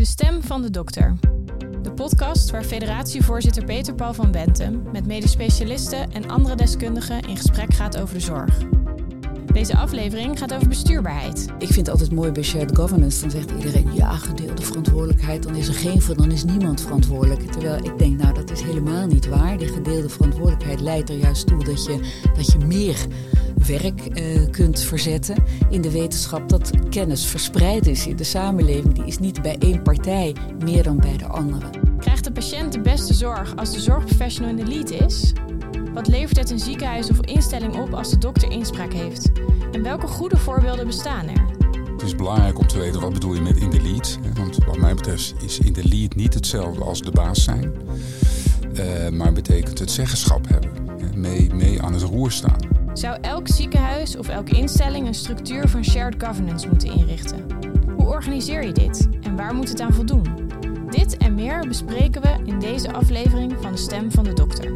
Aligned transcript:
De 0.00 0.06
stem 0.06 0.42
van 0.42 0.62
de 0.62 0.70
dokter. 0.70 1.16
De 1.82 1.92
podcast 1.92 2.50
waar 2.50 2.64
federatievoorzitter 2.64 3.64
Peter 3.64 3.94
Paul 3.94 4.14
van 4.14 4.30
Bentem 4.30 4.82
met 4.92 5.06
medisch 5.06 5.30
specialisten 5.30 6.12
en 6.12 6.30
andere 6.30 6.56
deskundigen 6.56 7.20
in 7.20 7.36
gesprek 7.36 7.74
gaat 7.74 8.00
over 8.00 8.14
de 8.14 8.20
zorg. 8.20 8.79
Deze 9.52 9.76
aflevering 9.76 10.38
gaat 10.38 10.54
over 10.54 10.68
bestuurbaarheid. 10.68 11.46
Ik 11.58 11.66
vind 11.66 11.76
het 11.76 11.88
altijd 11.88 12.12
mooi 12.12 12.32
bij 12.32 12.42
shared 12.42 12.76
governance. 12.76 13.20
Dan 13.20 13.30
zegt 13.30 13.50
iedereen 13.50 13.94
ja, 13.94 14.16
gedeelde 14.16 14.62
verantwoordelijkheid. 14.62 15.42
Dan 15.42 15.54
is 15.54 15.68
er 15.68 15.74
geen 15.74 16.02
van, 16.02 16.16
dan 16.16 16.30
is 16.30 16.44
niemand 16.44 16.80
verantwoordelijk. 16.80 17.52
Terwijl 17.52 17.84
ik 17.84 17.98
denk, 17.98 18.18
nou, 18.18 18.34
dat 18.34 18.50
is 18.50 18.60
helemaal 18.60 19.06
niet 19.06 19.28
waar. 19.28 19.58
Die 19.58 19.68
gedeelde 19.68 20.08
verantwoordelijkheid 20.08 20.80
leidt 20.80 21.08
er 21.08 21.16
juist 21.16 21.46
toe 21.46 21.64
dat 21.64 21.84
je, 21.84 22.00
dat 22.36 22.52
je 22.52 22.58
meer 22.58 23.06
werk 23.66 24.20
uh, 24.20 24.50
kunt 24.50 24.80
verzetten 24.80 25.36
in 25.70 25.80
de 25.80 25.90
wetenschap 25.90 26.48
dat 26.48 26.70
kennis 26.90 27.26
verspreid 27.26 27.86
is 27.86 28.06
in 28.06 28.16
de 28.16 28.24
samenleving. 28.24 28.94
Die 28.94 29.06
is 29.06 29.18
niet 29.18 29.42
bij 29.42 29.56
één 29.58 29.82
partij 29.82 30.36
meer 30.64 30.82
dan 30.82 30.96
bij 30.96 31.16
de 31.16 31.26
andere. 31.26 31.66
Krijgt 31.98 32.24
de 32.24 32.32
patiënt 32.32 32.72
de 32.72 32.80
beste 32.80 33.14
zorg 33.14 33.56
als 33.56 33.72
de 33.72 33.80
zorgprofessional 33.80 34.50
in 34.50 34.56
de 34.56 34.66
lead 34.66 34.90
is? 34.90 35.32
Wat 35.94 36.06
levert 36.06 36.36
het 36.36 36.50
een 36.50 36.58
ziekenhuis 36.58 37.10
of 37.10 37.20
instelling 37.20 37.76
op 37.76 37.94
als 37.94 38.10
de 38.10 38.18
dokter 38.18 38.50
inspraak 38.50 38.92
heeft? 38.92 39.30
En 39.72 39.82
welke 39.82 40.06
goede 40.06 40.36
voorbeelden 40.36 40.86
bestaan 40.86 41.28
er? 41.28 41.44
Het 41.92 42.02
is 42.02 42.16
belangrijk 42.16 42.58
om 42.58 42.66
te 42.66 42.78
weten 42.78 43.00
wat 43.00 43.12
bedoel 43.12 43.34
je 43.34 43.40
met 43.40 43.56
in 43.56 43.70
de 43.70 43.82
lead. 43.82 44.18
Want 44.34 44.64
wat 44.64 44.78
mij 44.78 44.94
betreft 44.94 45.34
is 45.42 45.58
in 45.58 45.72
de 45.72 45.88
lead 45.88 46.14
niet 46.14 46.34
hetzelfde 46.34 46.84
als 46.84 47.02
de 47.02 47.10
baas 47.10 47.44
zijn. 47.44 47.72
Uh, 48.72 49.08
maar 49.08 49.32
betekent 49.32 49.78
het 49.78 49.90
zeggenschap 49.90 50.48
hebben. 50.48 50.70
Mee, 51.14 51.54
mee 51.54 51.82
aan 51.82 51.92
het 51.92 52.02
roer 52.02 52.30
staan. 52.30 52.56
Zou 52.92 53.18
elk 53.20 53.48
ziekenhuis 53.48 54.16
of 54.16 54.28
elke 54.28 54.56
instelling 54.56 55.06
een 55.06 55.14
structuur 55.14 55.68
van 55.68 55.84
shared 55.84 56.24
governance 56.24 56.68
moeten 56.68 56.92
inrichten? 56.92 57.46
Hoe 57.96 58.06
organiseer 58.06 58.64
je 58.64 58.72
dit 58.72 59.08
en 59.22 59.36
waar 59.36 59.54
moet 59.54 59.68
het 59.68 59.80
aan 59.80 59.94
voldoen? 59.94 60.48
Dit 60.90 61.16
en 61.16 61.34
meer 61.34 61.66
bespreken 61.68 62.22
we 62.22 62.36
in 62.44 62.58
deze 62.58 62.92
aflevering 62.92 63.54
van 63.60 63.72
De 63.72 63.78
Stem 63.78 64.10
van 64.10 64.24
de 64.24 64.32
Dokter. 64.32 64.72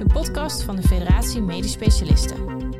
De 0.00 0.06
podcast 0.06 0.62
van 0.62 0.76
de 0.76 0.82
Federatie 0.82 1.40
Medisch 1.40 1.72
Specialisten. 1.72 2.70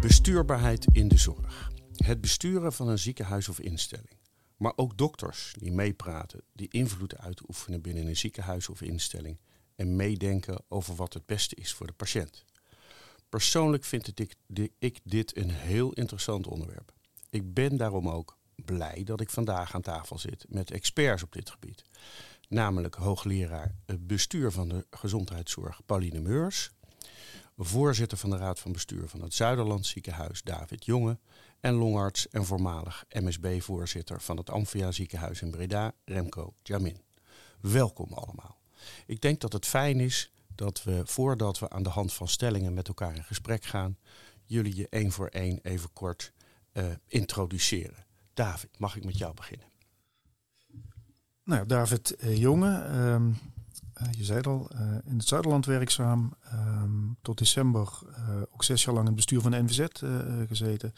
Bestuurbaarheid 0.00 0.86
in 0.92 1.08
de 1.08 1.18
zorg. 1.18 1.70
Het 1.96 2.20
besturen 2.20 2.72
van 2.72 2.88
een 2.88 2.98
ziekenhuis 2.98 3.48
of 3.48 3.60
instelling. 3.60 4.18
Maar 4.56 4.72
ook 4.76 4.98
dokters 4.98 5.54
die 5.58 5.72
meepraten, 5.72 6.42
die 6.52 6.68
invloed 6.70 7.18
uitoefenen 7.18 7.82
binnen 7.82 8.06
een 8.06 8.16
ziekenhuis 8.16 8.68
of 8.68 8.82
instelling 8.82 9.38
en 9.76 9.96
meedenken 9.96 10.64
over 10.68 10.94
wat 10.94 11.12
het 11.12 11.26
beste 11.26 11.54
is 11.54 11.74
voor 11.74 11.86
de 11.86 11.92
patiënt. 11.92 12.44
Persoonlijk 13.28 13.84
vind 13.84 14.20
ik 14.78 15.00
dit 15.04 15.36
een 15.36 15.50
heel 15.50 15.92
interessant 15.92 16.46
onderwerp. 16.46 16.92
Ik 17.30 17.54
ben 17.54 17.76
daarom 17.76 18.08
ook 18.08 18.38
blij 18.64 19.02
dat 19.04 19.20
ik 19.20 19.30
vandaag 19.30 19.74
aan 19.74 19.82
tafel 19.82 20.18
zit 20.18 20.44
met 20.48 20.70
experts 20.70 21.22
op 21.22 21.32
dit 21.32 21.50
gebied. 21.50 21.82
Namelijk 22.48 22.94
hoogleraar 22.94 23.74
bestuur 23.98 24.52
van 24.52 24.68
de 24.68 24.86
gezondheidszorg 24.90 25.80
Pauline 25.86 26.20
Meurs, 26.20 26.70
voorzitter 27.56 28.18
van 28.18 28.30
de 28.30 28.36
Raad 28.36 28.60
van 28.60 28.72
Bestuur 28.72 29.08
van 29.08 29.22
het 29.22 29.34
Zuiderland 29.34 29.86
Ziekenhuis 29.86 30.42
David 30.42 30.84
Jonge 30.84 31.18
en 31.60 31.74
longarts 31.74 32.28
en 32.28 32.44
voormalig 32.44 33.04
MSB-voorzitter 33.08 34.20
van 34.20 34.36
het 34.36 34.50
Amphia 34.50 34.92
Ziekenhuis 34.92 35.42
in 35.42 35.50
Breda 35.50 35.92
Remco 36.04 36.54
Jamin. 36.62 37.00
Welkom 37.60 38.12
allemaal. 38.12 38.58
Ik 39.06 39.20
denk 39.20 39.40
dat 39.40 39.52
het 39.52 39.66
fijn 39.66 40.00
is 40.00 40.32
dat 40.54 40.82
we 40.82 41.02
voordat 41.04 41.58
we 41.58 41.70
aan 41.70 41.82
de 41.82 41.88
hand 41.88 42.12
van 42.12 42.28
stellingen 42.28 42.74
met 42.74 42.88
elkaar 42.88 43.16
in 43.16 43.24
gesprek 43.24 43.64
gaan, 43.64 43.98
jullie 44.44 44.76
je 44.76 44.86
één 44.88 45.12
voor 45.12 45.28
één 45.28 45.58
even 45.62 45.92
kort 45.92 46.32
uh, 46.72 46.84
introduceren. 47.06 48.06
David, 48.34 48.78
mag 48.78 48.96
ik 48.96 49.04
met 49.04 49.18
jou 49.18 49.34
beginnen? 49.34 49.66
Nou, 51.46 51.66
David 51.66 52.16
uh, 52.18 52.36
Jonge, 52.36 52.84
um, 52.84 53.38
uh, 54.02 54.12
je 54.12 54.24
zei 54.24 54.38
het 54.38 54.46
al, 54.46 54.70
uh, 54.72 54.80
in 55.04 55.16
het 55.16 55.28
Zuiderland 55.28 55.66
werkzaam. 55.66 56.32
Um, 56.52 57.16
tot 57.22 57.38
december 57.38 57.88
ook 58.50 58.64
zes 58.64 58.84
jaar 58.84 58.94
lang 58.94 59.08
in 59.08 59.14
het 59.14 59.26
bestuur 59.26 59.40
van 59.40 59.50
de 59.50 59.62
NVZ 59.62 59.86
gezeten. 60.48 60.94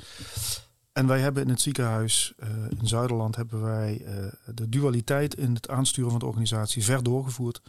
En 0.93 1.07
wij 1.07 1.21
hebben 1.21 1.43
in 1.43 1.49
het 1.49 1.61
ziekenhuis 1.61 2.35
in 2.79 2.87
Zuiderland 2.87 3.37
hebben 3.37 3.63
wij 3.63 4.05
de 4.55 4.69
dualiteit 4.69 5.35
in 5.35 5.55
het 5.55 5.69
aansturen 5.69 6.11
van 6.11 6.19
de 6.19 6.27
organisatie 6.27 6.85
ver 6.85 7.03
doorgevoerd. 7.03 7.61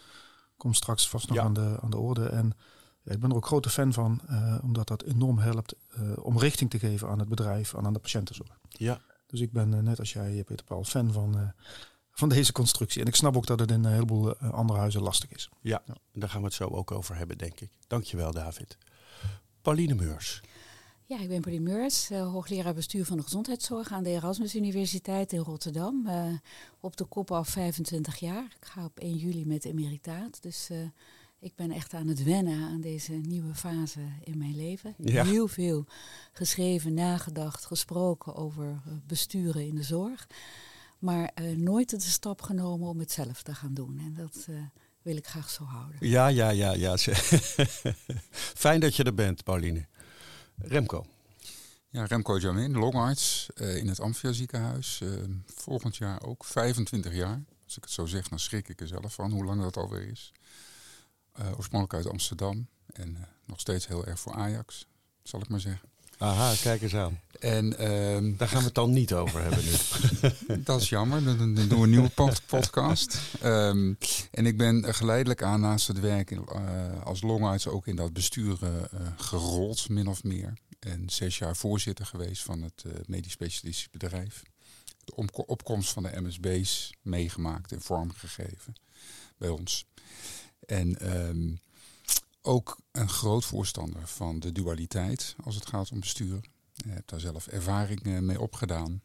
Komt 0.57 0.75
straks 0.75 1.09
vast 1.09 1.27
nog 1.27 1.37
ja. 1.37 1.43
aan, 1.43 1.53
de, 1.53 1.77
aan 1.81 1.89
de 1.89 1.97
orde. 1.97 2.25
En 2.25 2.53
ja, 3.01 3.11
ik 3.11 3.19
ben 3.19 3.29
er 3.29 3.35
ook 3.35 3.45
grote 3.45 3.69
fan 3.69 3.93
van, 3.93 4.21
omdat 4.61 4.87
dat 4.87 5.03
enorm 5.03 5.37
helpt 5.37 5.75
om 6.15 6.37
richting 6.37 6.69
te 6.69 6.79
geven 6.79 7.09
aan 7.09 7.19
het 7.19 7.29
bedrijf 7.29 7.73
en 7.73 7.85
aan 7.85 7.93
de 7.93 7.99
patiëntenzorg. 7.99 8.59
Ja, 8.69 9.01
dus 9.25 9.39
ik 9.39 9.51
ben 9.51 9.83
net 9.83 9.99
als 9.99 10.13
jij, 10.13 10.43
Peter 10.43 10.65
Paul, 10.65 10.83
fan 10.83 11.11
van, 11.11 11.53
van 12.19 12.29
deze 12.29 12.51
constructie. 12.51 13.01
En 13.01 13.07
ik 13.07 13.15
snap 13.15 13.37
ook 13.37 13.45
dat 13.45 13.59
het 13.59 13.71
in 13.71 13.83
een 13.83 13.91
heleboel 13.91 14.27
uh, 14.43 14.51
andere 14.51 14.79
huizen 14.79 15.01
lastig 15.01 15.31
is. 15.31 15.49
Ja, 15.61 15.81
ja, 15.85 15.95
daar 16.13 16.29
gaan 16.29 16.39
we 16.39 16.45
het 16.45 16.55
zo 16.55 16.67
ook 16.67 16.91
over 16.91 17.15
hebben, 17.15 17.37
denk 17.37 17.59
ik. 17.59 17.69
Dankjewel, 17.87 18.31
David. 18.31 18.77
Pauline 19.61 19.93
Meurs. 19.93 20.41
Ja, 21.05 21.19
ik 21.19 21.27
ben 21.27 21.41
Pauline 21.41 21.69
Meurs, 21.69 22.11
uh, 22.11 22.31
hoogleraar 22.31 22.73
bestuur 22.73 23.05
van 23.05 23.17
de 23.17 23.23
gezondheidszorg 23.23 23.91
aan 23.91 24.03
de 24.03 24.09
Erasmus 24.09 24.55
Universiteit 24.55 25.33
in 25.33 25.39
Rotterdam. 25.39 26.09
op 26.79 26.97
de 26.97 27.05
kop 27.05 27.31
al 27.31 27.43
25 27.43 28.19
jaar. 28.19 28.43
Ik 28.43 28.67
ga 28.67 28.85
op 28.85 28.99
1 28.99 29.15
juli 29.15 29.45
met 29.45 29.65
emeritaat. 29.65 30.41
Dus 30.41 30.69
ik 31.39 31.55
ben 31.55 31.71
echt 31.71 31.93
aan 31.93 32.07
het 32.07 32.23
wennen 32.23 32.69
aan 32.69 32.81
deze 32.81 33.13
nieuwe 33.13 33.55
fase 33.55 33.99
in 34.23 34.37
mijn 34.37 34.55
leven. 34.55 34.93
Ja. 34.97 35.25
Heel 35.25 35.47
veel 35.47 35.85
geschreven, 36.31 36.93
nagedacht, 36.93 37.65
gesproken 37.65 38.35
over 38.35 38.65
eh, 38.65 38.93
besturen 39.07 39.67
in 39.67 39.75
de 39.75 39.83
zorg. 39.83 40.27
Maar 40.99 41.31
uh, 41.41 41.57
nooit 41.57 41.89
de 41.89 41.99
stap 41.99 42.41
genomen 42.41 42.87
om 42.87 42.99
het 42.99 43.11
zelf 43.11 43.41
te 43.41 43.55
gaan 43.55 43.73
doen. 43.73 43.99
En 43.99 44.13
dat 44.13 44.45
uh, 44.49 44.61
wil 45.01 45.15
ik 45.15 45.27
graag 45.27 45.49
zo 45.49 45.63
houden. 45.63 45.97
Ja, 45.99 46.27
ja, 46.27 46.49
ja, 46.49 46.73
ja. 46.73 46.97
Fijn 48.63 48.79
dat 48.79 48.95
je 48.95 49.03
er 49.03 49.13
bent, 49.13 49.43
Pauline. 49.43 49.87
Remco. 50.55 51.05
Ja, 51.89 52.05
Remco 52.05 52.37
Jamin, 52.37 52.71
longarts 52.71 53.47
uh, 53.55 53.75
in 53.75 53.87
het 53.87 53.99
Amphia 53.99 54.31
ziekenhuis. 54.31 55.01
volgend 55.45 55.95
jaar 55.97 56.23
ook 56.23 56.45
25 56.45 57.13
jaar. 57.13 57.43
Als 57.65 57.77
ik 57.77 57.83
het 57.83 57.93
zo 57.93 58.05
zeg, 58.05 58.27
dan 58.27 58.39
schrik 58.39 58.67
ik 58.69 58.81
er 58.81 58.87
zelf 58.87 59.13
van 59.13 59.31
hoe 59.31 59.45
lang 59.45 59.61
dat 59.61 59.77
alweer 59.77 60.07
is. 60.07 60.31
Uh, 61.39 61.57
oorspronkelijk 61.57 61.93
uit 61.93 62.13
Amsterdam. 62.13 62.67
En 62.93 63.09
uh, 63.09 63.21
nog 63.45 63.59
steeds 63.59 63.87
heel 63.87 64.05
erg 64.05 64.19
voor 64.19 64.33
Ajax, 64.33 64.85
zal 65.23 65.41
ik 65.41 65.49
maar 65.49 65.59
zeggen. 65.59 65.89
Aha, 66.19 66.53
kijk 66.61 66.81
eens 66.81 66.95
aan. 66.95 67.19
En 67.39 67.65
uh, 67.65 68.37
daar 68.37 68.47
gaan 68.47 68.59
we 68.59 68.65
het 68.65 68.75
dan 68.75 68.91
niet 68.91 69.13
over 69.13 69.41
hebben 69.41 69.63
nu. 69.65 69.73
dat 70.63 70.81
is 70.81 70.89
jammer, 70.89 71.23
dan, 71.23 71.37
dan 71.37 71.67
doen 71.67 71.77
we 71.77 71.83
een 71.83 71.89
nieuwe 71.89 72.39
podcast. 72.45 73.19
Um, 73.43 73.97
en 74.31 74.45
ik 74.45 74.57
ben 74.57 74.93
geleidelijk 74.93 75.43
aan 75.43 75.61
naast 75.61 75.87
het 75.87 75.99
werk 75.99 76.31
uh, 76.31 76.41
als 77.03 77.21
longarts 77.21 77.67
ook 77.67 77.87
in 77.87 77.95
dat 77.95 78.13
bestuur 78.13 78.57
gerold, 79.17 79.89
min 79.89 80.07
of 80.07 80.23
meer. 80.23 80.53
En 80.79 81.09
zes 81.09 81.37
jaar 81.37 81.55
voorzitter 81.55 82.05
geweest 82.05 82.43
van 82.43 82.61
het 82.61 82.83
medisch 83.07 83.31
specialistisch 83.31 83.89
bedrijf. 83.91 84.43
De 85.03 85.15
opkomst 85.45 85.91
van 85.91 86.03
de 86.03 86.21
MSB's 86.21 86.93
meegemaakt 87.01 87.71
en 87.71 87.81
vormgegeven 87.81 88.73
bij 89.37 89.49
ons. 89.49 89.85
En 90.65 91.17
um, 91.27 91.59
ook 92.49 92.77
een 92.91 93.09
groot 93.09 93.45
voorstander 93.45 94.07
van 94.07 94.39
de 94.39 94.51
dualiteit 94.51 95.35
als 95.43 95.55
het 95.55 95.65
gaat 95.65 95.91
om 95.91 95.99
bestuur. 95.99 96.37
Ik 96.75 96.85
heb 96.87 97.07
daar 97.07 97.19
zelf 97.19 97.47
ervaring 97.47 98.05
uh, 98.05 98.19
mee 98.19 98.41
opgedaan. 98.41 99.01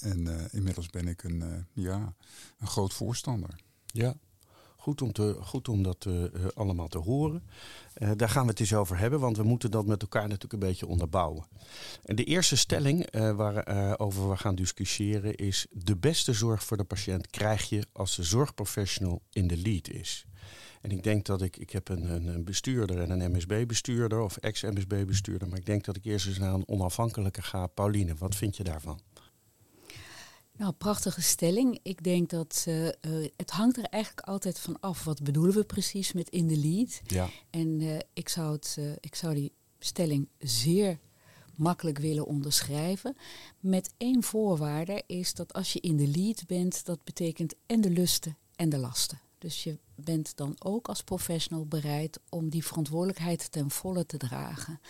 En 0.00 0.26
uh, 0.26 0.44
inmiddels 0.50 0.86
ben 0.86 1.08
ik 1.08 1.22
een, 1.22 1.40
uh, 1.40 1.84
ja, 1.84 2.14
een 2.58 2.66
groot 2.66 2.94
voorstander. 2.94 3.60
Ja, 3.86 4.14
goed 4.76 5.02
om, 5.02 5.12
te, 5.12 5.36
goed 5.40 5.68
om 5.68 5.82
dat 5.82 6.06
allemaal 6.54 6.88
te 6.88 6.98
horen. 6.98 7.42
daar 8.16 8.28
gaan 8.28 8.42
we 8.42 8.50
het 8.50 8.60
eens 8.60 8.74
over 8.74 8.98
hebben, 8.98 9.20
want 9.20 9.36
we 9.36 9.42
moeten 9.42 9.70
dat 9.70 9.86
met 9.86 10.02
elkaar 10.02 10.28
natuurlijk 10.28 10.52
een 10.52 10.68
beetje 10.68 10.86
onderbouwen. 10.86 11.46
En 12.04 12.16
de 12.16 12.24
eerste 12.24 12.56
stelling 12.56 13.10
waarover 13.10 14.30
we 14.30 14.36
gaan 14.36 14.54
discussiëren 14.54 15.34
is: 15.34 15.66
de 15.70 15.96
beste 15.96 16.32
zorg 16.32 16.64
voor 16.64 16.76
de 16.76 16.84
patiënt 16.84 17.26
krijg 17.26 17.68
je 17.68 17.86
als 17.92 18.16
de 18.16 18.22
zorgprofessional 18.22 19.22
in 19.30 19.46
de 19.46 19.56
lead 19.56 19.88
is. 19.88 20.26
En 20.80 20.90
ik 20.90 21.02
denk 21.02 21.26
dat 21.26 21.42
ik, 21.42 21.56
ik 21.56 21.70
heb 21.70 21.88
een, 21.88 22.10
een, 22.10 22.44
bestuurder 22.44 23.00
en 23.00 23.10
een 23.10 23.32
MSB-bestuurder 23.32 24.20
of 24.20 24.36
ex-MSB-bestuurder, 24.36 25.48
maar 25.48 25.58
ik 25.58 25.66
denk 25.66 25.84
dat 25.84 25.96
ik 25.96 26.04
eerst 26.04 26.26
eens 26.26 26.38
naar 26.38 26.54
een 26.54 26.68
onafhankelijke 26.68 27.42
ga. 27.42 27.66
Pauline, 27.66 28.14
wat 28.14 28.34
vind 28.34 28.56
je 28.56 28.64
daarvan? 28.64 29.00
Nou, 30.56 30.72
prachtige 30.72 31.22
stelling. 31.22 31.78
Ik 31.82 32.02
denk 32.02 32.30
dat 32.30 32.64
uh, 32.68 32.84
uh, 32.84 32.92
het 33.36 33.50
hangt 33.50 33.76
er 33.76 33.84
eigenlijk 33.84 34.26
altijd 34.26 34.58
van 34.58 34.80
af. 34.80 35.04
Wat 35.04 35.22
bedoelen 35.22 35.54
we 35.54 35.64
precies 35.64 36.12
met 36.12 36.28
in 36.28 36.46
de 36.46 36.56
lead? 36.56 37.00
Ja. 37.06 37.28
En 37.50 37.80
uh, 37.80 37.98
ik, 38.12 38.28
zou 38.28 38.52
het, 38.52 38.78
ik 39.00 39.14
zou 39.14 39.34
die 39.34 39.52
stelling 39.78 40.28
zeer 40.38 40.98
makkelijk 41.54 41.98
willen 41.98 42.26
onderschrijven. 42.26 43.16
Met 43.60 43.90
één 43.96 44.22
voorwaarde 44.22 45.02
is 45.06 45.34
dat 45.34 45.52
als 45.52 45.72
je 45.72 45.80
in 45.80 45.96
de 45.96 46.08
lead 46.08 46.46
bent, 46.46 46.84
dat 46.84 47.04
betekent 47.04 47.54
en 47.66 47.80
de 47.80 47.90
lusten 47.90 48.36
en 48.56 48.68
de 48.68 48.78
lasten. 48.78 49.20
Dus 49.38 49.64
je 49.64 49.78
bent 49.94 50.36
dan 50.36 50.56
ook 50.58 50.88
als 50.88 51.02
professional 51.02 51.66
bereid 51.66 52.20
om 52.28 52.48
die 52.48 52.64
verantwoordelijkheid 52.64 53.52
ten 53.52 53.70
volle 53.70 54.06
te 54.06 54.16
dragen. 54.16 54.80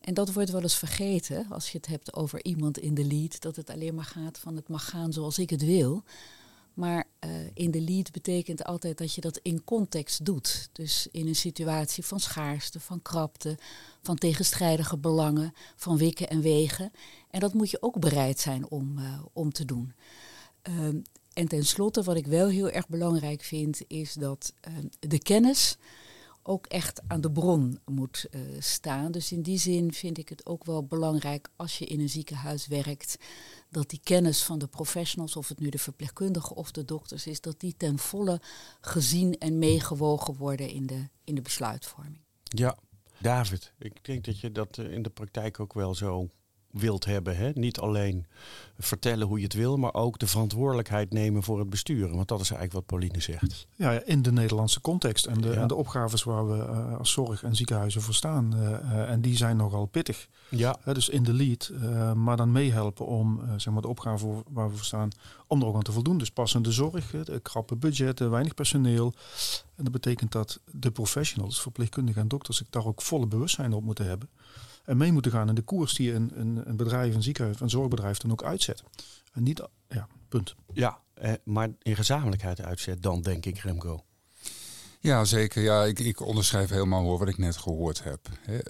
En 0.00 0.14
dat 0.14 0.32
wordt 0.32 0.50
wel 0.50 0.62
eens 0.62 0.78
vergeten 0.78 1.46
als 1.48 1.72
je 1.72 1.78
het 1.78 1.86
hebt 1.86 2.14
over 2.14 2.44
iemand 2.44 2.78
in 2.78 2.94
de 2.94 3.04
lead, 3.04 3.40
dat 3.40 3.56
het 3.56 3.70
alleen 3.70 3.94
maar 3.94 4.04
gaat 4.04 4.38
van 4.38 4.56
het 4.56 4.68
mag 4.68 4.88
gaan 4.88 5.12
zoals 5.12 5.38
ik 5.38 5.50
het 5.50 5.64
wil. 5.64 6.02
Maar 6.74 7.04
uh, 7.20 7.30
in 7.54 7.70
de 7.70 7.80
lead 7.80 8.12
betekent 8.12 8.64
altijd 8.64 8.98
dat 8.98 9.14
je 9.14 9.20
dat 9.20 9.40
in 9.42 9.64
context 9.64 10.24
doet. 10.24 10.68
Dus 10.72 11.08
in 11.10 11.26
een 11.26 11.36
situatie 11.36 12.04
van 12.04 12.20
schaarste, 12.20 12.80
van 12.80 13.02
krapte, 13.02 13.58
van 14.02 14.16
tegenstrijdige 14.16 14.96
belangen, 14.96 15.52
van 15.76 15.96
wikken 15.96 16.28
en 16.28 16.40
wegen. 16.40 16.92
En 17.30 17.40
dat 17.40 17.54
moet 17.54 17.70
je 17.70 17.82
ook 17.82 18.00
bereid 18.00 18.40
zijn 18.40 18.70
om, 18.70 18.98
uh, 18.98 19.22
om 19.32 19.52
te 19.52 19.64
doen. 19.64 19.92
Uh, 20.68 21.02
en 21.36 21.48
tenslotte, 21.48 22.02
wat 22.02 22.16
ik 22.16 22.26
wel 22.26 22.48
heel 22.48 22.70
erg 22.70 22.88
belangrijk 22.88 23.42
vind, 23.42 23.80
is 23.86 24.12
dat 24.12 24.52
de 24.98 25.18
kennis 25.18 25.76
ook 26.42 26.66
echt 26.66 27.00
aan 27.06 27.20
de 27.20 27.30
bron 27.30 27.78
moet 27.84 28.26
uh, 28.30 28.40
staan. 28.58 29.12
Dus 29.12 29.32
in 29.32 29.42
die 29.42 29.58
zin 29.58 29.92
vind 29.92 30.18
ik 30.18 30.28
het 30.28 30.46
ook 30.46 30.64
wel 30.64 30.84
belangrijk 30.84 31.48
als 31.56 31.78
je 31.78 31.84
in 31.84 32.00
een 32.00 32.08
ziekenhuis 32.08 32.66
werkt, 32.66 33.16
dat 33.70 33.90
die 33.90 34.00
kennis 34.02 34.42
van 34.42 34.58
de 34.58 34.66
professionals, 34.66 35.36
of 35.36 35.48
het 35.48 35.60
nu 35.60 35.68
de 35.68 35.78
verpleegkundigen 35.78 36.56
of 36.56 36.70
de 36.70 36.84
dokters 36.84 37.26
is, 37.26 37.40
dat 37.40 37.60
die 37.60 37.74
ten 37.76 37.98
volle 37.98 38.40
gezien 38.80 39.38
en 39.38 39.58
meegewogen 39.58 40.36
worden 40.36 40.68
in 40.68 40.86
de, 40.86 41.08
in 41.24 41.34
de 41.34 41.42
besluitvorming. 41.42 42.20
Ja, 42.42 42.78
David, 43.20 43.72
ik 43.78 44.04
denk 44.04 44.24
dat 44.24 44.40
je 44.40 44.52
dat 44.52 44.78
in 44.78 45.02
de 45.02 45.10
praktijk 45.10 45.60
ook 45.60 45.74
wel 45.74 45.94
zo 45.94 46.28
wilt 46.78 47.04
hebben. 47.04 47.36
Hè? 47.36 47.50
Niet 47.54 47.78
alleen 47.78 48.26
vertellen 48.78 49.26
hoe 49.26 49.38
je 49.38 49.44
het 49.44 49.54
wil, 49.54 49.76
maar 49.76 49.94
ook 49.94 50.18
de 50.18 50.26
verantwoordelijkheid 50.26 51.12
nemen 51.12 51.42
voor 51.42 51.58
het 51.58 51.70
besturen. 51.70 52.16
Want 52.16 52.28
dat 52.28 52.40
is 52.40 52.50
eigenlijk 52.50 52.72
wat 52.72 52.86
Pauline 52.86 53.20
zegt. 53.20 53.66
Ja, 53.74 53.90
in 54.04 54.22
de 54.22 54.32
Nederlandse 54.32 54.80
context 54.80 55.26
en 55.26 55.40
de, 55.40 55.52
en 55.52 55.68
de 55.68 55.74
opgaves 55.74 56.22
waar 56.22 56.48
we 56.48 56.56
uh, 56.56 56.98
als 56.98 57.10
zorg 57.10 57.42
en 57.42 57.56
ziekenhuizen 57.56 58.02
voor 58.02 58.14
staan. 58.14 58.54
Uh, 58.54 59.10
en 59.10 59.20
die 59.20 59.36
zijn 59.36 59.56
nogal 59.56 59.86
pittig. 59.86 60.28
Ja. 60.48 60.76
dus 60.84 61.08
in 61.08 61.22
de 61.22 61.32
lead, 61.32 61.72
maar 62.14 62.36
dan 62.36 62.52
meehelpen 62.52 63.06
om 63.06 63.40
zeg 63.56 63.72
maar 63.72 63.82
de 63.82 63.88
opgave 63.88 64.42
waar 64.48 64.70
we 64.70 64.76
voor 64.76 64.84
staan, 64.84 65.10
om 65.46 65.60
er 65.60 65.66
ook 65.66 65.74
aan 65.74 65.82
te 65.82 65.92
voldoen. 65.92 66.18
Dus 66.18 66.30
passende 66.30 66.72
zorg, 66.72 67.10
de 67.10 67.40
krappe 67.42 67.76
budgetten, 67.76 68.30
weinig 68.30 68.54
personeel. 68.54 69.12
En 69.74 69.84
dat 69.84 69.92
betekent 69.92 70.32
dat 70.32 70.60
de 70.70 70.90
professionals, 70.90 71.60
verpleegkundigen 71.60 72.22
en 72.22 72.28
dokters, 72.28 72.56
zich 72.56 72.66
daar 72.70 72.86
ook 72.86 73.02
volle 73.02 73.26
bewustzijn 73.26 73.72
op 73.72 73.84
moeten 73.84 74.06
hebben 74.06 74.28
en 74.86 74.96
mee 74.96 75.12
moeten 75.12 75.32
gaan 75.32 75.48
in 75.48 75.54
de 75.54 75.62
koers 75.62 75.94
die 75.94 76.12
een, 76.12 76.30
een, 76.34 76.68
een 76.68 76.76
bedrijf, 76.76 77.14
een 77.14 77.22
ziekenhuis, 77.22 77.60
een 77.60 77.70
zorgbedrijf 77.70 78.18
dan 78.18 78.30
ook 78.30 78.42
uitzet. 78.42 78.82
En 79.32 79.42
niet, 79.42 79.62
ja, 79.88 80.08
punt. 80.28 80.54
Ja, 80.72 81.00
eh, 81.14 81.32
maar 81.44 81.68
in 81.82 81.96
gezamenlijkheid 81.96 82.60
uitzet 82.60 83.02
dan, 83.02 83.22
denk 83.22 83.46
ik, 83.46 83.58
Remco. 83.58 84.04
Ja, 85.00 85.24
zeker. 85.24 85.62
Ja, 85.62 85.84
ik, 85.84 85.98
ik 85.98 86.20
onderschrijf 86.20 86.70
helemaal 86.70 87.02
hoor 87.02 87.18
wat 87.18 87.28
ik 87.28 87.38
net 87.38 87.56
gehoord 87.56 88.02
heb. 88.04 88.28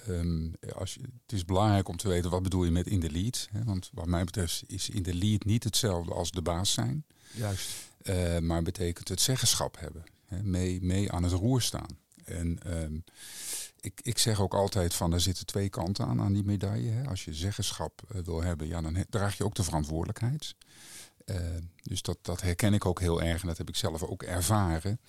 um, 0.09 0.55
als 0.75 0.95
je, 0.95 1.01
het 1.01 1.33
is 1.33 1.45
belangrijk 1.45 1.89
om 1.89 1.97
te 1.97 2.09
weten 2.09 2.31
wat 2.31 2.43
bedoel 2.43 2.65
je 2.65 2.71
met 2.71 2.87
in 2.87 3.01
de 3.01 3.11
lead. 3.11 3.49
He, 3.53 3.65
want 3.65 3.91
wat 3.93 4.07
mij 4.07 4.25
betreft 4.25 4.63
is 4.67 4.89
in 4.89 5.03
de 5.03 5.15
lead 5.15 5.45
niet 5.45 5.65
hetzelfde 5.65 6.15
als 6.15 6.31
de 6.31 6.43
baas 6.43 6.73
zijn. 6.73 7.05
Juist. 7.33 7.71
Uh, 8.03 8.39
maar 8.39 8.63
betekent 8.63 9.09
het 9.09 9.21
zeggenschap 9.21 9.77
hebben. 9.79 10.05
He, 10.27 10.43
mee, 10.43 10.83
mee 10.83 11.13
aan 11.13 11.23
het 11.23 11.33
roer 11.33 11.63
staan. 11.63 11.99
En 12.27 12.59
um, 12.83 13.05
ik, 13.81 14.01
ik 14.03 14.19
zeg 14.19 14.41
ook 14.41 14.55
altijd 14.55 14.95
van 14.95 15.13
er 15.13 15.21
zitten 15.21 15.47
twee 15.47 15.69
kanten 15.69 16.07
aan 16.07 16.21
aan 16.21 16.33
die 16.33 16.45
medaille. 16.45 16.91
Hè. 16.91 17.09
Als 17.09 17.25
je 17.25 17.35
zeggenschap 17.35 18.03
uh, 18.15 18.21
wil 18.23 18.43
hebben, 18.43 18.67
ja, 18.67 18.81
dan 18.81 19.05
draag 19.11 19.37
je 19.37 19.45
ook 19.45 19.55
de 19.55 19.63
verantwoordelijkheid. 19.63 20.55
Uh, 21.27 21.37
dus 21.83 22.03
dat, 22.03 22.19
dat 22.23 22.41
herken 22.41 22.75
ik 22.75 22.87
ook 22.87 23.01
heel 23.01 23.23
erg 23.23 23.43
en 23.43 23.49
dat 23.49 23.59
heb 23.59 23.69
ik 23.69 23.77
zelf 23.77 24.03
ook 24.03 24.23
ervaren. 24.23 25.01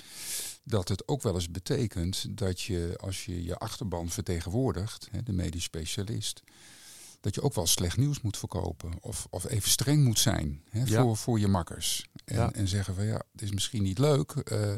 Dat 0.64 0.88
het 0.88 1.08
ook 1.08 1.22
wel 1.22 1.34
eens 1.34 1.52
betekent 1.52 2.38
dat 2.38 2.62
je 2.62 2.98
als 3.02 3.26
je 3.26 3.44
je 3.44 3.58
achterban 3.58 4.10
vertegenwoordigt, 4.10 5.08
hè, 5.12 5.24
de 5.24 5.34
medisch 5.34 5.64
specialist, 5.64 6.44
dat 7.20 7.36
je 7.36 7.42
ook 7.42 7.54
wel 7.54 7.68
slecht 7.68 7.98
nieuws 7.98 8.22
moet 8.22 8.38
verkopen. 8.38 8.92
Of, 9.02 9.28
of 9.30 9.50
even 9.50 9.70
streng 9.70 10.04
moet 10.04 10.20
zijn 10.20 10.64
hè, 10.70 10.84
ja. 10.84 11.02
voor, 11.02 11.18
voor 11.18 11.40
je 11.40 11.48
makkers. 11.48 12.08
En, 12.26 12.36
ja. 12.36 12.52
en 12.52 12.68
zeggen 12.68 12.96
van 12.96 13.06
ja, 13.06 13.22
het 13.32 13.42
is 13.42 13.52
misschien 13.52 13.84
niet 13.84 14.00
leuk, 14.00 14.34
uh, 14.52 14.76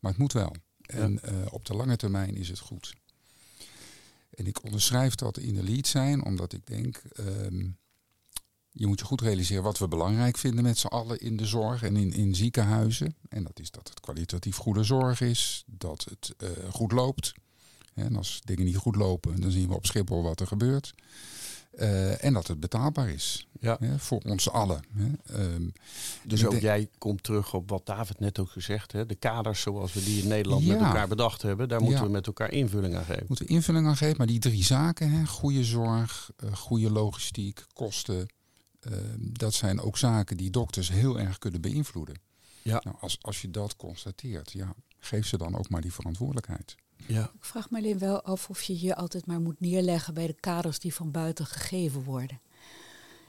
maar 0.00 0.10
het 0.10 0.20
moet 0.20 0.32
wel. 0.32 0.52
En 0.88 1.20
ja. 1.22 1.44
op 1.50 1.64
de 1.64 1.74
lange 1.74 1.96
termijn 1.96 2.36
is 2.36 2.48
het 2.48 2.58
goed. 2.58 2.94
En 4.30 4.46
ik 4.46 4.64
onderschrijf 4.64 5.14
dat 5.14 5.38
in 5.38 5.54
de 5.54 5.62
lead 5.62 5.86
zijn, 5.86 6.24
omdat 6.24 6.52
ik 6.52 6.66
denk, 6.66 7.02
um, 7.18 7.78
je 8.70 8.86
moet 8.86 8.98
je 8.98 9.04
goed 9.04 9.20
realiseren 9.20 9.62
wat 9.62 9.78
we 9.78 9.88
belangrijk 9.88 10.36
vinden 10.36 10.64
met 10.64 10.78
z'n 10.78 10.86
allen 10.86 11.20
in 11.20 11.36
de 11.36 11.46
zorg 11.46 11.82
en 11.82 11.96
in, 11.96 12.12
in 12.12 12.34
ziekenhuizen. 12.34 13.16
En 13.28 13.44
dat 13.44 13.60
is 13.60 13.70
dat 13.70 13.88
het 13.88 14.00
kwalitatief 14.00 14.56
goede 14.56 14.82
zorg 14.82 15.20
is, 15.20 15.64
dat 15.66 16.06
het 16.10 16.34
uh, 16.42 16.50
goed 16.70 16.92
loopt. 16.92 17.32
En 17.94 18.16
als 18.16 18.40
dingen 18.44 18.64
niet 18.64 18.76
goed 18.76 18.96
lopen, 18.96 19.40
dan 19.40 19.50
zien 19.50 19.68
we 19.68 19.74
op 19.74 19.86
Schiphol 19.86 20.22
wat 20.22 20.40
er 20.40 20.46
gebeurt. 20.46 20.94
Uh, 21.80 22.24
en 22.24 22.32
dat 22.32 22.46
het 22.46 22.60
betaalbaar 22.60 23.08
is 23.08 23.48
ja. 23.60 23.76
Hè, 23.80 23.98
voor 23.98 24.20
ons 24.20 24.50
allen. 24.50 24.82
Hè. 24.94 25.40
Um, 25.54 25.72
dus 26.24 26.46
ook 26.46 26.60
jij 26.60 26.88
komt 26.98 27.22
terug 27.22 27.54
op 27.54 27.70
wat 27.70 27.86
David 27.86 28.20
net 28.20 28.38
ook 28.38 28.50
gezegd 28.50 28.92
heeft. 28.92 29.08
De 29.08 29.14
kaders 29.14 29.60
zoals 29.60 29.92
we 29.92 30.04
die 30.04 30.22
in 30.22 30.28
Nederland 30.28 30.64
ja. 30.64 30.72
met 30.72 30.82
elkaar 30.82 31.08
bedacht 31.08 31.42
hebben, 31.42 31.68
daar 31.68 31.80
moeten 31.80 31.98
ja. 31.98 32.04
we 32.04 32.10
met 32.10 32.26
elkaar 32.26 32.52
invulling 32.52 32.96
aan 32.96 33.04
geven. 33.04 33.24
Moeten 33.28 33.46
invulling 33.46 33.86
aan 33.86 33.96
geven, 33.96 34.16
maar 34.16 34.26
die 34.26 34.38
drie 34.38 34.64
zaken, 34.64 35.10
hè, 35.10 35.26
goede 35.26 35.64
zorg, 35.64 36.30
uh, 36.44 36.52
goede 36.52 36.90
logistiek, 36.90 37.64
kosten, 37.72 38.26
uh, 38.80 38.96
dat 39.18 39.54
zijn 39.54 39.80
ook 39.80 39.98
zaken 39.98 40.36
die 40.36 40.50
dokters 40.50 40.90
heel 40.90 41.18
erg 41.18 41.38
kunnen 41.38 41.60
beïnvloeden. 41.60 42.20
Ja. 42.62 42.80
Nou, 42.84 42.96
als, 43.00 43.18
als 43.20 43.40
je 43.40 43.50
dat 43.50 43.76
constateert, 43.76 44.52
ja, 44.52 44.74
geef 44.98 45.26
ze 45.26 45.38
dan 45.38 45.58
ook 45.58 45.68
maar 45.68 45.80
die 45.80 45.92
verantwoordelijkheid. 45.92 46.76
Ja. 47.06 47.22
Ik 47.22 47.44
vraag 47.44 47.70
me 47.70 47.78
alleen 47.78 47.98
wel 47.98 48.22
af 48.22 48.50
of 48.50 48.62
je 48.62 48.80
je 48.80 48.96
altijd 48.96 49.26
maar 49.26 49.40
moet 49.40 49.60
neerleggen 49.60 50.14
bij 50.14 50.26
de 50.26 50.36
kaders 50.40 50.78
die 50.78 50.94
van 50.94 51.10
buiten 51.10 51.46
gegeven 51.46 52.02
worden. 52.02 52.40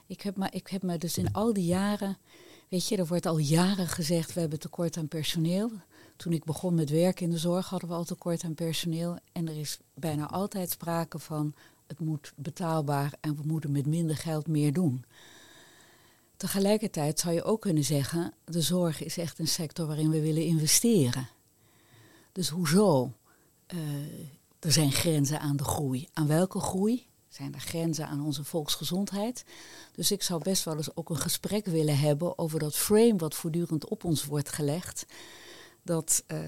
Ik 0.06 0.20
heb, 0.20 0.36
me, 0.36 0.48
ik 0.50 0.68
heb 0.68 0.82
me 0.82 0.98
dus 0.98 1.18
in 1.18 1.32
al 1.32 1.52
die 1.52 1.64
jaren, 1.64 2.18
weet 2.68 2.88
je, 2.88 2.96
er 2.96 3.06
wordt 3.06 3.26
al 3.26 3.38
jaren 3.38 3.88
gezegd, 3.88 4.32
we 4.32 4.40
hebben 4.40 4.58
tekort 4.58 4.96
aan 4.96 5.08
personeel. 5.08 5.70
Toen 6.16 6.32
ik 6.32 6.44
begon 6.44 6.74
met 6.74 6.90
werken 6.90 7.24
in 7.24 7.30
de 7.30 7.38
zorg 7.38 7.68
hadden 7.68 7.88
we 7.88 7.94
al 7.94 8.04
tekort 8.04 8.44
aan 8.44 8.54
personeel. 8.54 9.18
En 9.32 9.48
er 9.48 9.58
is 9.58 9.78
bijna 9.94 10.28
altijd 10.28 10.70
sprake 10.70 11.18
van, 11.18 11.54
het 11.86 11.98
moet 11.98 12.32
betaalbaar 12.36 13.12
en 13.20 13.36
we 13.36 13.42
moeten 13.44 13.72
met 13.72 13.86
minder 13.86 14.16
geld 14.16 14.46
meer 14.46 14.72
doen. 14.72 15.04
Tegelijkertijd 16.36 17.20
zou 17.20 17.34
je 17.34 17.42
ook 17.42 17.60
kunnen 17.60 17.84
zeggen, 17.84 18.32
de 18.44 18.60
zorg 18.60 19.02
is 19.02 19.18
echt 19.18 19.38
een 19.38 19.48
sector 19.48 19.86
waarin 19.86 20.10
we 20.10 20.20
willen 20.20 20.44
investeren. 20.44 21.28
Dus 22.32 22.48
hoezo? 22.48 23.12
Uh, 23.74 23.80
er 24.58 24.72
zijn 24.72 24.92
grenzen 24.92 25.40
aan 25.40 25.56
de 25.56 25.64
groei. 25.64 26.08
Aan 26.12 26.26
welke 26.26 26.60
groei? 26.60 27.06
Zijn 27.28 27.54
er 27.54 27.60
grenzen 27.60 28.06
aan 28.06 28.24
onze 28.24 28.44
volksgezondheid? 28.44 29.44
Dus 29.94 30.10
ik 30.10 30.22
zou 30.22 30.42
best 30.42 30.64
wel 30.64 30.76
eens 30.76 30.96
ook 30.96 31.10
een 31.10 31.18
gesprek 31.18 31.66
willen 31.66 31.98
hebben 31.98 32.38
over 32.38 32.58
dat 32.58 32.76
frame 32.76 33.16
wat 33.16 33.34
voortdurend 33.34 33.88
op 33.88 34.04
ons 34.04 34.24
wordt 34.24 34.52
gelegd. 34.52 35.06
Dat, 35.82 36.24
uh, 36.28 36.38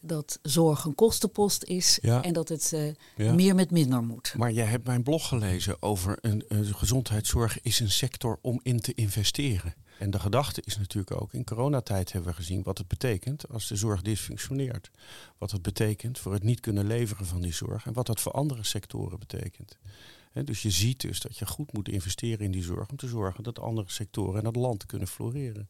dat 0.00 0.38
zorg 0.42 0.84
een 0.84 0.94
kostenpost 0.94 1.64
is 1.64 1.98
ja. 2.02 2.22
en 2.22 2.32
dat 2.32 2.48
het 2.48 2.70
uh, 2.74 2.92
ja. 3.16 3.32
meer 3.32 3.54
met 3.54 3.70
minder 3.70 4.02
moet. 4.02 4.34
Maar 4.36 4.52
jij 4.52 4.66
hebt 4.66 4.86
mijn 4.86 5.02
blog 5.02 5.28
gelezen 5.28 5.82
over 5.82 6.18
een, 6.20 6.44
een 6.48 6.74
gezondheidszorg 6.74 7.60
is 7.60 7.80
een 7.80 7.90
sector 7.90 8.38
om 8.42 8.60
in 8.62 8.80
te 8.80 8.94
investeren. 8.94 9.74
En 9.98 10.10
de 10.10 10.20
gedachte 10.20 10.62
is 10.64 10.78
natuurlijk 10.78 11.20
ook, 11.20 11.32
in 11.32 11.44
coronatijd 11.44 12.12
hebben 12.12 12.30
we 12.30 12.36
gezien 12.36 12.62
wat 12.62 12.78
het 12.78 12.88
betekent 12.88 13.48
als 13.48 13.68
de 13.68 13.76
zorg 13.76 14.02
dysfunctioneert. 14.02 14.90
Wat 15.38 15.50
het 15.50 15.62
betekent 15.62 16.18
voor 16.18 16.32
het 16.32 16.42
niet 16.42 16.60
kunnen 16.60 16.86
leveren 16.86 17.26
van 17.26 17.40
die 17.40 17.54
zorg 17.54 17.86
en 17.86 17.92
wat 17.92 18.06
dat 18.06 18.20
voor 18.20 18.32
andere 18.32 18.64
sectoren 18.64 19.18
betekent. 19.18 19.78
Dus 20.44 20.62
je 20.62 20.70
ziet 20.70 21.00
dus 21.00 21.20
dat 21.20 21.38
je 21.38 21.46
goed 21.46 21.72
moet 21.72 21.88
investeren 21.88 22.44
in 22.44 22.50
die 22.50 22.62
zorg 22.62 22.88
om 22.88 22.96
te 22.96 23.08
zorgen 23.08 23.42
dat 23.42 23.58
andere 23.58 23.90
sectoren 23.90 24.40
en 24.40 24.46
het 24.46 24.56
land 24.56 24.86
kunnen 24.86 25.08
floreren. 25.08 25.68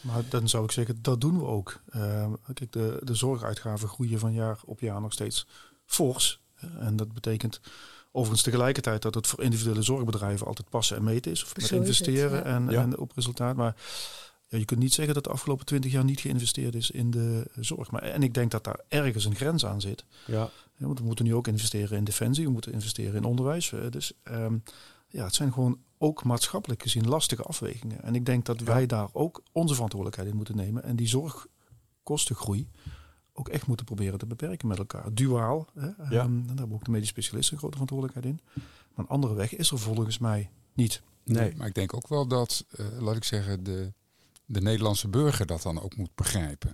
Maar 0.00 0.22
dan 0.28 0.48
zou 0.48 0.64
ik 0.64 0.70
zeggen, 0.70 1.02
dat 1.02 1.20
doen 1.20 1.38
we 1.38 1.44
ook. 1.44 1.80
Uh, 1.96 2.32
kijk, 2.54 2.72
de, 2.72 3.00
de 3.04 3.14
zorguitgaven 3.14 3.88
groeien 3.88 4.18
van 4.18 4.32
jaar 4.32 4.58
op 4.64 4.80
jaar 4.80 5.00
nog 5.00 5.12
steeds 5.12 5.46
fors. 5.86 6.40
En 6.78 6.96
dat 6.96 7.12
betekent 7.12 7.60
overigens 8.18 8.42
tegelijkertijd 8.42 9.02
dat 9.02 9.14
het 9.14 9.26
voor 9.26 9.42
individuele 9.42 9.82
zorgbedrijven 9.82 10.46
altijd 10.46 10.68
passen 10.68 10.96
en 10.96 11.04
meten 11.04 11.32
is. 11.32 11.44
Of 11.44 11.56
met 11.56 11.70
investeren 11.70 12.36
het, 12.36 12.44
ja. 12.44 12.52
En, 12.52 12.70
ja. 12.70 12.82
en 12.82 12.98
op 12.98 13.12
resultaat. 13.14 13.56
Maar 13.56 13.76
ja, 14.46 14.58
je 14.58 14.64
kunt 14.64 14.80
niet 14.80 14.94
zeggen 14.94 15.14
dat 15.14 15.24
de 15.24 15.30
afgelopen 15.30 15.66
twintig 15.66 15.92
jaar 15.92 16.04
niet 16.04 16.20
geïnvesteerd 16.20 16.74
is 16.74 16.90
in 16.90 17.10
de 17.10 17.50
zorg. 17.60 17.90
Maar, 17.90 18.02
en 18.02 18.22
ik 18.22 18.34
denk 18.34 18.50
dat 18.50 18.64
daar 18.64 18.80
ergens 18.88 19.24
een 19.24 19.34
grens 19.34 19.66
aan 19.66 19.80
zit. 19.80 20.04
Ja. 20.26 20.50
Ja, 20.76 20.86
want 20.86 20.98
we 20.98 21.04
moeten 21.04 21.24
nu 21.24 21.34
ook 21.34 21.46
investeren 21.46 21.98
in 21.98 22.04
defensie, 22.04 22.44
we 22.44 22.50
moeten 22.50 22.72
investeren 22.72 23.14
in 23.14 23.24
onderwijs. 23.24 23.72
Dus 23.90 24.12
um, 24.30 24.62
ja, 25.08 25.24
het 25.24 25.34
zijn 25.34 25.52
gewoon 25.52 25.78
ook 25.98 26.24
maatschappelijk 26.24 26.82
gezien 26.82 27.08
lastige 27.08 27.42
afwegingen. 27.42 28.02
En 28.02 28.14
ik 28.14 28.26
denk 28.26 28.44
dat 28.44 28.60
wij 28.60 28.86
daar 28.86 29.08
ook 29.12 29.42
onze 29.52 29.74
verantwoordelijkheid 29.74 30.30
in 30.30 30.36
moeten 30.36 30.56
nemen. 30.56 30.82
En 30.82 30.96
die 30.96 31.08
zorgkostengroei 31.08 32.68
ook 33.38 33.48
echt 33.48 33.66
moeten 33.66 33.86
proberen 33.86 34.18
te 34.18 34.26
beperken 34.26 34.68
met 34.68 34.78
elkaar. 34.78 35.14
Duaal, 35.14 35.68
hè? 35.74 35.86
Ja. 35.86 36.24
Um, 36.24 36.46
daar 36.46 36.56
hebben 36.56 36.76
ook 36.76 36.84
de 36.84 36.90
medisch 36.90 37.08
specialisten 37.08 37.52
een 37.52 37.58
grote 37.58 37.78
verantwoordelijkheid 37.78 38.34
in. 38.34 38.40
Maar 38.94 39.04
een 39.04 39.10
andere 39.10 39.34
weg 39.34 39.56
is 39.56 39.70
er 39.70 39.78
volgens 39.78 40.18
mij 40.18 40.50
niet. 40.74 41.02
Nee, 41.24 41.56
maar 41.56 41.66
ik 41.66 41.74
denk 41.74 41.94
ook 41.94 42.08
wel 42.08 42.26
dat, 42.26 42.64
uh, 42.76 42.86
laat 43.00 43.16
ik 43.16 43.24
zeggen, 43.24 43.64
de, 43.64 43.92
de 44.44 44.60
Nederlandse 44.60 45.08
burger 45.08 45.46
dat 45.46 45.62
dan 45.62 45.80
ook 45.82 45.96
moet 45.96 46.14
begrijpen. 46.14 46.70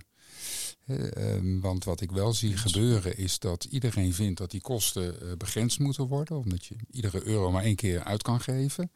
Ehm, 0.85 1.59
want 1.59 1.83
wat 1.83 2.01
ik 2.01 2.11
wel 2.11 2.33
zie 2.33 2.57
gebeuren 2.57 3.17
is 3.17 3.39
dat 3.39 3.63
iedereen 3.63 4.13
vindt 4.13 4.37
dat 4.37 4.51
die 4.51 4.61
kosten 4.61 5.15
uh, 5.23 5.31
begrensd 5.37 5.79
moeten 5.79 6.07
worden. 6.07 6.37
Omdat 6.37 6.65
je 6.65 6.75
iedere 6.91 7.25
euro 7.25 7.51
maar 7.51 7.63
één 7.63 7.75
keer 7.75 8.03
uit 8.03 8.21
kan 8.21 8.41
geven. 8.41 8.91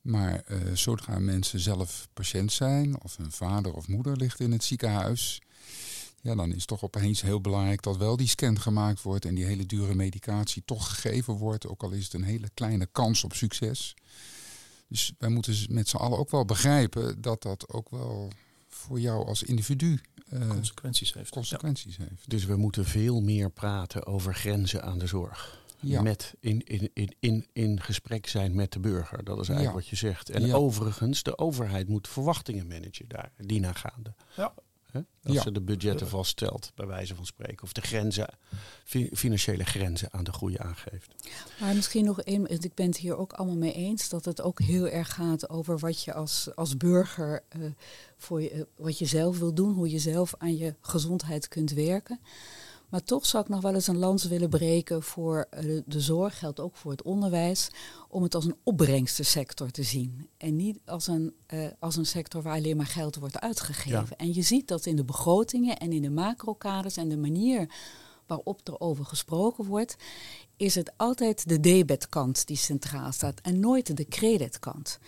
Maar 0.00 0.44
uh, 0.48 0.56
zodra 0.74 1.18
mensen 1.18 1.60
zelf 1.60 2.08
patiënt 2.12 2.52
zijn, 2.52 3.02
of 3.02 3.16
hun 3.16 3.32
vader 3.32 3.72
of 3.72 3.88
moeder 3.88 4.16
ligt 4.16 4.40
in 4.40 4.52
het 4.52 4.64
ziekenhuis, 4.64 5.42
ja, 6.20 6.34
dan 6.34 6.48
is 6.48 6.56
het 6.56 6.66
toch 6.66 6.82
opeens 6.82 7.22
heel 7.22 7.40
belangrijk 7.40 7.82
dat 7.82 7.96
wel 7.96 8.16
die 8.16 8.28
scan 8.28 8.60
gemaakt 8.60 9.02
wordt 9.02 9.24
en 9.24 9.34
die 9.34 9.44
hele 9.44 9.66
dure 9.66 9.94
medicatie 9.94 10.62
toch 10.64 10.88
gegeven 10.88 11.34
wordt, 11.34 11.66
ook 11.66 11.82
al 11.82 11.90
is 11.90 12.04
het 12.04 12.14
een 12.14 12.22
hele 12.22 12.50
kleine 12.54 12.86
kans 12.92 13.24
op 13.24 13.32
succes. 13.32 13.94
Dus 14.88 15.12
wij 15.18 15.28
moeten 15.28 15.66
met 15.68 15.88
z'n 15.88 15.96
allen 15.96 16.18
ook 16.18 16.30
wel 16.30 16.44
begrijpen 16.44 17.20
dat 17.20 17.42
dat 17.42 17.68
ook 17.68 17.90
wel 17.90 18.30
voor 18.68 19.00
jou 19.00 19.26
als 19.26 19.42
individu 19.42 20.00
uh, 20.32 20.48
consequenties 20.48 21.12
heeft. 21.12 21.30
Consequenties 21.30 21.96
heeft. 21.96 22.30
Dus 22.30 22.44
we 22.44 22.56
moeten 22.56 22.84
veel 22.84 23.20
meer 23.20 23.50
praten 23.50 24.06
over 24.06 24.34
grenzen 24.34 24.82
aan 24.82 24.98
de 24.98 25.06
zorg. 25.06 25.58
Ja. 25.80 26.02
Met 26.02 26.34
in, 26.40 26.64
in, 26.64 26.90
in, 26.94 27.14
in, 27.18 27.46
in 27.52 27.80
gesprek 27.80 28.26
zijn 28.26 28.54
met 28.54 28.72
de 28.72 28.80
burger. 28.80 29.24
Dat 29.24 29.40
is 29.40 29.48
eigenlijk 29.48 29.78
wat 29.78 29.88
je 29.88 29.96
zegt. 29.96 30.30
En 30.30 30.54
overigens, 30.54 31.22
de 31.22 31.38
overheid 31.38 31.88
moet 31.88 32.08
verwachtingen 32.08 32.66
managen 32.66 33.08
daar, 33.08 33.32
die 33.36 33.64
gaande. 33.74 34.14
Ja. 34.36 34.54
Als 34.94 35.34
ja. 35.34 35.42
ze 35.42 35.52
de 35.52 35.60
budgetten 35.60 36.08
vaststelt, 36.08 36.72
bij 36.74 36.86
wijze 36.86 37.14
van 37.14 37.26
spreken. 37.26 37.62
Of 37.62 37.72
de 37.72 37.80
grenzen, 37.80 38.28
financiële 39.12 39.64
grenzen 39.64 40.12
aan 40.12 40.24
de 40.24 40.32
groei 40.32 40.56
aangeeft. 40.58 41.14
Maar 41.60 41.74
misschien 41.74 42.04
nog 42.04 42.22
één, 42.22 42.62
ik 42.62 42.74
ben 42.74 42.86
het 42.86 42.96
hier 42.96 43.16
ook 43.16 43.32
allemaal 43.32 43.56
mee 43.56 43.72
eens, 43.72 44.08
dat 44.08 44.24
het 44.24 44.42
ook 44.42 44.60
heel 44.60 44.88
erg 44.88 45.14
gaat 45.14 45.48
over 45.48 45.78
wat 45.78 46.02
je 46.02 46.12
als, 46.12 46.48
als 46.54 46.76
burger 46.76 47.42
uh, 47.56 47.70
voor 48.16 48.42
je, 48.42 48.66
wat 48.76 48.98
je 48.98 49.06
zelf 49.06 49.38
wil 49.38 49.54
doen, 49.54 49.72
hoe 49.72 49.90
je 49.90 49.98
zelf 49.98 50.34
aan 50.38 50.56
je 50.56 50.74
gezondheid 50.80 51.48
kunt 51.48 51.70
werken. 51.72 52.20
Maar 52.90 53.02
toch 53.04 53.26
zou 53.26 53.42
ik 53.42 53.48
nog 53.48 53.60
wel 53.60 53.74
eens 53.74 53.86
een 53.86 53.98
lans 53.98 54.24
willen 54.24 54.48
breken 54.48 55.02
voor 55.02 55.46
eh, 55.50 55.62
de, 55.62 55.82
de, 55.86 56.00
zorg, 56.00 56.38
geldt 56.38 56.60
ook 56.60 56.76
voor 56.76 56.90
het 56.90 57.02
onderwijs, 57.02 57.68
om 58.08 58.22
het 58.22 58.34
als 58.34 58.44
een 58.44 58.56
opbrengstensector 58.62 59.70
te 59.70 59.82
zien. 59.82 60.28
En 60.36 60.56
niet 60.56 60.78
als 60.84 61.06
een, 61.06 61.34
uh, 61.54 61.66
als 61.78 61.96
een 61.96 62.06
sector 62.06 62.42
waar 62.42 62.56
alleen 62.56 62.76
maar 62.76 62.86
geld 62.86 63.16
wordt 63.16 63.40
uitgegeven. 63.40 64.16
En 64.16 64.34
je 64.34 64.42
ziet 64.42 64.68
dat 64.68 64.86
in 64.86 64.96
de 64.96 65.04
begrotingen 65.04 65.76
en 65.76 65.92
in 65.92 66.02
de 66.02 66.10
macrokaders 66.10 66.96
en 66.96 67.08
de 67.08 67.16
manier 67.16 67.68
waarop 68.26 68.68
er 68.68 68.80
over 68.80 69.04
gesproken 69.04 69.64
wordt, 69.64 69.96
is 70.56 70.74
het 70.74 70.92
altijd 70.96 71.48
de 71.48 71.60
debetkant 71.60 72.46
die 72.46 72.56
centraal 72.56 73.12
staat 73.12 73.40
en 73.40 73.60
nooit 73.60 73.96
de 73.96 74.04
creditkant. 74.04 74.98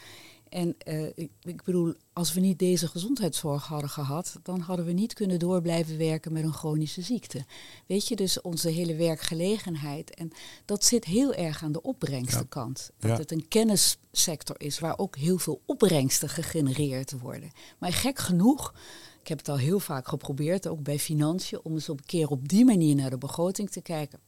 En 0.52 0.76
uh, 0.88 1.06
ik, 1.14 1.30
ik, 1.42 1.62
bedoel, 1.64 1.94
als 2.12 2.32
we 2.32 2.40
niet 2.40 2.58
deze 2.58 2.88
gezondheidszorg 2.88 3.66
hadden 3.66 3.90
gehad, 3.90 4.38
dan 4.42 4.60
hadden 4.60 4.86
we 4.86 4.92
niet 4.92 5.14
kunnen 5.14 5.38
door 5.38 5.62
blijven 5.62 5.98
werken 5.98 6.32
met 6.32 6.44
een 6.44 6.52
chronische 6.52 7.02
ziekte. 7.02 7.44
Weet 7.86 8.08
je, 8.08 8.16
dus 8.16 8.40
onze 8.40 8.68
hele 8.68 8.94
werkgelegenheid. 8.94 10.14
En 10.14 10.32
dat 10.64 10.84
zit 10.84 11.04
heel 11.04 11.34
erg 11.34 11.62
aan 11.62 11.72
de 11.72 11.82
opbrengstenkant. 11.82 12.90
Dat 12.98 13.18
het 13.18 13.32
een 13.32 13.48
kennissector 13.48 14.60
is 14.60 14.78
waar 14.78 14.98
ook 14.98 15.16
heel 15.16 15.38
veel 15.38 15.60
opbrengsten 15.66 16.28
gegenereerd 16.28 17.12
worden. 17.20 17.50
Maar 17.78 17.92
gek 17.92 18.18
genoeg, 18.18 18.74
ik 19.20 19.28
heb 19.28 19.38
het 19.38 19.48
al 19.48 19.58
heel 19.58 19.80
vaak 19.80 20.08
geprobeerd, 20.08 20.66
ook 20.66 20.82
bij 20.82 20.98
financiën, 20.98 21.60
om 21.62 21.72
eens 21.72 21.88
op 21.88 21.98
een 21.98 22.06
keer 22.06 22.28
op 22.28 22.48
die 22.48 22.64
manier 22.64 22.94
naar 22.94 23.10
de 23.10 23.18
begroting 23.18 23.70
te 23.70 23.80
kijken. 23.80 24.18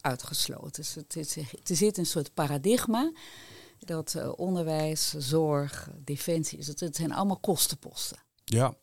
Uitgesloten. 0.00 0.82
Dus 0.82 0.94
het, 0.94 1.16
is, 1.16 1.34
het 1.34 1.70
zit 1.78 1.98
een 1.98 2.06
soort 2.06 2.34
paradigma 2.34 3.12
dat 3.84 4.14
uh, 4.16 4.32
onderwijs, 4.36 5.14
zorg, 5.18 5.90
defensie, 6.04 6.58
het, 6.58 6.80
het 6.80 6.96
zijn 6.96 7.12
allemaal 7.12 7.38
kostenposten. 7.38 8.18
Ja, 8.44 8.74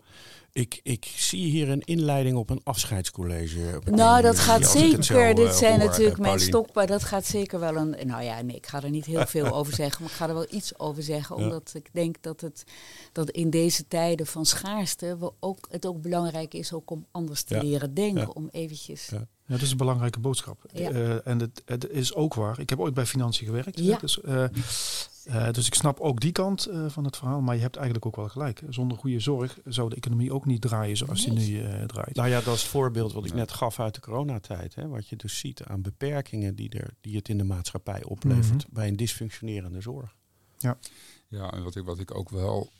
ik, 0.51 0.79
ik 0.83 1.13
zie 1.15 1.49
hier 1.49 1.69
een 1.69 1.81
inleiding 1.81 2.37
op 2.37 2.49
een 2.49 2.61
afscheidscollege. 2.63 3.81
Nou, 3.85 4.21
dat 4.21 4.39
gaat 4.39 4.67
zeker. 4.69 5.35
Dit 5.35 5.45
uh, 5.45 5.51
zijn 5.51 5.79
natuurlijk 5.79 6.17
uh, 6.17 6.23
mijn 6.23 6.39
stokpaar. 6.39 6.87
Dat 6.87 7.03
gaat 7.03 7.25
zeker 7.25 7.59
wel 7.59 7.75
een. 7.75 7.95
Nou 8.07 8.23
ja, 8.23 8.41
nee, 8.41 8.55
ik 8.55 8.67
ga 8.67 8.83
er 8.83 8.89
niet 8.89 9.05
heel 9.05 9.25
veel 9.25 9.51
over 9.57 9.73
zeggen. 9.73 10.03
Maar 10.03 10.11
ik 10.11 10.17
ga 10.17 10.27
er 10.27 10.33
wel 10.33 10.47
iets 10.49 10.79
over 10.79 11.03
zeggen. 11.03 11.35
Omdat 11.35 11.71
ik 11.73 11.89
denk 11.91 12.15
dat 12.21 12.41
het 12.41 12.63
dat 13.11 13.29
in 13.29 13.49
deze 13.49 13.87
tijden 13.87 14.25
van 14.25 14.45
schaarste 14.45 15.17
we 15.17 15.31
ook, 15.39 15.67
het 15.71 15.85
ook 15.85 16.01
belangrijk 16.01 16.53
is 16.53 16.73
ook 16.73 16.91
om 16.91 17.05
anders 17.11 17.43
te 17.43 17.63
leren 17.63 17.93
denken. 17.93 18.35
Om 18.35 18.49
eventjes. 18.51 19.09
Ja, 19.49 19.55
dat 19.55 19.63
is 19.63 19.71
een 19.71 19.77
belangrijke 19.77 20.19
boodschap. 20.19 20.65
Uh, 20.75 21.27
en 21.27 21.39
het, 21.39 21.61
het, 21.65 21.89
is 21.89 22.13
ook 22.13 22.33
waar. 22.33 22.59
Ik 22.59 22.69
heb 22.69 22.79
ooit 22.79 22.93
bij 22.93 23.05
financiën 23.05 23.45
gewerkt. 23.45 23.79
Ja. 23.79 23.97
Dus, 23.97 24.19
uh, 24.25 24.43
uh, 25.25 25.51
dus 25.51 25.67
ik 25.67 25.73
snap 25.73 25.99
ook 25.99 26.19
die 26.19 26.31
kant 26.31 26.67
van 26.87 27.03
het 27.03 27.17
verhaal. 27.17 27.41
Maar 27.41 27.55
je 27.55 27.61
hebt 27.61 27.75
eigenlijk 27.75 28.05
ook 28.05 28.15
wel 28.15 28.29
gelijk. 28.29 28.61
Zonder 28.69 28.97
goede 28.97 29.19
zorg 29.19 29.59
zou 29.65 29.89
de 29.89 29.95
economie 29.95 30.33
ook 30.33 30.45
niet 30.45 30.61
draaien 30.61 30.97
zoals 30.97 31.25
die 31.25 31.33
nu 31.33 31.85
draait. 31.85 32.15
Nou 32.15 32.29
ja, 32.29 32.41
dat 32.41 32.55
is 32.55 32.61
het 32.61 32.71
voorbeeld 32.71 33.13
wat 33.13 33.25
ik 33.25 33.33
net 33.33 33.51
gaf 33.51 33.79
uit 33.79 33.95
de 33.95 34.01
coronatijd. 34.01 34.75
Hè, 34.75 34.87
wat 34.87 35.07
je 35.07 35.15
dus 35.15 35.39
ziet 35.39 35.63
aan 35.63 35.81
beperkingen 35.81 36.55
die, 36.55 36.69
er, 36.69 36.93
die 37.01 37.15
het 37.15 37.29
in 37.29 37.37
de 37.37 37.43
maatschappij 37.43 38.03
oplevert 38.03 38.65
mhm. 38.65 38.73
bij 38.73 38.87
een 38.87 38.95
dysfunctionerende 38.95 39.81
zorg. 39.81 40.15
Ja, 40.57 40.77
ja 41.27 41.51
en 41.51 41.63
wat 41.63 41.75
ik, 41.75 41.85
wat 41.85 41.99
ik 41.99 42.15
ook 42.15 42.29
wel, 42.29 42.71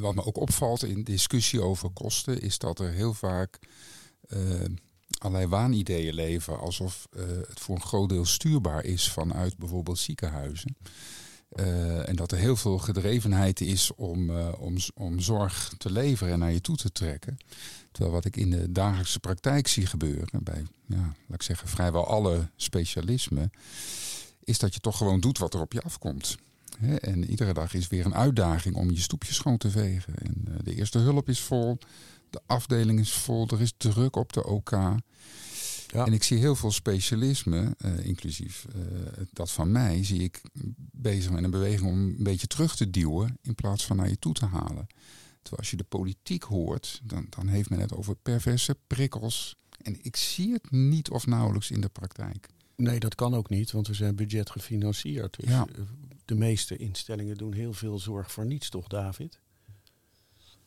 wat 0.00 0.14
me 0.14 0.24
ook 0.24 0.36
opvalt 0.36 0.84
in 0.84 1.04
discussie 1.04 1.60
over 1.60 1.90
kosten, 1.90 2.40
is 2.40 2.58
dat 2.58 2.78
er 2.78 2.90
heel 2.90 3.14
vaak 3.14 3.58
allerlei 5.18 5.46
waanideeën 5.46 6.14
leven, 6.14 6.58
alsof 6.58 7.08
uh, 7.16 7.22
het 7.48 7.60
voor 7.60 7.74
een 7.74 7.82
groot 7.82 8.08
deel 8.08 8.24
stuurbaar 8.24 8.84
is 8.84 9.10
vanuit 9.10 9.56
bijvoorbeeld 9.56 9.98
ziekenhuizen. 9.98 10.76
Uh, 11.52 12.08
en 12.08 12.16
dat 12.16 12.32
er 12.32 12.38
heel 12.38 12.56
veel 12.56 12.78
gedrevenheid 12.78 13.60
is 13.60 13.94
om, 13.94 14.30
uh, 14.30 14.48
om, 14.58 14.76
om 14.94 15.20
zorg 15.20 15.74
te 15.78 15.90
leveren 15.90 16.32
en 16.32 16.38
naar 16.38 16.52
je 16.52 16.60
toe 16.60 16.76
te 16.76 16.92
trekken. 16.92 17.36
Terwijl 17.92 18.14
wat 18.14 18.24
ik 18.24 18.36
in 18.36 18.50
de 18.50 18.72
dagelijkse 18.72 19.20
praktijk 19.20 19.68
zie 19.68 19.86
gebeuren, 19.86 20.42
bij 20.42 20.66
ja, 20.86 20.96
laat 20.96 21.34
ik 21.34 21.42
zeggen, 21.42 21.68
vrijwel 21.68 22.06
alle 22.06 22.48
specialismen, 22.56 23.50
is 24.44 24.58
dat 24.58 24.74
je 24.74 24.80
toch 24.80 24.96
gewoon 24.96 25.20
doet 25.20 25.38
wat 25.38 25.54
er 25.54 25.60
op 25.60 25.72
je 25.72 25.82
afkomt. 25.82 26.36
en 27.00 27.30
iedere 27.30 27.52
dag 27.52 27.74
is 27.74 27.88
weer 27.88 28.06
een 28.06 28.14
uitdaging 28.14 28.74
om 28.74 28.90
je 28.90 29.00
stoepje 29.00 29.34
schoon 29.34 29.58
te 29.58 29.70
vegen. 29.70 30.14
En 30.18 30.60
de 30.62 30.74
eerste 30.74 30.98
hulp 30.98 31.28
is 31.28 31.40
vol. 31.40 31.78
De 32.36 32.42
afdeling 32.46 33.00
is 33.00 33.12
vol, 33.12 33.48
er 33.48 33.60
is 33.60 33.72
druk 33.76 34.16
op 34.16 34.32
de 34.32 34.44
OK. 34.44 34.70
Ja. 34.70 36.06
En 36.06 36.12
ik 36.12 36.22
zie 36.22 36.38
heel 36.38 36.56
veel 36.56 36.70
specialismen, 36.70 37.74
uh, 37.84 38.06
inclusief 38.06 38.66
uh, 38.76 38.82
dat 39.32 39.50
van 39.50 39.72
mij, 39.72 40.04
zie 40.04 40.22
ik 40.22 40.40
bezig 40.92 41.30
met 41.30 41.44
een 41.44 41.50
beweging 41.50 41.90
om 41.90 41.98
een 41.98 42.22
beetje 42.22 42.46
terug 42.46 42.76
te 42.76 42.90
duwen 42.90 43.38
in 43.42 43.54
plaats 43.54 43.86
van 43.86 43.96
naar 43.96 44.08
je 44.08 44.18
toe 44.18 44.34
te 44.34 44.46
halen. 44.46 44.86
Terwijl 45.42 45.58
als 45.58 45.70
je 45.70 45.76
de 45.76 45.84
politiek 45.84 46.42
hoort, 46.42 47.00
dan, 47.04 47.26
dan 47.30 47.46
heeft 47.48 47.70
men 47.70 47.80
het 47.80 47.94
over 47.94 48.16
perverse 48.16 48.76
prikkels. 48.86 49.56
En 49.82 49.96
ik 50.02 50.16
zie 50.16 50.52
het 50.52 50.70
niet 50.70 51.10
of 51.10 51.26
nauwelijks 51.26 51.70
in 51.70 51.80
de 51.80 51.88
praktijk. 51.88 52.48
Nee, 52.76 52.98
dat 52.98 53.14
kan 53.14 53.34
ook 53.34 53.48
niet, 53.48 53.70
want 53.70 53.86
we 53.86 53.94
zijn 53.94 54.16
budgetgefinancierd. 54.16 55.36
Dus 55.40 55.48
ja. 55.48 55.66
de 56.24 56.34
meeste 56.34 56.76
instellingen 56.76 57.36
doen 57.36 57.52
heel 57.52 57.72
veel 57.72 57.98
zorg 57.98 58.32
voor 58.32 58.46
niets, 58.46 58.68
toch 58.68 58.86
David? 58.86 59.40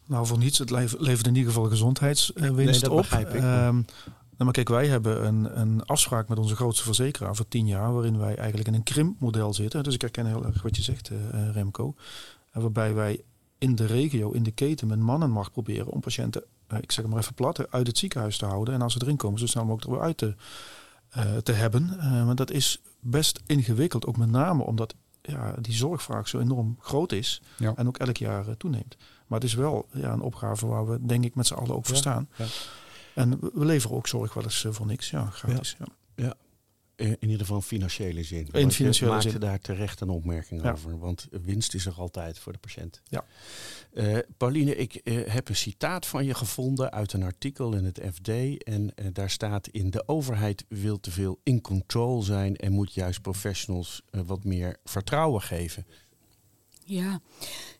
Nou, 0.09 0.25
voor 0.25 0.37
niets. 0.37 0.57
Het 0.57 0.69
levert 0.69 1.27
in 1.27 1.35
ieder 1.35 1.51
geval 1.51 1.69
gezondheidswinst 1.69 2.55
nee, 2.55 2.79
dat 2.79 2.89
op. 2.89 2.97
Begrijp 2.97 3.33
ik. 3.33 3.43
Um, 3.43 3.85
maar 4.37 4.51
kijk, 4.53 4.69
wij 4.69 4.87
hebben 4.87 5.25
een, 5.25 5.59
een 5.59 5.85
afspraak 5.85 6.27
met 6.27 6.37
onze 6.37 6.55
grootste 6.55 6.83
verzekeraar 6.83 7.35
voor 7.35 7.47
tien 7.47 7.67
jaar, 7.67 7.93
waarin 7.93 8.17
wij 8.17 8.35
eigenlijk 8.35 8.67
in 8.67 8.73
een 8.73 8.83
krimpmodel 8.83 9.53
zitten. 9.53 9.83
Dus 9.83 9.93
ik 9.93 10.01
herken 10.01 10.25
heel 10.25 10.45
erg 10.45 10.61
wat 10.61 10.75
je 10.75 10.81
zegt, 10.81 11.09
uh, 11.09 11.17
Remco. 11.51 11.95
En 12.51 12.61
waarbij 12.61 12.93
wij 12.93 13.21
in 13.57 13.75
de 13.75 13.85
regio, 13.85 14.31
in 14.31 14.43
de 14.43 14.51
keten 14.51 14.87
met 14.87 14.99
mannenmacht 14.99 15.51
proberen 15.51 15.87
om 15.87 15.99
patiënten, 15.99 16.43
uh, 16.73 16.77
ik 16.81 16.91
zeg 16.91 17.05
maar 17.05 17.19
even 17.19 17.33
plat, 17.33 17.71
uit 17.71 17.87
het 17.87 17.97
ziekenhuis 17.97 18.37
te 18.37 18.45
houden. 18.45 18.73
En 18.73 18.81
als 18.81 18.93
ze 18.93 18.99
erin 19.01 19.17
komen, 19.17 19.39
zo 19.39 19.45
snel 19.45 19.65
mogelijk 19.65 19.91
er 19.91 19.97
weer 19.97 20.05
uit 20.05 20.17
te, 20.17 20.35
uh, 21.17 21.37
te 21.37 21.51
hebben. 21.51 21.95
maar 22.25 22.35
dat 22.35 22.51
is 22.51 22.81
best 22.99 23.41
ingewikkeld, 23.45 24.05
ook 24.05 24.17
met 24.17 24.31
name 24.31 24.63
omdat 24.63 24.95
ja, 25.21 25.55
die 25.61 25.73
zorgvraag 25.73 26.27
zo 26.27 26.39
enorm 26.39 26.77
groot 26.79 27.11
is 27.11 27.41
ja. 27.57 27.73
en 27.75 27.87
ook 27.87 27.97
elk 27.97 28.17
jaar 28.17 28.57
toeneemt. 28.57 28.97
Maar 29.29 29.39
het 29.39 29.47
is 29.47 29.53
wel 29.53 29.87
ja, 29.93 30.13
een 30.13 30.21
opgave 30.21 30.67
waar 30.67 30.87
we 30.87 31.05
denk 31.05 31.25
ik 31.25 31.35
met 31.35 31.47
z'n 31.47 31.53
allen 31.53 31.75
ook 31.75 31.85
voor 31.85 31.95
staan. 31.95 32.29
En 33.13 33.39
we 33.39 33.65
leveren 33.65 33.95
ook 33.97 34.07
zorg 34.07 34.33
wel 34.33 34.43
eens 34.43 34.65
eh, 34.65 34.71
voor 34.71 34.85
niks. 34.85 35.09
Ja, 35.09 35.25
gratis. 35.25 35.75
Ja. 35.79 35.85
ja. 36.15 36.35
In 36.95 37.17
ieder 37.19 37.39
geval 37.39 37.61
financiële 37.61 38.23
zin. 38.23 38.47
In 38.51 38.71
financiële 38.71 39.11
maakte 39.11 39.29
zin. 39.29 39.39
daar 39.39 39.59
terecht 39.59 40.01
een 40.01 40.09
opmerking 40.09 40.71
over. 40.71 40.99
Want 40.99 41.27
winst 41.31 41.73
is 41.73 41.85
er 41.85 41.93
altijd 41.93 42.39
voor 42.39 42.51
de 42.51 42.57
patiënt. 42.57 43.01
Ja. 43.03 43.25
Uh, 43.93 44.17
Pauline, 44.37 44.75
ik 44.75 45.01
uh, 45.03 45.27
heb 45.27 45.49
een 45.49 45.55
citaat 45.55 46.05
van 46.05 46.25
je 46.25 46.33
gevonden 46.33 46.91
uit 46.91 47.13
een 47.13 47.23
artikel 47.23 47.73
in 47.73 47.85
het 47.85 48.01
FD. 48.13 48.63
En 48.63 48.81
uh, 48.95 49.07
daar 49.13 49.29
staat 49.29 49.67
in 49.67 49.89
de 49.89 50.07
overheid 50.07 50.65
wil 50.67 50.99
te 50.99 51.11
veel 51.11 51.39
in 51.43 51.61
control 51.61 52.21
zijn 52.21 52.55
en 52.55 52.71
moet 52.71 52.93
juist 52.93 53.21
professionals 53.21 54.01
wat 54.09 54.43
meer 54.43 54.77
vertrouwen 54.83 55.41
geven. 55.41 55.85
Ja, 56.89 57.19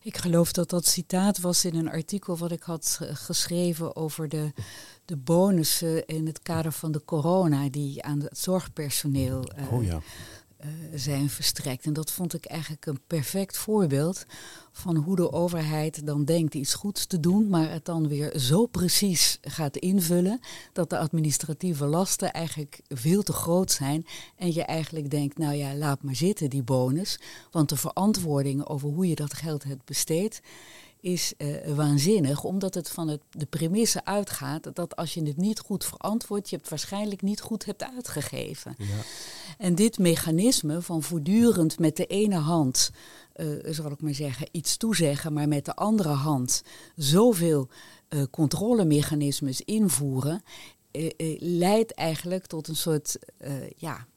ik 0.02 0.18
geloof 0.18 0.52
dat 0.52 0.70
dat 0.70 0.86
citaat 0.86 1.40
was 1.40 1.66
in 1.66 1.76
een 1.76 1.90
artikel 1.90 2.38
wat 2.38 2.52
ik 2.52 2.64
had 2.64 3.00
geschreven 3.02 3.96
over 3.96 4.30
de, 4.30 4.52
de 5.06 5.18
bonussen 5.18 6.06
in 6.06 6.26
het 6.26 6.42
kader 6.42 6.72
van 6.72 6.92
de 6.92 7.06
corona 7.06 7.70
die 7.70 8.04
aan 8.04 8.20
het 8.22 8.38
zorgpersoneel 8.38 9.44
uh, 9.58 9.74
oh 9.74 9.84
ja. 9.84 10.02
Zijn 10.94 11.30
verstrekt. 11.30 11.86
En 11.86 11.94
dat 11.94 12.12
vond 12.12 12.34
ik 12.34 12.46
eigenlijk 12.46 12.86
een 12.86 13.00
perfect 13.08 13.58
voorbeeld 13.58 14.26
van 14.72 14.96
hoe 14.96 15.16
de 15.16 15.32
overheid 15.32 16.06
dan 16.06 16.26
denkt 16.26 16.54
iets 16.54 16.74
goeds 16.74 17.06
te 17.06 17.20
doen, 17.20 17.50
maar 17.50 17.72
het 17.72 17.86
dan 17.86 18.08
weer 18.08 18.40
zo 18.40 18.66
precies 18.66 19.38
gaat 19.42 19.78
invullen 19.78 20.40
dat 20.74 20.90
de 20.90 20.98
administratieve 20.98 21.86
lasten 21.86 22.32
eigenlijk 22.32 22.82
veel 22.88 23.24
te 23.24 23.34
groot 23.34 23.72
zijn. 23.72 24.06
En 24.36 24.54
je 24.54 24.64
eigenlijk 24.64 25.10
denkt, 25.10 25.38
nou 25.38 25.56
ja, 25.56 25.76
laat 25.76 26.04
maar 26.04 26.16
zitten 26.16 26.50
die 26.50 26.64
bonus. 26.64 27.20
Want 27.52 27.70
de 27.70 27.78
verantwoording 27.78 28.66
over 28.66 28.90
hoe 28.90 29.08
je 29.08 29.16
dat 29.16 29.34
geld 29.34 29.64
hebt 29.64 29.86
besteed, 29.86 30.42
is 31.02 31.34
uh, 31.38 31.76
waanzinnig, 31.76 32.44
omdat 32.44 32.74
het 32.74 32.90
van 32.90 33.08
het, 33.08 33.22
de 33.30 33.46
premisse 33.46 34.06
uitgaat 34.06 34.76
dat 34.76 34.96
als 34.96 35.14
je 35.14 35.24
het 35.24 35.38
niet 35.38 35.60
goed 35.60 35.86
verantwoordt, 35.86 36.50
je 36.50 36.56
het 36.56 36.70
waarschijnlijk 36.70 37.22
niet 37.22 37.42
goed 37.42 37.66
hebt 37.66 37.84
uitgegeven. 37.84 38.76
Ja. 38.78 38.86
En 39.58 39.76
dit 39.76 40.00
mechanisme 40.00 40.82
van 40.82 41.04
voortdurend 41.04 41.80
met 41.80 41.98
de 41.98 42.06
ene 42.06 42.38
hand, 42.38 42.92
uh, 43.36 43.74
zal 43.74 43.92
ik 43.92 44.02
maar 44.02 44.14
zeggen, 44.14 44.48
iets 44.52 44.78
toezeggen, 44.78 45.34
maar 45.34 45.48
met 45.48 45.66
de 45.66 45.76
andere 45.76 46.10
hand 46.10 46.64
zoveel 46.96 47.68
uh, 48.10 48.24
controlemechanismes 48.32 49.62
invoeren, 49.62 50.44
leidt 51.38 51.94
eigenlijk 51.94 52.46
tot 52.46 52.68
een 52.68 52.76
soort 52.76 53.20
ja, 53.76 54.08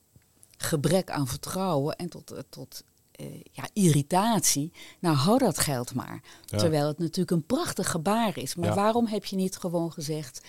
gebrek 0.57 1.09
aan 1.09 1.27
vertrouwen 1.27 1.95
en 1.95 2.09
tot, 2.09 2.33
tot 2.49 2.83
ja, 3.51 3.69
irritatie. 3.73 4.71
Nou, 4.99 5.15
hou 5.15 5.37
dat 5.37 5.59
geld 5.59 5.93
maar. 5.93 6.21
Terwijl 6.45 6.87
het 6.87 6.99
natuurlijk 6.99 7.31
een 7.31 7.45
prachtig 7.45 7.89
gebaar 7.91 8.37
is. 8.37 8.55
Maar 8.55 8.75
waarom 8.75 9.07
heb 9.07 9.25
je 9.25 9.35
niet 9.35 9.57
gewoon 9.57 9.91
gezegd... 9.91 10.41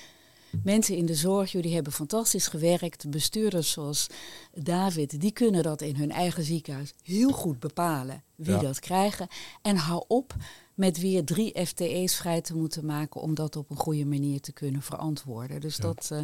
Mensen 0.62 0.96
in 0.96 1.06
de 1.06 1.14
zorg, 1.14 1.52
jullie 1.52 1.74
hebben 1.74 1.92
fantastisch 1.92 2.46
gewerkt. 2.46 3.10
Bestuurders 3.10 3.70
zoals 3.70 4.06
David, 4.52 5.20
die 5.20 5.32
kunnen 5.32 5.62
dat 5.62 5.80
in 5.80 5.96
hun 5.96 6.10
eigen 6.10 6.44
ziekenhuis 6.44 6.94
heel 7.02 7.30
goed 7.30 7.60
bepalen 7.60 8.22
wie 8.34 8.58
dat 8.58 8.78
krijgen. 8.80 9.28
En 9.62 9.76
hou 9.76 10.04
op 10.08 10.34
met 10.74 11.00
weer 11.00 11.24
drie 11.24 11.66
FTE's 11.66 12.16
vrij 12.16 12.40
te 12.40 12.56
moeten 12.56 12.86
maken 12.86 13.20
om 13.20 13.34
dat 13.34 13.56
op 13.56 13.70
een 13.70 13.76
goede 13.76 14.06
manier 14.06 14.40
te 14.40 14.52
kunnen 14.52 14.82
verantwoorden. 14.82 15.60
Dus, 15.60 15.76
dat, 15.76 16.08
uh, 16.12 16.18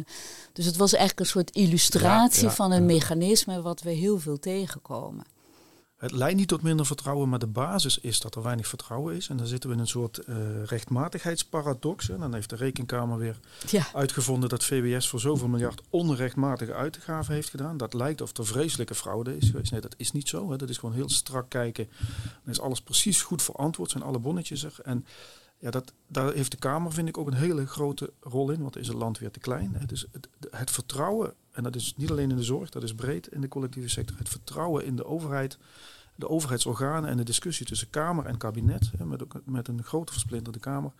dus 0.53 0.65
het 0.65 0.77
was 0.77 0.91
eigenlijk 0.91 1.19
een 1.19 1.33
soort 1.33 1.55
illustratie 1.55 2.49
van 2.49 2.71
een 2.71 2.85
mechanisme 2.85 3.61
wat 3.61 3.81
we 3.81 3.91
heel 3.91 4.19
veel 4.19 4.39
tegenkomen. 4.39 5.25
Het 6.01 6.11
leidt 6.11 6.37
niet 6.37 6.47
tot 6.47 6.61
minder 6.61 6.85
vertrouwen, 6.85 7.29
maar 7.29 7.39
de 7.39 7.47
basis 7.47 7.99
is 7.99 8.19
dat 8.19 8.35
er 8.35 8.41
weinig 8.43 8.67
vertrouwen 8.67 9.15
is. 9.15 9.29
En 9.29 9.37
dan 9.37 9.47
zitten 9.47 9.69
we 9.69 9.75
in 9.75 9.81
een 9.81 9.87
soort 9.87 10.19
uh, 10.27 10.35
rechtmatigheidsparadox. 10.65 12.09
En 12.09 12.19
dan 12.19 12.33
heeft 12.33 12.49
de 12.49 12.55
Rekenkamer 12.55 13.17
weer 13.17 13.39
ja. 13.69 13.87
uitgevonden 13.93 14.49
dat 14.49 14.63
VWS 14.63 15.07
voor 15.07 15.19
zoveel 15.19 15.47
miljard 15.47 15.81
onrechtmatige 15.89 16.73
uitgaven 16.73 17.33
heeft 17.33 17.49
gedaan. 17.49 17.77
Dat 17.77 17.93
lijkt 17.93 18.21
of 18.21 18.37
er 18.37 18.45
vreselijke 18.45 18.95
fraude 18.95 19.37
is 19.37 19.49
geweest. 19.49 19.71
Nee, 19.71 19.81
dat 19.81 19.93
is 19.97 20.11
niet 20.11 20.29
zo. 20.29 20.51
Hè. 20.51 20.57
Dat 20.57 20.69
is 20.69 20.77
gewoon 20.77 20.95
heel 20.95 21.09
strak 21.09 21.49
kijken. 21.49 21.89
Dan 22.43 22.53
is 22.53 22.59
alles 22.59 22.81
precies 22.81 23.21
goed 23.21 23.41
verantwoord, 23.41 23.91
zijn 23.91 24.03
alle 24.03 24.19
bonnetjes 24.19 24.63
er. 24.63 24.75
En 24.83 25.05
ja, 25.59 25.71
dat, 25.71 25.93
daar 26.07 26.33
heeft 26.33 26.51
de 26.51 26.57
Kamer, 26.57 26.93
vind 26.93 27.07
ik, 27.07 27.17
ook 27.17 27.27
een 27.27 27.33
hele 27.33 27.65
grote 27.65 28.13
rol 28.19 28.51
in. 28.51 28.61
Want 28.61 28.77
is 28.77 28.87
het 28.87 28.97
land 28.97 29.19
weer 29.19 29.31
te 29.31 29.39
klein. 29.39 29.75
Hè. 29.75 29.85
Dus 29.85 30.05
het, 30.11 30.27
het 30.51 30.71
vertrouwen, 30.71 31.33
en 31.51 31.63
dat 31.63 31.75
is 31.75 31.93
niet 31.97 32.11
alleen 32.11 32.29
in 32.29 32.35
de 32.35 32.43
zorg, 32.43 32.69
dat 32.69 32.83
is 32.83 32.95
breed 32.95 33.27
in 33.27 33.41
de 33.41 33.47
collectieve 33.47 33.89
sector. 33.89 34.17
Het 34.17 34.29
vertrouwen 34.29 34.85
in 34.85 34.95
de 34.95 35.05
overheid 35.05 35.57
de 36.15 36.29
overheidsorganen 36.29 37.09
en 37.09 37.17
de 37.17 37.23
discussie 37.23 37.65
tussen 37.65 37.89
Kamer 37.89 38.25
en 38.25 38.37
kabinet, 38.37 38.91
hè, 38.97 39.05
met, 39.05 39.23
met 39.45 39.67
een 39.67 39.83
grote 39.83 40.11
versplinterde 40.11 40.59
Kamer. 40.59 40.91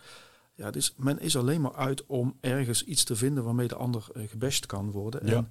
Ja, 0.55 0.72
dus 0.72 0.93
men 0.98 1.20
is 1.20 1.38
alleen 1.38 1.62
maar 1.62 1.75
uit 1.75 2.05
om 2.05 2.38
ergens 2.39 2.84
iets 2.84 3.03
te 3.03 3.15
vinden 3.15 3.43
waarmee 3.43 3.67
de 3.67 3.75
ander 3.75 4.08
uh, 4.13 4.29
gebashed 4.29 4.65
kan 4.65 4.91
worden. 4.91 5.27
Ja. 5.27 5.36
En 5.36 5.50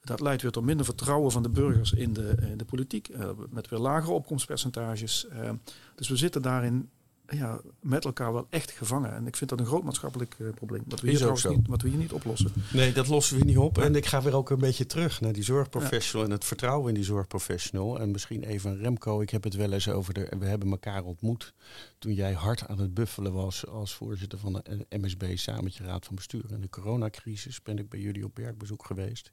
dat 0.00 0.20
leidt 0.20 0.42
weer 0.42 0.50
tot 0.50 0.64
minder 0.64 0.84
vertrouwen 0.84 1.30
van 1.30 1.42
de 1.42 1.48
burgers 1.48 1.92
in 1.92 2.12
de, 2.12 2.36
in 2.50 2.56
de 2.56 2.64
politiek, 2.64 3.08
uh, 3.08 3.28
met 3.50 3.68
weer 3.68 3.78
lagere 3.78 4.12
opkomstpercentages. 4.12 5.26
Uh, 5.32 5.50
dus 5.94 6.08
we 6.08 6.16
zitten 6.16 6.42
daarin 6.42 6.90
ja, 7.28 7.60
met 7.80 8.04
elkaar 8.04 8.32
wel 8.32 8.46
echt 8.50 8.70
gevangen. 8.70 9.14
En 9.14 9.26
ik 9.26 9.36
vind 9.36 9.50
dat 9.50 9.58
een 9.58 9.66
groot 9.66 9.82
maatschappelijk 9.82 10.36
uh, 10.38 10.52
probleem. 10.52 10.82
Wat 10.86 11.00
we, 11.00 11.10
hier 11.10 11.32
niet, 11.32 11.68
wat 11.68 11.82
we 11.82 11.88
hier 11.88 11.98
niet 11.98 12.12
oplossen. 12.12 12.52
Nee, 12.72 12.92
dat 12.92 13.08
lossen 13.08 13.38
we 13.38 13.44
niet 13.44 13.58
op. 13.58 13.78
En 13.78 13.94
ik 13.94 14.06
ga 14.06 14.22
weer 14.22 14.34
ook 14.34 14.50
een 14.50 14.58
beetje 14.58 14.86
terug 14.86 15.20
naar 15.20 15.32
die 15.32 15.42
zorgprofessional 15.42 16.26
en 16.26 16.32
het 16.32 16.44
vertrouwen 16.44 16.88
in 16.88 16.94
die 16.94 17.04
zorgprofessional. 17.04 18.00
En 18.00 18.10
misschien 18.10 18.42
even 18.42 18.76
Remco, 18.76 19.20
ik 19.20 19.30
heb 19.30 19.44
het 19.44 19.54
wel 19.54 19.72
eens 19.72 19.88
over 19.88 20.14
de. 20.14 20.32
We 20.38 20.46
hebben 20.46 20.70
elkaar 20.70 21.04
ontmoet 21.04 21.54
toen 21.98 22.14
jij 22.14 22.32
hard 22.32 22.66
aan 22.66 22.78
het 22.78 22.94
buffelen 22.94 23.32
was 23.32 23.66
als 23.66 23.94
voorzitter 23.94 24.38
van 24.38 24.52
de 24.52 24.86
MSB 24.90 25.36
samen 25.36 25.64
met 25.64 25.76
je 25.76 25.84
raad 25.84 26.04
van 26.04 26.14
bestuur. 26.14 26.44
In 26.52 26.60
de 26.60 26.68
coronacrisis 26.68 27.62
ben 27.62 27.78
ik 27.78 27.88
bij 27.88 28.00
jullie 28.00 28.24
op 28.24 28.36
werkbezoek 28.36 28.84
geweest. 28.84 29.32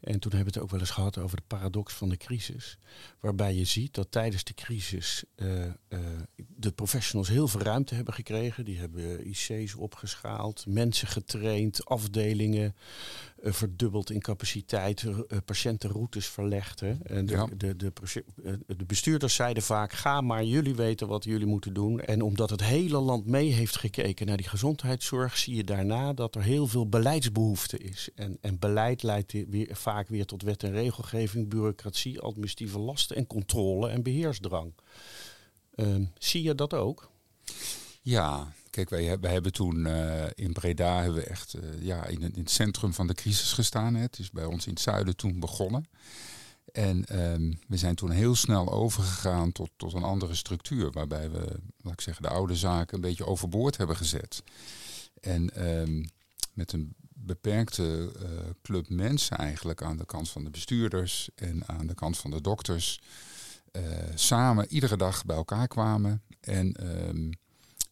En 0.00 0.20
toen 0.20 0.32
hebben 0.32 0.52
we 0.52 0.58
het 0.58 0.62
ook 0.62 0.70
wel 0.70 0.80
eens 0.80 0.90
gehad 0.90 1.18
over 1.18 1.36
de 1.36 1.42
paradox 1.46 1.94
van 1.94 2.08
de 2.08 2.16
crisis. 2.16 2.78
Waarbij 3.20 3.54
je 3.54 3.64
ziet 3.64 3.94
dat 3.94 4.10
tijdens 4.10 4.44
de 4.44 4.54
crisis 4.54 5.24
uh, 5.36 5.64
uh, 5.66 5.98
de 6.36 6.72
professionals 7.00 7.38
heel 7.38 7.48
veel 7.48 7.72
ruimte 7.72 7.94
hebben 7.94 8.14
gekregen. 8.14 8.64
Die 8.64 8.78
hebben 8.78 9.28
IC's 9.28 9.74
opgeschaald, 9.74 10.64
mensen 10.66 11.08
getraind, 11.08 11.84
afdelingen 11.84 12.74
uh, 13.42 13.52
verdubbeld 13.52 14.10
in 14.10 14.20
capaciteit, 14.20 15.04
patiëntenroutes 15.44 16.26
verlegd. 16.26 16.80
Hè. 16.80 16.94
En 17.02 17.26
de, 17.26 17.46
de, 17.56 17.76
de, 17.76 17.92
de, 18.66 18.84
bestuurders 18.86 19.34
zeiden 19.34 19.62
vaak, 19.62 19.92
ga 19.92 20.20
maar, 20.20 20.44
jullie 20.44 20.74
weten 20.74 21.08
wat 21.08 21.24
jullie 21.24 21.46
moeten 21.46 21.72
doen. 21.72 22.00
En 22.00 22.22
omdat 22.22 22.50
het 22.50 22.64
hele 22.64 22.98
land 22.98 23.26
mee 23.26 23.52
heeft 23.52 23.76
gekeken 23.76 24.26
naar 24.26 24.36
die 24.36 24.48
gezondheidszorg, 24.48 25.36
zie 25.36 25.56
je 25.56 25.64
daarna 25.64 26.12
dat 26.12 26.34
er 26.34 26.42
heel 26.42 26.66
veel 26.66 26.88
beleidsbehoefte 26.88 27.78
is. 27.78 28.08
En, 28.14 28.38
en 28.40 28.58
beleid 28.58 29.02
leidt 29.02 29.32
weer 29.32 29.68
vaak 29.76 30.08
weer 30.08 30.26
tot 30.26 30.42
wet 30.42 30.62
en 30.62 30.72
regelgeving, 30.72 31.48
bureaucratie, 31.48 32.20
administratieve 32.20 32.78
lasten 32.78 33.16
en 33.16 33.26
controle 33.26 33.88
en 33.88 34.02
beheersdrang. 34.02 34.72
Uh, 35.80 36.06
zie 36.18 36.42
je 36.42 36.54
dat 36.54 36.74
ook? 36.74 37.10
Ja, 38.02 38.52
kijk, 38.70 38.90
wij, 38.90 39.18
wij 39.20 39.32
hebben 39.32 39.52
toen 39.52 39.86
uh, 39.86 40.24
in 40.34 40.52
Breda 40.52 41.02
hebben 41.02 41.22
we 41.22 41.26
echt 41.26 41.54
uh, 41.54 41.82
ja, 41.82 42.06
in, 42.06 42.22
in, 42.22 42.32
het 42.34 42.50
centrum 42.50 42.92
van 42.92 43.06
de 43.06 43.14
crisis 43.14 43.52
gestaan. 43.52 43.94
Hè. 43.94 44.00
Het 44.00 44.18
is 44.18 44.30
bij 44.30 44.44
ons 44.44 44.66
in 44.66 44.72
het 44.72 44.82
zuiden 44.82 45.16
toen 45.16 45.40
begonnen. 45.40 45.88
En 46.72 47.20
um, 47.32 47.58
we 47.68 47.76
zijn 47.76 47.94
toen 47.94 48.10
heel 48.10 48.34
snel 48.34 48.72
overgegaan 48.72 49.52
tot, 49.52 49.70
tot 49.76 49.92
een 49.92 50.02
andere 50.02 50.34
structuur, 50.34 50.90
waarbij 50.90 51.30
we, 51.30 51.60
laat 51.82 51.92
ik 51.92 52.00
zeggen, 52.00 52.22
de 52.22 52.28
oude 52.28 52.56
zaken 52.56 52.94
een 52.94 53.00
beetje 53.00 53.26
overboord 53.26 53.76
hebben 53.76 53.96
gezet. 53.96 54.42
En 55.20 55.70
um, 55.70 56.04
met 56.52 56.72
een 56.72 56.94
beperkte 57.14 58.12
uh, 58.22 58.28
club 58.62 58.88
mensen 58.88 59.36
eigenlijk 59.36 59.82
aan 59.82 59.96
de 59.96 60.06
kant 60.06 60.30
van 60.30 60.44
de 60.44 60.50
bestuurders 60.50 61.28
en 61.34 61.62
aan 61.66 61.86
de 61.86 61.94
kant 61.94 62.18
van 62.18 62.30
de 62.30 62.40
dokters 62.40 63.00
samen 64.14 64.66
iedere 64.68 64.96
dag 64.96 65.24
bij 65.24 65.36
elkaar 65.36 65.68
kwamen 65.68 66.22
en 66.40 66.86
um, 67.08 67.30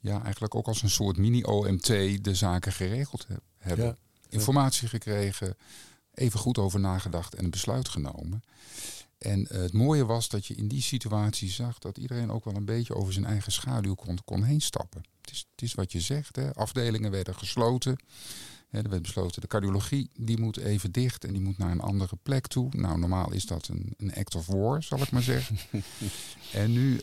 ja, 0.00 0.22
eigenlijk 0.22 0.54
ook 0.54 0.66
als 0.66 0.82
een 0.82 0.90
soort 0.90 1.16
mini-OMT 1.16 1.86
de 2.24 2.34
zaken 2.34 2.72
geregeld 2.72 3.26
he 3.28 3.34
hebben. 3.58 3.86
Ja, 3.86 3.96
Informatie 4.28 4.88
gekregen, 4.88 5.56
even 6.14 6.40
goed 6.40 6.58
over 6.58 6.80
nagedacht 6.80 7.34
en 7.34 7.44
een 7.44 7.50
besluit 7.50 7.88
genomen. 7.88 8.42
En 9.18 9.40
uh, 9.40 9.48
het 9.48 9.72
mooie 9.72 10.04
was 10.04 10.28
dat 10.28 10.46
je 10.46 10.54
in 10.54 10.68
die 10.68 10.82
situatie 10.82 11.50
zag 11.50 11.78
dat 11.78 11.98
iedereen 11.98 12.30
ook 12.30 12.44
wel 12.44 12.54
een 12.54 12.64
beetje 12.64 12.94
over 12.94 13.12
zijn 13.12 13.24
eigen 13.24 13.52
schaduw 13.52 13.94
kon, 13.94 14.18
kon 14.24 14.42
heen 14.42 14.60
stappen. 14.60 15.04
Het 15.20 15.30
is, 15.30 15.46
het 15.50 15.62
is 15.62 15.74
wat 15.74 15.92
je 15.92 16.00
zegt, 16.00 16.36
hè. 16.36 16.54
afdelingen 16.54 17.10
werden 17.10 17.34
gesloten. 17.34 17.96
Er 18.70 18.88
werd 18.88 19.02
besloten, 19.02 19.40
de 19.40 19.46
cardiologie 19.46 20.10
die 20.16 20.40
moet 20.40 20.56
even 20.56 20.92
dicht 20.92 21.24
en 21.24 21.32
die 21.32 21.42
moet 21.42 21.58
naar 21.58 21.70
een 21.70 21.80
andere 21.80 22.16
plek 22.22 22.46
toe. 22.46 22.68
Nou, 22.70 22.98
normaal 22.98 23.32
is 23.32 23.44
dat 23.44 23.68
een, 23.68 23.94
een 23.96 24.14
act 24.14 24.34
of 24.34 24.46
war, 24.46 24.82
zal 24.82 24.98
ik 24.98 25.10
maar 25.10 25.22
zeggen. 25.22 25.58
en 26.52 26.72
nu 26.72 26.94
uh, 26.94 27.00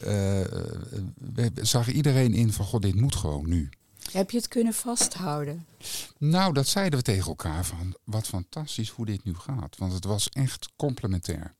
we 1.34 1.52
zag 1.62 1.92
iedereen 1.92 2.34
in 2.34 2.54
van, 2.54 2.66
god, 2.66 2.82
dit 2.82 2.96
moet 2.96 3.16
gewoon 3.16 3.50
nu. 3.50 3.70
Heb 4.12 4.32
je 4.32 4.38
het 4.38 4.48
kunnen 4.48 4.74
vasthouden? 4.74 5.66
Nou, 6.18 6.54
dat 6.54 6.68
zeiden 6.68 7.00
we 7.00 7.06
tegen 7.06 7.28
elkaar 7.28 7.66
van, 7.66 7.96
wat 8.04 8.28
fantastisch 8.28 8.90
hoe 8.90 9.06
dit 9.06 9.24
nu 9.24 9.36
gaat. 9.36 9.78
Want 9.78 9.94
het 9.94 10.04
was 10.04 10.30
echt 10.30 10.70
complementair. 10.76 11.56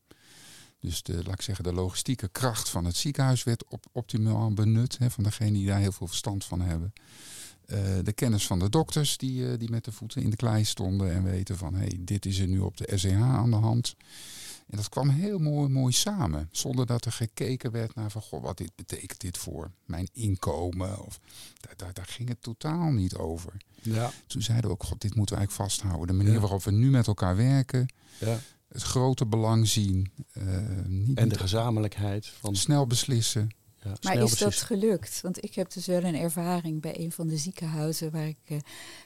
Dus 0.80 1.04
de, 1.04 1.14
laat 1.14 1.34
ik 1.34 1.42
zeggen, 1.42 1.64
de 1.64 1.74
logistieke 1.74 2.28
kracht 2.28 2.70
van 2.70 2.86
het 2.86 2.96
ziekenhuis 2.96 3.44
werd 3.44 3.66
op, 3.68 3.86
optimaal 3.92 4.54
benut. 4.54 4.98
Hè, 4.98 5.10
van 5.10 5.24
degenen 5.24 5.54
die 5.54 5.68
daar 5.68 5.80
heel 5.80 5.92
veel 5.92 6.08
verstand 6.08 6.46
van 6.46 6.62
hebben. 6.62 6.94
Uh, 7.68 7.78
de 8.04 8.14
kennis 8.14 8.48
van 8.48 8.60
de 8.60 8.70
dokters 8.70 9.18
die, 9.18 9.42
uh, 9.42 9.58
die 9.58 9.70
met 9.70 9.86
de 9.86 9.92
voeten 9.92 10.22
in 10.22 10.30
de 10.30 10.36
klei 10.36 10.66
stonden 10.66 11.12
en 11.12 11.24
weten 11.24 11.58
van 11.58 11.74
hé, 11.74 11.80
hey, 11.80 11.98
dit 12.00 12.26
is 12.26 12.40
er 12.40 12.48
nu 12.48 12.60
op 12.60 12.78
de 12.78 12.98
SEH 12.98 13.22
aan 13.22 13.50
de 13.50 13.56
hand. 13.56 13.96
En 14.68 14.78
dat 14.78 14.90
kwam 14.90 15.10
heel 15.10 15.40
mooi, 15.40 15.70
mooi 15.70 15.94
samen. 15.94 16.50
Zonder 16.52 16.86
dat 16.86 17.06
er 17.06 17.12
gekeken 17.12 17.72
werd 17.72 17.96
naar 17.96 18.12
van 18.12 18.22
goh, 18.22 18.44
wat 18.44 18.58
dit 18.58 18.76
betekent 18.76 19.20
dit 19.20 19.38
voor 19.38 19.72
mijn 19.86 20.10
inkomen. 20.14 21.06
Of, 21.06 21.20
daar, 21.60 21.74
daar, 21.76 21.94
daar 21.94 22.06
ging 22.06 22.30
het 22.30 22.42
totaal 22.42 22.92
niet 22.92 23.16
over. 23.16 23.54
Ja. 23.82 24.12
Toen 24.28 24.42
zeiden 24.42 24.70
we 24.70 24.76
ook, 24.76 24.84
god, 24.84 25.02
dit 25.02 25.16
moeten 25.16 25.36
we 25.36 25.42
eigenlijk 25.42 25.72
vasthouden. 25.72 26.08
De 26.08 26.14
manier 26.14 26.34
ja. 26.34 26.40
waarop 26.40 26.64
we 26.64 26.72
nu 26.72 26.90
met 26.90 27.08
elkaar 27.08 27.36
werken. 27.36 27.94
Ja 28.20 28.40
het 28.76 28.84
grote 28.84 29.26
belang 29.26 29.68
zien. 29.68 30.12
Uh, 30.34 30.44
niet 30.88 31.18
en 31.18 31.30
de 31.30 31.38
gezamenlijkheid. 31.38 32.28
Van 32.28 32.56
snel 32.56 32.88
beslissen. 32.88 33.50
Ja, 33.86 33.96
maar 34.02 34.24
is 34.24 34.38
dat 34.38 34.56
gelukt? 34.56 35.22
Want 35.22 35.44
ik 35.44 35.56
heb 35.56 35.72
dus 35.74 35.86
wel 35.86 36.04
een 36.04 36.16
ervaring 36.16 36.82
bij 36.82 37.00
een 37.00 37.12
van 37.12 37.28
de 37.28 37.38
ziekenhuizen 37.38 38.12
waar 38.12 38.28
ik 38.28 38.38
uh, 38.48 38.58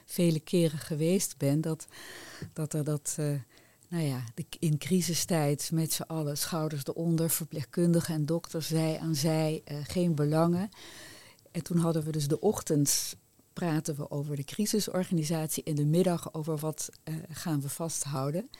vele 0.04 0.40
keren 0.40 0.78
geweest 0.78 1.36
ben. 1.36 1.60
Dat, 1.60 1.86
dat 2.52 2.74
er 2.74 2.84
dat 2.84 3.16
uh, 3.20 3.40
nou 3.88 4.04
ja, 4.04 4.24
de, 4.34 4.44
in 4.58 4.78
crisistijd 4.78 5.70
met 5.72 5.92
z'n 5.92 6.02
allen 6.02 6.38
schouders 6.38 6.86
eronder, 6.86 7.30
verpleegkundigen 7.30 8.14
en 8.14 8.26
dokters 8.26 8.66
zij 8.66 8.98
aan 8.98 9.14
zij, 9.14 9.62
uh, 9.64 9.78
geen 9.82 10.14
belangen. 10.14 10.68
En 11.50 11.62
toen 11.62 11.78
hadden 11.78 12.02
we 12.02 12.12
dus 12.12 12.28
de 12.28 12.40
ochtend 12.40 13.16
praten 13.52 13.96
we 13.96 14.10
over 14.10 14.36
de 14.36 14.44
crisisorganisatie 14.44 15.62
en 15.62 15.74
de 15.74 15.86
middag 15.86 16.34
over 16.34 16.56
wat 16.56 16.90
gaan 17.30 17.60
we 17.60 17.68
vasthouden. 17.68 18.50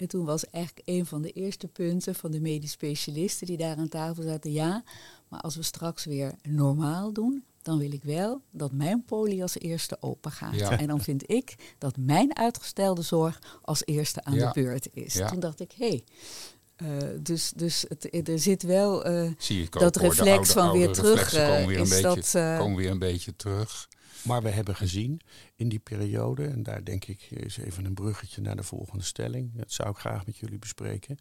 En 0.00 0.08
toen 0.08 0.24
was 0.24 0.50
eigenlijk 0.50 0.88
een 0.88 1.06
van 1.06 1.22
de 1.22 1.30
eerste 1.30 1.68
punten 1.68 2.14
van 2.14 2.30
de 2.30 2.40
medisch 2.40 2.70
specialisten 2.70 3.46
die 3.46 3.56
daar 3.56 3.76
aan 3.76 3.88
tafel 3.88 4.22
zaten, 4.22 4.52
ja, 4.52 4.84
maar 5.30 5.40
als 5.40 5.56
we 5.56 5.62
straks 5.62 6.04
weer 6.04 6.34
normaal 6.42 7.12
doen, 7.12 7.44
dan 7.62 7.78
wil 7.78 7.92
ik 7.92 8.02
wel 8.02 8.42
dat 8.50 8.72
mijn 8.72 9.04
poli 9.04 9.42
als 9.42 9.58
eerste 9.58 9.96
open 10.00 10.30
gaat. 10.30 10.60
En 10.60 10.86
dan 10.86 11.00
vind 11.00 11.30
ik 11.30 11.74
dat 11.78 11.96
mijn 11.96 12.36
uitgestelde 12.36 13.02
zorg 13.02 13.38
als 13.62 13.82
eerste 13.84 14.24
aan 14.24 14.38
de 14.38 14.50
beurt 14.52 14.88
is. 14.92 15.14
Toen 15.14 15.40
dacht 15.40 15.60
ik, 15.60 15.72
hé, 15.72 15.88
hey, 15.88 16.04
uh, 16.82 17.18
dus, 17.20 17.52
dus 17.56 17.84
het, 17.88 18.28
er 18.28 18.38
zit 18.38 18.62
wel 18.62 19.10
uh, 19.10 19.30
dat 19.70 19.96
reflex 19.96 20.52
van 20.52 20.72
weer 20.72 20.92
terug. 20.92 21.34
Uh, 21.34 21.46
komen, 21.46 21.66
weer 21.66 21.80
een 21.80 21.88
beetje, 21.88 22.02
dat, 22.02 22.30
komen 22.58 22.76
weer 22.76 22.90
een 22.90 22.98
beetje 22.98 23.36
terug. 23.36 23.88
Maar 24.22 24.42
we 24.42 24.48
hebben 24.48 24.76
gezien 24.76 25.20
in 25.54 25.68
die 25.68 25.78
periode, 25.78 26.46
en 26.46 26.62
daar 26.62 26.84
denk 26.84 27.04
ik 27.04 27.30
is 27.30 27.56
even 27.56 27.84
een 27.84 27.94
bruggetje 27.94 28.40
naar 28.40 28.56
de 28.56 28.62
volgende 28.62 29.04
stelling, 29.04 29.56
dat 29.56 29.72
zou 29.72 29.90
ik 29.90 29.96
graag 29.96 30.26
met 30.26 30.36
jullie 30.36 30.58
bespreken, 30.58 31.18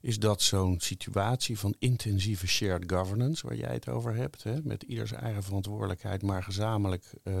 is 0.00 0.18
dat 0.18 0.42
zo'n 0.42 0.80
situatie 0.80 1.58
van 1.58 1.74
intensieve 1.78 2.46
shared 2.46 2.92
governance, 2.92 3.46
waar 3.46 3.56
jij 3.56 3.72
het 3.72 3.88
over 3.88 4.14
hebt, 4.14 4.42
hè, 4.42 4.62
met 4.62 4.82
ieder 4.82 5.06
zijn 5.06 5.20
eigen 5.20 5.42
verantwoordelijkheid, 5.42 6.22
maar 6.22 6.42
gezamenlijk 6.42 7.12
uh, 7.24 7.40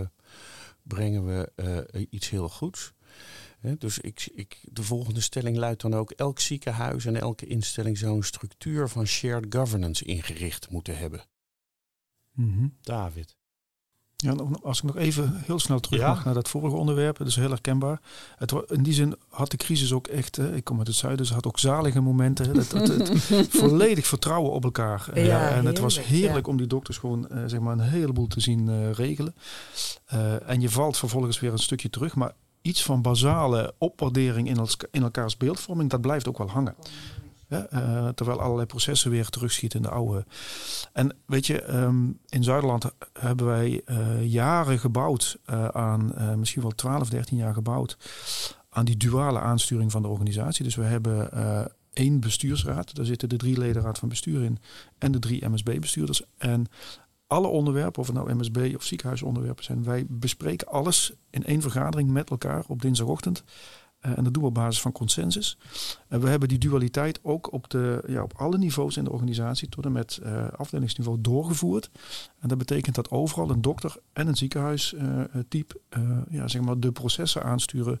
brengen 0.82 1.26
we 1.26 1.52
uh, 1.94 2.06
iets 2.10 2.30
heel 2.30 2.48
goeds. 2.48 2.92
Hè, 3.58 3.76
dus 3.76 3.98
ik, 3.98 4.28
ik, 4.34 4.58
de 4.62 4.82
volgende 4.82 5.20
stelling 5.20 5.56
luidt 5.56 5.80
dan 5.80 5.94
ook: 5.94 6.10
elk 6.10 6.40
ziekenhuis 6.40 7.04
en 7.04 7.16
elke 7.16 7.46
instelling 7.46 7.98
zou 7.98 8.16
een 8.16 8.24
structuur 8.24 8.88
van 8.88 9.06
shared 9.06 9.54
governance 9.54 10.04
ingericht 10.04 10.70
moeten 10.70 10.98
hebben. 10.98 11.24
Mm 12.32 12.52
-hmm. 12.52 12.76
David. 12.80 13.36
Ja, 14.22 14.34
als 14.62 14.78
ik 14.78 14.84
nog 14.84 14.96
even 14.96 15.42
heel 15.44 15.58
snel 15.58 15.80
terug 15.80 16.00
mag 16.00 16.24
naar 16.24 16.34
dat 16.34 16.48
vorige 16.48 16.76
onderwerp, 16.76 17.18
dat 17.18 17.26
is 17.26 17.36
heel 17.36 17.48
herkenbaar. 17.48 18.00
Het, 18.36 18.52
in 18.66 18.82
die 18.82 18.92
zin 18.92 19.14
had 19.28 19.50
de 19.50 19.56
crisis 19.56 19.92
ook 19.92 20.06
echt, 20.06 20.38
ik 20.38 20.64
kom 20.64 20.78
uit 20.78 20.86
het 20.86 20.96
zuiden, 20.96 21.24
dus 21.24 21.34
had 21.34 21.46
ook 21.46 21.58
zalige 21.58 22.00
momenten. 22.00 22.56
Het, 22.56 22.72
het, 22.72 23.48
volledig 23.62 24.06
vertrouwen 24.06 24.52
op 24.52 24.64
elkaar. 24.64 25.20
Ja, 25.20 25.50
en 25.50 25.66
het 25.66 25.78
was 25.78 26.04
heerlijk 26.04 26.46
om 26.46 26.56
die 26.56 26.66
dokters 26.66 26.98
gewoon 26.98 27.26
uh, 27.32 27.38
zeg 27.46 27.60
maar 27.60 27.72
een 27.72 27.80
heleboel 27.80 28.26
te 28.26 28.40
zien 28.40 28.68
uh, 28.68 28.92
regelen. 28.92 29.34
Uh, 30.14 30.50
en 30.50 30.60
je 30.60 30.70
valt 30.70 30.96
vervolgens 30.96 31.40
weer 31.40 31.52
een 31.52 31.58
stukje 31.58 31.90
terug, 31.90 32.14
maar 32.14 32.32
iets 32.62 32.82
van 32.82 33.02
basale 33.02 33.74
opwaardering 33.78 34.48
in 34.90 35.02
elkaars 35.02 35.36
beeldvorming, 35.36 35.90
dat 35.90 36.00
blijft 36.00 36.28
ook 36.28 36.38
wel 36.38 36.50
hangen. 36.50 36.74
Uh, 37.52 38.08
terwijl 38.08 38.40
allerlei 38.40 38.66
processen 38.66 39.10
weer 39.10 39.28
terugschieten 39.28 39.78
in 39.78 39.84
de 39.84 39.92
oude. 39.92 40.24
En 40.92 41.16
weet 41.26 41.46
je, 41.46 41.74
um, 41.74 42.18
in 42.28 42.44
Zuiderland 42.44 42.84
hebben 43.12 43.46
wij 43.46 43.82
uh, 43.86 44.24
jaren 44.24 44.78
gebouwd 44.78 45.38
uh, 45.50 45.66
aan, 45.66 46.12
misschien 46.38 46.62
wel 46.62 46.70
12, 46.70 47.08
13 47.08 47.36
jaar 47.36 47.54
gebouwd, 47.54 47.96
aan 48.68 48.84
die 48.84 48.96
duale 48.96 49.40
aansturing 49.40 49.90
van 49.90 50.02
de 50.02 50.08
organisatie. 50.08 50.64
Dus 50.64 50.74
we 50.74 50.82
hebben 50.82 51.30
één 51.92 52.20
bestuursraad, 52.20 52.94
daar 52.94 53.04
zitten 53.04 53.28
de 53.28 53.36
drie 53.36 53.58
leden 53.58 53.82
raad 53.82 53.98
van 53.98 54.08
bestuur 54.08 54.42
in 54.42 54.58
en 54.98 55.12
de 55.12 55.18
drie 55.18 55.48
MSB-bestuurders. 55.48 56.22
En 56.38 56.66
alle 57.32 57.46
onderwerpen, 57.46 58.00
of 58.00 58.06
het 58.06 58.16
nou 58.16 58.34
MSB 58.34 58.72
of 58.76 58.82
ziekenhuisonderwerpen 58.82 59.64
zijn, 59.64 59.84
wij 59.84 60.06
bespreken 60.08 60.66
alles 60.66 61.12
in 61.30 61.44
één 61.44 61.60
vergadering 61.60 62.10
met 62.10 62.30
elkaar 62.30 62.64
op 62.68 62.82
dinsdagochtend. 62.82 63.44
Uh, 64.06 64.18
en 64.18 64.24
dat 64.24 64.34
doen 64.34 64.42
we 64.42 64.48
op 64.48 64.54
basis 64.54 64.80
van 64.80 64.92
consensus. 64.92 65.58
En 66.08 66.20
we 66.20 66.28
hebben 66.28 66.48
die 66.48 66.58
dualiteit 66.58 67.20
ook 67.22 67.52
op, 67.52 67.70
de, 67.70 68.04
ja, 68.06 68.22
op 68.22 68.32
alle 68.36 68.58
niveaus 68.58 68.96
in 68.96 69.04
de 69.04 69.12
organisatie 69.12 69.68
tot 69.68 69.84
en 69.84 69.92
met 69.92 70.20
uh, 70.22 70.46
afdelingsniveau 70.56 71.20
doorgevoerd. 71.20 71.90
En 72.40 72.48
dat 72.48 72.58
betekent 72.58 72.94
dat 72.94 73.10
overal 73.10 73.50
een 73.50 73.62
dokter 73.62 73.96
en 74.12 74.28
een 74.28 74.36
ziekenhuistype 74.36 75.80
uh, 75.98 76.18
ja, 76.30 76.48
zeg 76.48 76.62
maar 76.62 76.80
de 76.80 76.92
processen 76.92 77.42
aansturen. 77.42 78.00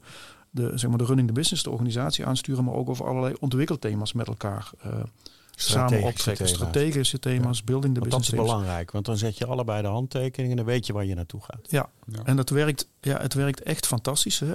De, 0.50 0.72
zeg 0.74 0.88
maar 0.88 0.98
de 0.98 1.04
running 1.04 1.28
the 1.28 1.34
business, 1.34 1.62
de 1.62 1.70
organisatie 1.70 2.26
aansturen, 2.26 2.64
maar 2.64 2.74
ook 2.74 2.88
over 2.88 3.06
allerlei 3.06 3.34
ontwikkelthema's 3.40 4.12
met 4.12 4.26
elkaar 4.26 4.70
samen 5.50 6.02
optrekken. 6.02 6.48
Strategische 6.48 7.18
thema's, 7.18 7.64
building 7.64 7.94
the 7.94 8.00
want 8.00 8.12
business. 8.12 8.30
Dat 8.30 8.38
is 8.38 8.46
belangrijk, 8.46 8.90
want 8.90 9.04
dan 9.04 9.16
zet 9.16 9.38
je 9.38 9.46
allebei 9.46 9.82
de 9.82 9.88
handtekeningen 9.88 10.58
en 10.58 10.64
dan 10.64 10.72
weet 10.74 10.86
je 10.86 10.92
waar 10.92 11.04
je 11.04 11.14
naartoe 11.14 11.40
gaat. 11.40 11.70
Ja, 11.70 11.90
ja. 12.06 12.24
en 12.24 12.36
dat 12.36 12.50
werkt, 12.50 12.88
ja, 13.00 13.20
het 13.20 13.34
werkt 13.34 13.62
echt 13.62 13.86
fantastisch. 13.86 14.38
Hè? 14.40 14.52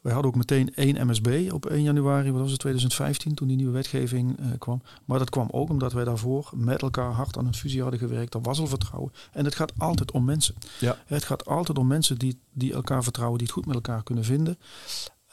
Wij 0.00 0.12
hadden 0.12 0.30
ook 0.30 0.38
meteen 0.38 0.74
één 0.74 1.06
MSB 1.06 1.48
op 1.52 1.66
1 1.66 1.82
januari, 1.82 2.30
wat 2.30 2.40
was 2.40 2.50
het, 2.50 2.60
2015, 2.60 3.34
toen 3.34 3.48
die 3.48 3.56
nieuwe 3.56 3.72
wetgeving 3.72 4.40
uh, 4.40 4.46
kwam. 4.58 4.82
Maar 5.04 5.18
dat 5.18 5.30
kwam 5.30 5.48
ook 5.50 5.68
omdat 5.68 5.92
wij 5.92 6.04
daarvoor 6.04 6.50
met 6.54 6.82
elkaar 6.82 7.10
hard 7.10 7.38
aan 7.38 7.46
een 7.46 7.54
fusie 7.54 7.82
hadden 7.82 8.00
gewerkt. 8.00 8.34
Er 8.34 8.40
was 8.40 8.60
al 8.60 8.66
vertrouwen. 8.66 9.12
En 9.32 9.44
het 9.44 9.54
gaat 9.54 9.72
altijd 9.78 10.10
om 10.10 10.24
mensen. 10.24 10.54
Ja. 10.80 10.98
Het 11.06 11.24
gaat 11.24 11.46
altijd 11.46 11.78
om 11.78 11.86
mensen 11.86 12.18
die, 12.18 12.38
die 12.52 12.72
elkaar 12.72 13.02
vertrouwen, 13.02 13.38
die 13.38 13.46
het 13.46 13.56
goed 13.56 13.66
met 13.66 13.74
elkaar 13.74 14.02
kunnen 14.02 14.24
vinden. 14.24 14.58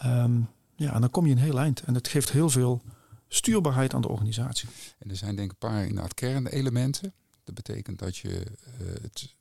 Um, 0.05 0.49
ja, 0.75 0.93
en 0.93 1.01
dan 1.01 1.09
kom 1.09 1.25
je 1.25 1.31
een 1.31 1.37
heel 1.37 1.59
eind. 1.59 1.81
En 1.81 1.93
het 1.93 2.07
geeft 2.07 2.31
heel 2.31 2.49
veel 2.49 2.81
stuurbaarheid 3.27 3.93
aan 3.93 4.01
de 4.01 4.09
organisatie. 4.09 4.69
En 4.99 5.09
er 5.09 5.15
zijn 5.15 5.35
denk 5.35 5.51
ik 5.51 5.57
een 5.61 5.69
paar 5.69 5.85
inderdaad 5.85 6.13
kernelementen. 6.13 7.13
Dat 7.43 7.55
betekent 7.55 7.99
dat 7.99 8.17
je 8.17 8.45
uh, 8.81 8.87
het 9.01 9.35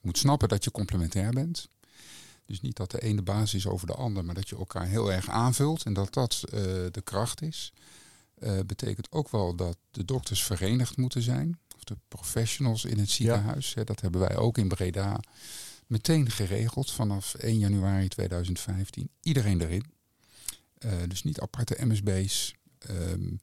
moet 0.00 0.18
snappen 0.18 0.48
dat 0.48 0.64
je 0.64 0.70
complementair 0.70 1.30
bent. 1.30 1.68
Dus 2.46 2.60
niet 2.60 2.76
dat 2.76 2.90
de 2.90 3.02
ene 3.02 3.22
basis 3.22 3.54
is 3.54 3.66
over 3.66 3.86
de 3.86 3.94
ander, 3.94 4.24
maar 4.24 4.34
dat 4.34 4.48
je 4.48 4.56
elkaar 4.56 4.86
heel 4.86 5.12
erg 5.12 5.28
aanvult 5.28 5.82
en 5.82 5.92
dat 5.92 6.12
dat 6.12 6.42
uh, 6.44 6.60
de 6.90 7.02
kracht 7.04 7.42
is. 7.42 7.72
Uh, 8.38 8.58
betekent 8.66 9.12
ook 9.12 9.30
wel 9.30 9.54
dat 9.54 9.76
de 9.90 10.04
dokters 10.04 10.42
verenigd 10.42 10.96
moeten 10.96 11.22
zijn, 11.22 11.58
of 11.76 11.84
de 11.84 11.96
professionals 12.08 12.84
in 12.84 12.98
het 12.98 13.10
ziekenhuis. 13.10 13.68
Ja. 13.68 13.74
Hè, 13.74 13.84
dat 13.84 14.00
hebben 14.00 14.20
wij 14.20 14.36
ook 14.36 14.58
in 14.58 14.68
Breda 14.68 15.20
meteen 15.86 16.30
geregeld 16.30 16.90
vanaf 16.90 17.34
1 17.34 17.58
januari 17.58 18.08
2015. 18.08 19.10
Iedereen 19.22 19.60
erin. 19.60 19.84
Uh, 20.78 20.92
dus 21.08 21.22
niet 21.22 21.40
aparte 21.40 21.86
MSB's. 21.86 22.54
Um, 22.90 23.40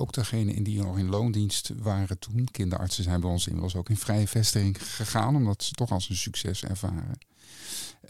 ook 0.00 0.12
degene 0.12 0.52
in 0.52 0.62
die 0.62 0.82
nog 0.82 0.98
in 0.98 1.08
loondienst 1.08 1.72
waren 1.76 2.18
toen. 2.18 2.48
Kinderartsen 2.50 3.04
zijn 3.04 3.20
bij 3.20 3.30
ons 3.30 3.46
inmiddels 3.46 3.76
ook 3.76 3.88
in 3.88 3.96
vrije 3.96 4.28
vestiging 4.28 4.76
gegaan, 4.94 5.36
omdat 5.36 5.62
ze 5.62 5.72
toch 5.72 5.90
als 5.90 6.08
een 6.08 6.16
succes 6.16 6.64
ervaren. 6.64 7.18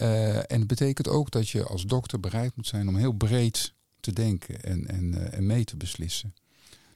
Uh, 0.01 0.37
en 0.37 0.59
het 0.59 0.67
betekent 0.67 1.09
ook 1.09 1.31
dat 1.31 1.49
je 1.49 1.65
als 1.65 1.87
dokter 1.87 2.21
bereid 2.21 2.57
moet 2.57 2.67
zijn 2.67 2.89
om 2.89 2.97
heel 2.97 3.13
breed 3.13 3.75
te 4.01 4.13
denken 4.13 4.63
en, 4.63 4.89
en, 4.89 5.15
uh, 5.15 5.35
en 5.35 5.47
mee 5.47 5.65
te 5.65 5.77
beslissen. 5.77 6.35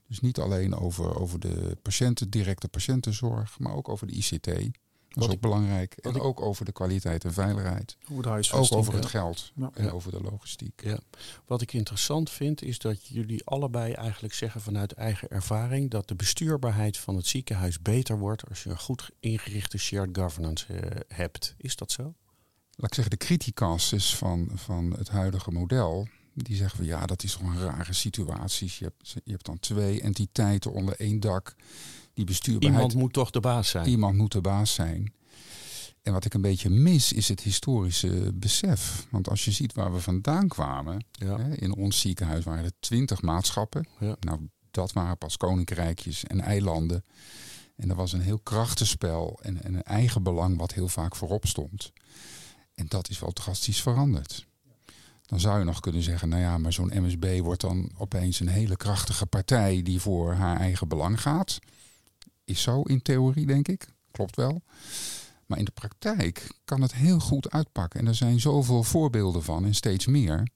Dus 0.09 0.21
niet 0.21 0.39
alleen 0.39 0.75
over, 0.75 1.21
over 1.21 1.41
de 1.41 1.77
patiënten, 1.83 2.31
directe 2.31 2.69
patiëntenzorg, 2.69 3.59
maar 3.59 3.75
ook 3.75 3.89
over 3.89 4.07
de 4.07 4.13
ICT. 4.13 4.79
Dat 5.15 5.23
is 5.23 5.29
ook 5.29 5.35
ik, 5.35 5.41
belangrijk. 5.41 5.95
En 5.95 6.15
ik, 6.15 6.23
ook 6.23 6.41
over 6.41 6.65
de 6.65 6.73
kwaliteit 6.73 7.25
en 7.25 7.33
veiligheid. 7.33 7.97
Ook 8.53 8.73
over 8.73 8.95
het 8.95 9.07
geld 9.07 9.53
ja. 9.55 9.71
en 9.75 9.93
over 9.93 10.11
de 10.11 10.21
logistiek. 10.21 10.83
Ja. 10.85 10.99
Wat 11.47 11.63
ik 11.63 11.73
interessant 11.73 12.31
vind 12.31 12.63
is 12.63 12.79
dat 12.79 13.07
jullie 13.07 13.45
allebei 13.45 13.93
eigenlijk 13.93 14.35
zeggen 14.35 14.61
vanuit 14.61 14.93
eigen 14.93 15.29
ervaring 15.29 15.91
dat 15.91 16.09
de 16.09 16.15
bestuurbaarheid 16.15 16.99
van 16.99 17.17
het 17.17 17.27
ziekenhuis 17.27 17.83
beter 17.83 18.19
wordt 18.19 18.49
als 18.49 18.63
je 18.63 18.71
een 18.71 18.79
goed 18.79 19.11
ingerichte 19.21 19.79
shared 19.79 20.17
governance 20.19 20.67
uh, 20.73 20.81
hebt. 21.09 21.55
Is 21.59 21.77
dat 21.77 21.93
zo? 21.93 22.15
laat 22.77 22.91
ik 22.91 22.95
zeggen, 22.95 23.19
de 23.19 23.25
criticas 23.25 24.17
van, 24.17 24.51
van 24.55 24.95
het 24.99 25.09
huidige 25.09 25.51
model. 25.51 26.09
Die 26.35 26.57
zeggen 26.57 26.77
van 26.77 26.87
ja, 26.87 27.07
dat 27.07 27.23
is 27.23 27.33
toch 27.33 27.43
een 27.43 27.61
rare 27.61 27.93
situatie. 27.93 28.73
Je 28.79 28.85
hebt, 28.85 29.15
je 29.25 29.33
hebt 29.33 29.45
dan 29.45 29.59
twee 29.59 30.01
entiteiten 30.01 30.73
onder 30.73 30.95
één 31.01 31.21
dak. 31.21 31.55
Die 32.15 32.25
bestuurbaarheid. 32.25 32.83
Iemand 32.83 32.95
moet 32.95 33.13
toch 33.13 33.31
de 33.31 33.41
baas 33.41 33.69
zijn. 33.69 33.89
Iemand 33.89 34.17
moet 34.17 34.33
de 34.33 34.41
baas 34.41 34.75
zijn. 34.75 35.13
En 36.03 36.13
wat 36.13 36.25
ik 36.25 36.35
een 36.35 36.41
beetje 36.41 36.71
mis 36.71 37.13
is 37.13 37.29
het 37.29 37.41
historische 37.41 38.33
besef. 38.35 39.07
Want 39.11 39.29
als 39.29 39.45
je 39.45 39.51
ziet 39.51 39.73
waar 39.73 39.93
we 39.93 40.01
vandaan 40.01 40.49
kwamen. 40.49 41.05
Ja. 41.13 41.39
Hè, 41.39 41.55
in 41.55 41.75
ons 41.75 42.01
ziekenhuis 42.01 42.45
waren 42.45 42.65
er 42.65 42.73
twintig 42.81 43.23
maatschappen. 43.23 43.87
Ja. 43.99 44.17
Nou, 44.21 44.49
dat 44.71 44.93
waren 44.93 45.19
pas 45.19 45.37
koninkrijkjes 45.37 46.25
en 46.25 46.41
eilanden. 46.41 47.05
En 47.77 47.91
er 47.91 47.97
was 47.97 48.13
een 48.13 48.21
heel 48.21 48.39
krachtenspel 48.39 49.39
en, 49.43 49.63
en 49.63 49.75
een 49.75 49.83
eigen 49.83 50.23
belang 50.23 50.59
wat 50.59 50.73
heel 50.73 50.89
vaak 50.89 51.17
voorop 51.17 51.47
stond. 51.47 51.93
En 52.75 52.87
dat 52.89 53.09
is 53.09 53.19
wel 53.19 53.33
drastisch 53.33 53.83
veranderd. 53.83 54.47
Dan 55.27 55.41
zou 55.41 55.59
je 55.59 55.65
nog 55.65 55.81
kunnen 55.81 56.03
zeggen, 56.03 56.29
nou 56.29 56.43
ja, 56.43 56.59
maar 56.59 56.73
zo'n 56.73 56.93
MSB 56.95 57.41
wordt 57.41 57.61
dan 57.61 57.91
opeens 57.97 58.41
een 58.41 58.49
hele 58.49 58.77
krachtige 58.77 59.27
partij 59.27 59.83
die 59.83 60.01
voor 60.01 60.33
haar 60.33 60.57
eigen 60.57 60.89
belang 60.89 61.21
gaat. 61.21 61.59
Is 62.45 62.63
zo 62.63 62.83
in 62.83 63.03
theorie, 63.03 63.47
denk 63.47 63.69
ik. 63.69 63.87
Klopt 64.11 64.37
wel. 64.37 64.63
Maar 65.47 65.59
in 65.59 65.65
de 65.65 65.71
praktijk 65.71 66.51
kan 66.65 66.83
het 66.83 66.95
heel 66.95 67.21
goed 67.21 67.51
uitpakken. 67.51 68.01
En 68.01 68.07
er 68.07 68.15
zijn 68.15 68.41
zoveel 68.41 68.83
voorbeelden 68.83 69.43
van 69.43 69.65
en 69.65 69.75
steeds 69.75 70.07
meer. 70.07 70.49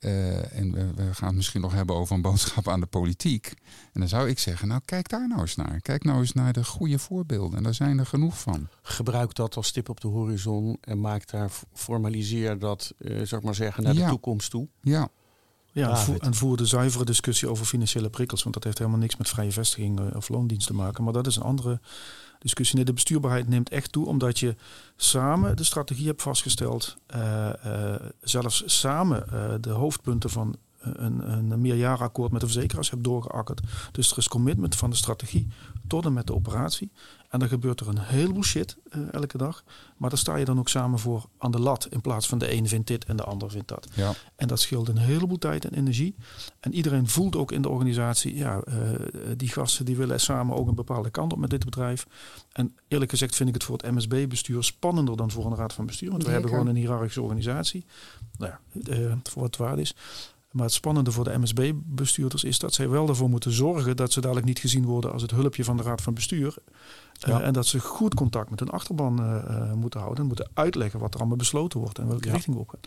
Uh, 0.00 0.58
en 0.58 0.72
we, 0.72 0.94
we, 0.94 1.14
gaan 1.14 1.28
het 1.28 1.36
misschien 1.36 1.60
nog 1.60 1.72
hebben 1.72 1.96
over 1.96 2.14
een 2.14 2.22
boodschap 2.22 2.68
aan 2.68 2.80
de 2.80 2.86
politiek. 2.86 3.52
En 3.92 4.00
dan 4.00 4.08
zou 4.08 4.28
ik 4.28 4.38
zeggen, 4.38 4.68
nou 4.68 4.80
kijk 4.84 5.08
daar 5.08 5.28
nou 5.28 5.40
eens 5.40 5.56
naar. 5.56 5.80
Kijk 5.80 6.04
nou 6.04 6.20
eens 6.20 6.32
naar 6.32 6.52
de 6.52 6.64
goede 6.64 6.98
voorbeelden. 6.98 7.56
En 7.56 7.62
daar 7.62 7.74
zijn 7.74 7.98
er 7.98 8.06
genoeg 8.06 8.40
van. 8.40 8.68
Gebruik 8.82 9.34
dat 9.34 9.56
als 9.56 9.66
stip 9.66 9.88
op 9.88 10.00
de 10.00 10.08
horizon 10.08 10.76
en 10.80 11.00
maak 11.00 11.30
daar, 11.30 11.50
formaliseer 11.72 12.58
dat, 12.58 12.94
uh, 12.98 13.16
zou 13.16 13.40
ik 13.40 13.42
maar 13.42 13.54
zeggen, 13.54 13.82
naar 13.82 13.94
ja. 13.94 14.04
de 14.04 14.10
toekomst 14.10 14.50
toe. 14.50 14.68
Ja. 14.80 15.08
Ja, 15.72 15.88
en, 15.90 15.96
voer, 15.96 16.20
en 16.20 16.34
voer 16.34 16.56
de 16.56 16.66
zuivere 16.66 17.04
discussie 17.04 17.48
over 17.48 17.64
financiële 17.64 18.10
prikkels. 18.10 18.42
Want 18.42 18.54
dat 18.54 18.64
heeft 18.64 18.78
helemaal 18.78 19.00
niks 19.00 19.16
met 19.16 19.28
vrije 19.28 19.52
vestiging 19.52 20.14
of 20.14 20.28
loondienst 20.28 20.66
te 20.66 20.74
maken. 20.74 21.04
Maar 21.04 21.12
dat 21.12 21.26
is 21.26 21.36
een 21.36 21.42
andere 21.42 21.80
discussie. 22.38 22.76
Nee, 22.76 22.84
de 22.84 22.92
bestuurbaarheid 22.92 23.48
neemt 23.48 23.68
echt 23.68 23.92
toe 23.92 24.06
omdat 24.06 24.38
je 24.38 24.56
samen 24.96 25.56
de 25.56 25.64
strategie 25.64 26.06
hebt 26.06 26.22
vastgesteld. 26.22 26.96
Uh, 27.14 27.50
zelfs 28.20 28.62
samen 28.66 29.26
uh, 29.32 29.54
de 29.60 29.70
hoofdpunten 29.70 30.30
van 30.30 30.56
een, 30.80 31.30
een 31.30 31.60
meerjarenakkoord 31.60 32.32
met 32.32 32.40
de 32.40 32.46
verzekeraars 32.46 32.90
hebt 32.90 33.04
doorgeakkerd. 33.04 33.60
Dus 33.92 34.10
er 34.10 34.18
is 34.18 34.28
commitment 34.28 34.76
van 34.76 34.90
de 34.90 34.96
strategie 34.96 35.48
tot 35.86 36.04
en 36.04 36.12
met 36.12 36.26
de 36.26 36.34
operatie. 36.34 36.90
En 37.30 37.38
dan 37.38 37.48
gebeurt 37.48 37.80
er 37.80 37.88
een 37.88 37.98
heleboel 37.98 38.42
shit 38.42 38.76
uh, 38.92 39.12
elke 39.12 39.38
dag. 39.38 39.64
Maar 39.96 40.10
daar 40.10 40.18
sta 40.18 40.36
je 40.36 40.44
dan 40.44 40.58
ook 40.58 40.68
samen 40.68 40.98
voor 40.98 41.24
aan 41.38 41.50
de 41.50 41.60
lat. 41.60 41.86
In 41.90 42.00
plaats 42.00 42.28
van 42.28 42.38
de 42.38 42.46
ene 42.46 42.68
vindt 42.68 42.86
dit 42.86 43.04
en 43.04 43.16
de 43.16 43.22
ander 43.24 43.50
vindt 43.50 43.68
dat. 43.68 43.88
Ja. 43.94 44.12
En 44.36 44.48
dat 44.48 44.60
scheelt 44.60 44.88
een 44.88 44.96
heleboel 44.96 45.38
tijd 45.38 45.64
en 45.64 45.74
energie. 45.74 46.14
En 46.60 46.74
iedereen 46.74 47.08
voelt 47.08 47.36
ook 47.36 47.52
in 47.52 47.62
de 47.62 47.68
organisatie, 47.68 48.36
ja, 48.36 48.62
uh, 48.68 48.74
die 49.36 49.48
gasten 49.48 49.84
die 49.84 49.96
willen 49.96 50.20
samen 50.20 50.56
ook 50.56 50.68
een 50.68 50.74
bepaalde 50.74 51.10
kant 51.10 51.32
op 51.32 51.38
met 51.38 51.50
dit 51.50 51.64
bedrijf. 51.64 52.06
En 52.52 52.76
eerlijk 52.88 53.10
gezegd 53.10 53.36
vind 53.36 53.48
ik 53.48 53.54
het 53.54 53.64
voor 53.64 53.76
het 53.76 53.90
MSB-bestuur 53.90 54.64
spannender 54.64 55.16
dan 55.16 55.30
voor 55.30 55.46
een 55.46 55.56
raad 55.56 55.72
van 55.72 55.86
bestuur. 55.86 56.10
Want 56.10 56.24
we 56.24 56.30
hebben 56.30 56.50
gewoon 56.50 56.66
een 56.66 56.76
hiërarchische 56.76 57.22
organisatie. 57.22 57.84
Nou 58.38 58.52
ja, 58.52 58.60
uh, 58.98 59.12
voor 59.22 59.42
wat 59.42 59.56
het 59.56 59.56
waard 59.56 59.78
is. 59.78 59.94
Maar 60.50 60.64
het 60.64 60.74
spannende 60.74 61.12
voor 61.12 61.24
de 61.24 61.38
MSB-bestuurders 61.38 62.44
is 62.44 62.58
dat 62.58 62.74
zij 62.74 62.88
wel 62.88 63.08
ervoor 63.08 63.28
moeten 63.28 63.52
zorgen 63.52 63.96
dat 63.96 64.12
ze 64.12 64.20
dadelijk 64.20 64.46
niet 64.46 64.58
gezien 64.58 64.84
worden 64.84 65.12
als 65.12 65.22
het 65.22 65.30
hulpje 65.30 65.64
van 65.64 65.76
de 65.76 65.82
raad 65.82 66.02
van 66.02 66.14
bestuur. 66.14 66.54
Ja. 67.12 67.40
Uh, 67.40 67.46
en 67.46 67.52
dat 67.52 67.66
ze 67.66 67.80
goed 67.80 68.14
contact 68.14 68.50
met 68.50 68.60
hun 68.60 68.70
achterban 68.70 69.20
uh, 69.20 69.44
uh, 69.50 69.72
moeten 69.72 70.00
houden 70.00 70.20
en 70.20 70.26
moeten 70.26 70.50
uitleggen 70.54 71.00
wat 71.00 71.14
er 71.14 71.20
allemaal 71.20 71.36
besloten 71.36 71.80
wordt 71.80 71.98
en 71.98 72.06
welke 72.06 72.26
ja. 72.26 72.32
richting 72.32 72.56
we 72.56 72.62
op 72.62 72.68
gaan. 72.68 72.80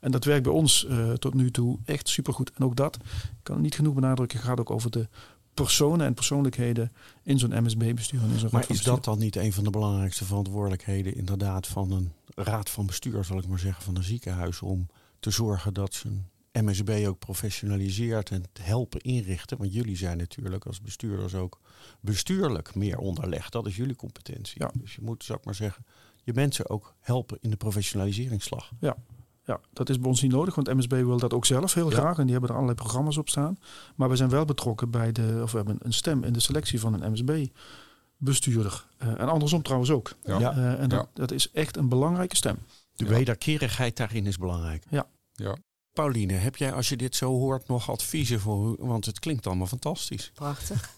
En 0.00 0.10
dat 0.10 0.24
werkt 0.24 0.42
bij 0.42 0.52
ons 0.52 0.86
tot 1.18 1.34
nu 1.34 1.50
toe 1.50 1.78
echt 1.84 2.08
supergoed. 2.08 2.52
En 2.54 2.64
ook 2.64 2.76
dat, 2.76 2.96
ik 2.96 3.30
kan 3.42 3.60
niet 3.60 3.74
genoeg 3.74 3.94
benadrukken, 3.94 4.38
gaat 4.38 4.60
ook 4.60 4.70
over 4.70 4.90
de 4.90 5.08
personen 5.54 6.06
en 6.06 6.14
persoonlijkheden 6.14 6.92
in 7.22 7.38
zo'n 7.38 7.62
MSB-bestuur. 7.62 8.20
Maar 8.50 8.64
is 8.68 8.82
dat 8.82 9.04
dan 9.04 9.18
niet 9.18 9.36
een 9.36 9.52
van 9.52 9.64
de 9.64 9.70
belangrijkste 9.70 10.24
verantwoordelijkheden 10.24 11.16
inderdaad 11.16 11.66
van 11.66 11.92
een 11.92 12.12
raad 12.34 12.70
van 12.70 12.86
bestuur, 12.86 13.24
zal 13.24 13.38
ik 13.38 13.46
maar 13.46 13.58
zeggen, 13.58 13.82
van 13.82 13.96
een 13.96 14.02
ziekenhuis, 14.02 14.62
om 14.62 14.88
te 15.20 15.30
zorgen 15.30 15.74
dat 15.74 15.94
ze 15.94 16.08
MSB 16.52 17.04
ook 17.06 17.18
professionaliseert 17.18 18.30
en 18.30 18.42
helpen 18.60 19.00
inrichten. 19.00 19.58
Want 19.58 19.72
jullie 19.72 19.96
zijn 19.96 20.18
natuurlijk 20.18 20.66
als 20.66 20.80
bestuurders 20.80 21.34
ook 21.34 21.60
bestuurlijk 22.00 22.74
meer 22.74 22.98
onderlegd. 22.98 23.52
Dat 23.52 23.66
is 23.66 23.76
jullie 23.76 23.96
competentie. 23.96 24.60
Ja. 24.62 24.70
Dus 24.74 24.94
je 24.94 25.02
moet, 25.02 25.24
zou 25.24 25.38
ik 25.38 25.44
maar 25.44 25.54
zeggen, 25.54 25.84
je 26.24 26.32
mensen 26.32 26.68
ook 26.70 26.94
helpen 27.00 27.38
in 27.40 27.50
de 27.50 27.56
professionaliseringsslag. 27.56 28.70
Ja. 28.80 28.96
Ja, 29.44 29.60
dat 29.72 29.88
is 29.88 29.98
bij 29.98 30.08
ons 30.08 30.22
niet 30.22 30.30
nodig, 30.32 30.54
want 30.54 30.74
MSB 30.74 30.90
wil 30.92 31.18
dat 31.18 31.32
ook 31.32 31.46
zelf 31.46 31.74
heel 31.74 31.90
Ja. 31.90 31.96
graag. 31.96 32.16
En 32.18 32.22
die 32.22 32.32
hebben 32.32 32.50
er 32.50 32.56
allerlei 32.56 32.78
programma's 32.80 33.16
op 33.16 33.28
staan. 33.28 33.56
Maar 33.96 34.08
we 34.08 34.16
zijn 34.16 34.28
wel 34.30 34.44
betrokken 34.44 34.90
bij 34.90 35.12
de, 35.12 35.40
of 35.42 35.50
we 35.50 35.56
hebben 35.56 35.76
een 35.80 35.92
stem 35.92 36.24
in 36.24 36.32
de 36.32 36.40
selectie 36.40 36.80
van 36.80 37.02
een 37.02 37.12
MSB-bestuurder. 37.12 38.86
en 38.98 39.28
andersom 39.28 39.62
trouwens 39.62 39.90
ook. 39.90 40.12
Ja. 40.22 40.38
Eh, 40.56 40.80
en 40.80 40.88
dat, 40.88 41.00
Ja. 41.00 41.08
dat 41.14 41.30
is 41.30 41.50
echt 41.50 41.76
een 41.76 41.88
belangrijke 41.88 42.36
stem. 42.36 42.58
De 42.94 43.04
Ja. 43.04 43.10
wederkerigheid 43.10 43.96
daarin 43.96 44.26
is 44.26 44.38
belangrijk. 44.38 44.84
Ja. 44.90 45.06
Ja. 45.32 45.56
Pauline, 45.92 46.32
heb 46.32 46.56
jij 46.56 46.72
als 46.72 46.88
je 46.88 46.96
dit 46.96 47.16
zo 47.16 47.30
hoort 47.30 47.68
nog 47.68 47.90
adviezen 47.90 48.40
voor... 48.40 48.86
Want 48.86 49.04
het 49.04 49.18
klinkt 49.18 49.46
allemaal 49.46 49.66
fantastisch. 49.66 50.30
Prachtig. 50.34 50.90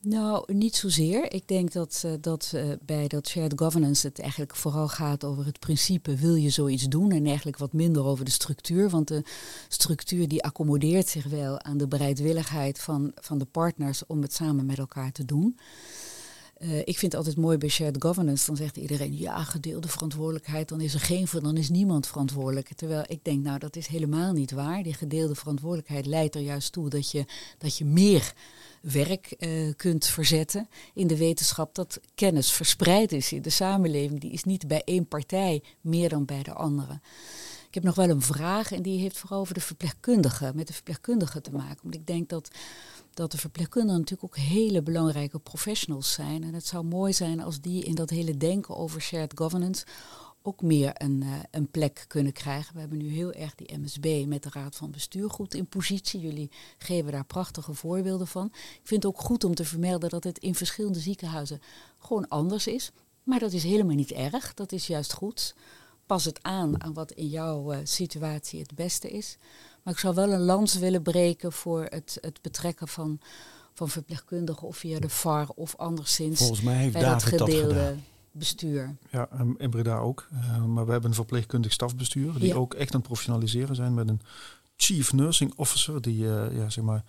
Nou, 0.00 0.54
niet 0.54 0.76
zozeer. 0.76 1.32
Ik 1.32 1.48
denk 1.48 1.72
dat, 1.72 2.02
eh, 2.04 2.12
dat 2.20 2.52
eh, 2.54 2.68
bij 2.82 3.08
dat 3.08 3.28
shared 3.28 3.52
governance 3.56 4.06
het 4.06 4.20
eigenlijk 4.20 4.56
vooral 4.56 4.88
gaat 4.88 5.24
over 5.24 5.44
het 5.44 5.58
principe 5.58 6.16
wil 6.16 6.34
je 6.34 6.50
zoiets 6.50 6.82
doen 6.82 7.10
en 7.10 7.26
eigenlijk 7.26 7.58
wat 7.58 7.72
minder 7.72 8.04
over 8.04 8.24
de 8.24 8.30
structuur. 8.30 8.90
Want 8.90 9.08
de 9.08 9.22
structuur 9.68 10.28
die 10.28 10.44
accommodeert 10.44 11.08
zich 11.08 11.24
wel 11.24 11.62
aan 11.62 11.76
de 11.76 11.88
bereidwilligheid 11.88 12.80
van, 12.80 13.12
van 13.14 13.38
de 13.38 13.44
partners 13.44 14.06
om 14.06 14.22
het 14.22 14.32
samen 14.32 14.66
met 14.66 14.78
elkaar 14.78 15.12
te 15.12 15.24
doen. 15.24 15.58
Eh, 16.64 16.78
ik 16.78 16.98
vind 16.98 17.12
het 17.12 17.14
altijd 17.14 17.36
mooi 17.36 17.58
bij 17.58 17.68
shared 17.68 18.02
governance. 18.02 18.46
Dan 18.46 18.56
zegt 18.56 18.76
iedereen, 18.76 19.18
ja, 19.18 19.44
gedeelde 19.44 19.88
verantwoordelijkheid. 19.88 20.68
Dan 20.68 20.80
is 20.80 20.94
er 20.94 21.00
geen, 21.00 21.28
dan 21.42 21.56
is 21.56 21.68
niemand 21.68 22.06
verantwoordelijk. 22.06 22.72
Terwijl 22.74 23.04
ik 23.06 23.24
denk, 23.24 23.44
nou, 23.44 23.58
dat 23.58 23.76
is 23.76 23.86
helemaal 23.86 24.32
niet 24.32 24.50
waar. 24.50 24.82
Die 24.82 24.94
gedeelde 24.94 25.34
verantwoordelijkheid 25.34 26.06
leidt 26.06 26.34
er 26.34 26.40
juist 26.40 26.72
toe 26.72 26.88
dat 26.88 27.10
je, 27.10 27.24
dat 27.58 27.78
je 27.78 27.84
meer 27.84 28.32
werk 28.80 29.26
eh, 29.26 29.50
kunt 29.76 30.06
verzetten 30.06 30.68
in 30.94 31.06
de 31.06 31.16
wetenschap 31.16 31.74
dat 31.74 32.00
kennis 32.14 32.52
verspreid 32.52 33.12
is 33.12 33.32
in 33.32 33.42
de 33.42 33.50
samenleving. 33.50 34.20
Die 34.20 34.32
is 34.32 34.44
niet 34.44 34.68
bij 34.68 34.82
één 34.84 35.06
partij 35.06 35.62
meer 35.80 36.08
dan 36.08 36.24
bij 36.24 36.42
de 36.42 36.52
andere. 36.52 37.00
Ik 37.68 37.82
heb 37.82 37.94
nog 37.94 38.06
wel 38.06 38.14
een 38.14 38.22
vraag 38.22 38.72
en 38.72 38.82
die 38.82 39.00
heeft 39.00 39.18
vooral 39.18 39.40
over 39.40 39.54
de 39.54 39.60
verpleegkundigen, 39.60 40.56
met 40.56 40.66
de 40.66 40.72
verpleegkundigen 40.72 41.42
te 41.42 41.52
maken. 41.52 41.78
Want 41.82 41.94
ik 41.94 42.06
denk 42.06 42.28
dat, 42.28 42.50
dat 43.14 43.30
de 43.30 43.38
verpleegkundigen 43.38 44.00
natuurlijk 44.00 44.24
ook 44.24 44.44
hele 44.44 44.82
belangrijke 44.82 45.38
professionals 45.38 46.12
zijn. 46.12 46.44
En 46.44 46.54
het 46.54 46.66
zou 46.66 46.84
mooi 46.84 47.12
zijn 47.12 47.40
als 47.40 47.60
die 47.60 47.84
in 47.84 47.94
dat 47.94 48.10
hele 48.10 48.36
denken 48.36 48.76
over 48.76 49.00
shared 49.00 49.32
governance 49.34 49.84
ook 50.46 50.62
meer 50.62 50.92
een, 50.94 51.22
eh, 51.22 51.32
een 51.50 51.70
plek 51.70 52.04
kunnen 52.08 52.32
krijgen. 52.32 52.74
We 52.74 52.80
hebben 52.80 52.98
nu 52.98 53.08
heel 53.08 53.32
erg 53.32 53.54
die 53.54 53.78
MSB 53.78 54.24
met 54.26 54.42
de 54.42 54.48
Raad 54.52 54.76
van 54.76 54.90
Bestuur 54.90 55.30
goed 55.30 55.54
in 55.54 55.66
positie. 55.66 56.20
Jullie 56.20 56.50
geven 56.78 57.12
daar 57.12 57.24
prachtige 57.24 57.74
voorbeelden 57.74 58.26
van. 58.26 58.46
Ik 58.54 58.80
vind 58.82 59.02
het 59.02 59.12
ook 59.12 59.20
goed 59.20 59.44
om 59.44 59.54
te 59.54 59.64
vermelden 59.64 60.10
dat 60.10 60.24
het 60.24 60.38
in 60.38 60.54
verschillende 60.54 60.98
ziekenhuizen 60.98 61.60
gewoon 61.98 62.28
anders 62.28 62.66
is. 62.66 62.90
Maar 63.22 63.38
dat 63.38 63.52
is 63.52 63.62
helemaal 63.62 63.96
niet 63.96 64.12
erg, 64.12 64.54
dat 64.54 64.72
is 64.72 64.86
juist 64.86 65.12
goed. 65.12 65.54
Pas 66.06 66.24
het 66.24 66.42
aan 66.42 66.82
aan 66.82 66.92
wat 66.92 67.12
in 67.12 67.28
jouw 67.28 67.72
eh, 67.72 67.78
situatie 67.84 68.60
het 68.60 68.74
beste 68.74 69.10
is. 69.10 69.36
Maar 69.84 69.92
ik 69.94 69.98
zou 70.00 70.14
wel 70.14 70.32
een 70.32 70.40
lans 70.44 70.78
willen 70.78 71.02
breken 71.02 71.52
voor 71.52 71.86
het, 71.88 72.18
het 72.20 72.38
betrekken 72.42 72.88
van, 72.88 73.18
van 73.72 73.88
verpleegkundigen 73.88 74.66
of 74.68 74.76
via 74.76 74.98
de 74.98 75.08
VAR 75.08 75.48
of 75.48 75.76
anderszins 75.76 76.38
Volgens 76.38 76.60
mij 76.60 76.76
heeft 76.76 76.92
bij 76.92 77.02
dat 77.02 77.10
David 77.20 77.38
dat 77.38 77.48
gedeelde 77.48 77.74
gedaan. 77.74 78.04
bestuur. 78.32 78.96
Ja, 79.10 79.28
en 79.30 79.54
in 79.58 79.70
Breda 79.70 79.96
ook. 79.98 80.26
Eh, 80.32 80.64
maar 80.64 80.84
we 80.86 80.92
hebben 80.92 81.10
een 81.10 81.16
verpleegkundig 81.16 81.72
stafbestuur 81.72 82.32
die 82.38 82.48
Ja. 82.48 82.54
ook 82.54 82.74
echt 82.74 82.90
aan 82.92 82.98
het 82.98 83.06
professionaliseren 83.06 83.74
zijn 83.76 83.94
met 83.94 84.08
een 84.08 84.20
chief 84.76 85.12
nursing 85.12 85.52
officer 85.56 86.02
die 86.02 86.28
eh, 86.28 86.56
ja, 86.56 86.70
zeg 86.70 86.84
maar 86.84 87.04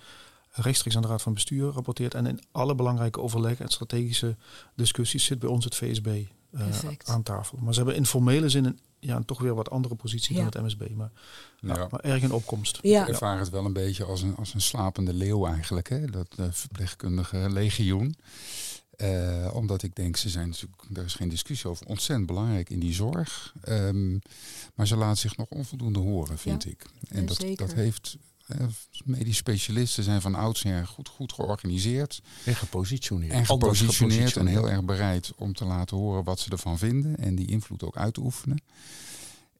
rechtstreeks 0.51 0.95
aan 0.95 1.01
de 1.01 1.07
raad 1.07 1.21
van 1.21 1.33
bestuur 1.33 1.71
rapporteert 1.71 2.13
en 2.13 2.25
in 2.25 2.39
alle 2.51 2.75
belangrijke 2.75 3.21
overleggen 3.21 3.65
en 3.65 3.71
strategische 3.71 4.35
discussies 4.75 5.25
zit 5.25 5.39
bij 5.39 5.49
ons 5.49 5.65
het 5.65 5.75
VSB 5.75 6.07
eh, 6.51 6.61
aan 7.05 7.23
tafel. 7.23 7.57
Maar 7.61 7.73
ze 7.73 7.79
hebben 7.79 7.97
in 7.97 8.05
formele 8.05 8.49
zin 8.49 8.65
een, 8.65 8.79
ja, 9.05 9.15
een 9.15 9.25
toch 9.25 9.39
weer 9.41 9.55
wat 9.55 9.69
andere 9.69 9.95
positie 9.95 10.35
Ja. 10.35 10.49
dan 10.49 10.63
het 10.63 10.77
MSB, 10.77 10.89
maar, 10.95 11.11
Ja. 11.59 11.87
maar 11.91 11.99
erg 11.99 12.21
in 12.23 12.31
opkomst. 12.31 12.79
Ja, 12.81 13.01
Ik 13.01 13.07
ervaar 13.07 13.39
het 13.39 13.49
wel 13.49 13.65
een 13.65 13.73
beetje 13.73 14.03
als 14.03 14.21
een, 14.21 14.35
als 14.35 14.53
een 14.53 14.61
slapende 14.61 15.13
leeuw 15.13 15.45
eigenlijk, 15.45 15.89
hè? 15.89 16.05
dat 16.05 16.27
eh, 16.37 16.45
verpleegkundige 16.51 17.49
legioen. 17.49 18.15
Eh, 18.95 19.49
omdat 19.53 19.83
ik 19.83 19.95
denk, 19.95 20.17
ze 20.17 20.29
zijn 20.29 20.47
natuurlijk, 20.49 20.81
er 20.93 21.05
is 21.05 21.13
geen 21.13 21.29
discussie 21.29 21.69
over, 21.69 21.85
ontzettend 21.85 22.27
belangrijk 22.27 22.69
in 22.69 22.79
die 22.79 22.93
zorg. 22.93 23.53
Ehm, 23.61 24.17
maar 24.75 24.87
ze 24.87 24.95
laten 24.95 25.17
zich 25.17 25.37
nog 25.37 25.47
onvoldoende 25.49 25.99
horen, 25.99 26.37
vind 26.37 26.63
Ja, 26.63 26.69
ik. 26.69 26.85
En 27.09 27.21
ja, 27.21 27.27
dat, 27.27 27.57
dat 27.57 27.73
heeft, 27.73 28.17
medisch 29.05 29.37
specialisten 29.37 30.03
zijn 30.03 30.21
van 30.21 30.35
oudsher 30.35 30.87
goed, 30.87 31.09
goed 31.09 31.33
georganiseerd 31.33 32.21
En 32.45 32.55
gepositioneerd. 32.55 33.33
en 33.33 33.45
gepositioneerd 33.45 34.35
en 34.35 34.47
heel 34.47 34.69
erg 34.69 34.83
bereid 34.83 35.33
om 35.35 35.53
te 35.53 35.65
laten 35.65 35.97
horen 35.97 36.23
wat 36.23 36.39
ze 36.39 36.49
ervan 36.49 36.77
vinden 36.77 37.17
en 37.17 37.35
die 37.35 37.47
invloed 37.47 37.83
ook 37.83 37.97
uit 37.97 38.13
te 38.13 38.21
oefenen. 38.21 38.61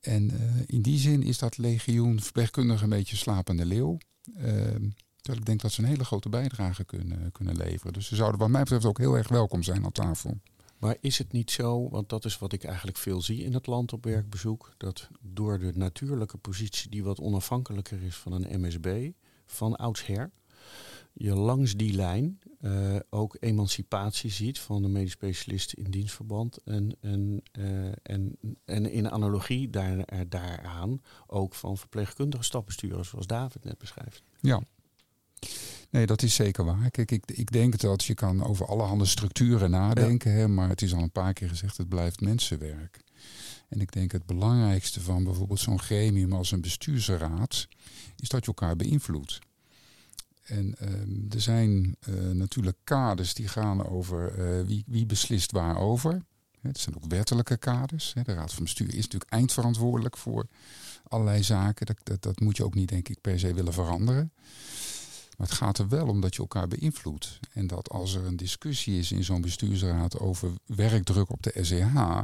En 0.02 0.32
eh, 0.32 0.62
in 0.66 0.82
die 0.82 1.00
zin 1.00 1.24
is 1.24 1.38
dat 1.38 1.58
legioen 1.58 2.22
verpleegkundige 2.22 2.84
een 2.84 2.90
beetje 2.90 3.16
slapende 3.16 3.66
leeuw. 3.66 3.98
Ehm, 4.38 4.90
terwijl 5.16 5.40
ik 5.40 5.46
denk 5.46 5.62
dat 5.62 5.72
ze 5.72 5.82
een 5.82 5.88
hele 5.88 6.06
grote 6.06 6.30
bijdrage 6.30 6.84
kunnen, 6.84 7.32
kunnen 7.32 7.58
leveren. 7.58 7.94
Dus 7.94 8.08
ze 8.08 8.16
zouden 8.16 8.40
wat 8.40 8.50
mij 8.50 8.62
betreft 8.62 8.86
ook 8.86 8.98
heel 8.98 9.18
erg 9.18 9.28
welkom 9.28 9.64
zijn 9.64 9.86
aan 9.86 9.92
tafel. 9.92 10.40
Maar 10.86 10.98
is 11.00 11.18
het 11.18 11.32
niet 11.32 11.52
zo, 11.52 11.90
want 11.90 12.10
dat 12.10 12.26
is 12.26 12.38
wat 12.38 12.54
ik 12.54 12.64
eigenlijk 12.64 12.98
veel 12.98 13.22
zie 13.22 13.44
in 13.44 13.54
het 13.54 13.68
land 13.68 13.94
op 13.94 14.04
werkbezoek, 14.04 14.74
dat 14.78 15.10
door 15.22 15.60
de 15.60 15.72
natuurlijke 15.76 16.38
positie 16.38 16.90
die 16.90 17.04
wat 17.04 17.20
onafhankelijker 17.20 18.04
is 18.04 18.16
van 18.16 18.32
een 18.32 18.62
MSB, 18.62 19.12
van 19.46 19.76
oudsher, 19.76 20.32
je 21.14 21.34
langs 21.34 21.76
die 21.76 21.94
lijn 21.94 22.40
eh, 22.60 22.96
ook 23.10 23.38
emancipatie 23.40 24.32
ziet 24.32 24.60
van 24.60 24.82
de 24.82 24.88
medisch 24.88 25.12
specialisten 25.12 25.78
in 25.78 25.92
dienstverband. 25.92 26.58
En, 26.58 26.96
en, 27.02 27.42
eh, 27.52 27.92
en, 28.04 28.38
en 28.66 28.92
in 28.92 29.12
analogie 29.12 29.70
daar, 29.70 30.28
daaraan 30.30 31.02
ook 31.28 31.54
van 31.54 31.78
verpleegkundige 31.78 32.44
stapbestuurders, 32.44 33.10
zoals 33.10 33.28
David 33.28 33.64
net 33.64 33.78
beschrijft. 33.78 34.24
Ja. 34.42 34.62
Nee, 35.90 36.06
dat 36.06 36.22
is 36.22 36.36
zeker 36.36 36.66
waar. 36.66 36.92
Kijk, 36.92 37.12
ik, 37.12 37.24
ik 37.32 37.52
denk 37.52 37.80
dat 37.80 38.04
je 38.04 38.14
kan 38.14 38.44
over 38.44 38.66
allerhande 38.66 39.06
structuren 39.06 39.72
nadenken, 39.72 40.32
hè, 40.32 40.48
maar 40.48 40.70
het 40.70 40.82
is 40.82 40.94
al 40.94 41.02
een 41.02 41.12
paar 41.12 41.34
keer 41.34 41.50
gezegd, 41.50 41.78
het 41.78 41.90
blijft 41.90 42.22
mensenwerk. 42.22 43.04
En 43.70 43.82
ik 43.82 43.92
denk 43.92 44.12
het 44.12 44.26
belangrijkste 44.26 45.02
van 45.02 45.24
bijvoorbeeld 45.24 45.60
zo'n 45.60 45.80
gremium 45.80 46.34
als 46.34 46.52
een 46.52 46.62
bestuursraad, 46.62 47.68
is 48.16 48.30
dat 48.30 48.42
je 48.42 48.48
elkaar 48.48 48.76
beïnvloedt. 48.76 49.40
En 50.44 50.76
ehm, 50.80 51.34
er 51.34 51.42
zijn 51.42 51.96
eh, 52.00 52.14
natuurlijk 52.14 52.78
kaders 52.84 53.34
die 53.34 53.48
gaan 53.48 53.88
over 53.88 54.40
eh, 54.40 54.66
wie, 54.66 54.84
wie 54.88 55.06
beslist 55.06 55.52
waarover. 55.52 56.22
Het 56.62 56.80
zijn 56.80 56.96
ook 56.96 57.06
wettelijke 57.08 57.58
kaders. 57.58 58.14
De 58.24 58.34
Raad 58.34 58.54
van 58.54 58.64
Bestuur 58.64 58.88
is 58.88 59.04
natuurlijk 59.04 59.32
eindverantwoordelijk 59.32 60.18
voor 60.18 60.48
allerlei 61.04 61.44
zaken. 61.44 61.86
Dat, 61.86 61.98
dat, 62.04 62.22
dat 62.22 62.40
moet 62.40 62.58
je 62.58 62.64
ook 62.64 62.76
niet, 62.76 62.90
denk 62.90 63.10
ik, 63.10 63.22
per 63.22 63.40
se 63.40 63.54
willen 63.54 63.74
veranderen. 63.74 64.32
Maar 65.38 65.48
het 65.48 65.56
gaat 65.56 65.78
er 65.78 65.88
wel 65.88 66.08
om 66.08 66.22
dat 66.22 66.36
je 66.36 66.42
elkaar 66.42 66.68
beïnvloedt. 66.68 67.40
En 67.54 67.68
dat 67.68 67.90
als 67.90 68.16
er 68.16 68.26
een 68.26 68.38
discussie 68.38 69.00
is 69.00 69.12
in 69.12 69.24
zo'n 69.24 69.42
bestuursraad 69.42 70.20
over 70.20 70.52
werkdruk 70.66 71.32
op 71.32 71.44
de 71.44 71.54
SEH, 71.62 72.24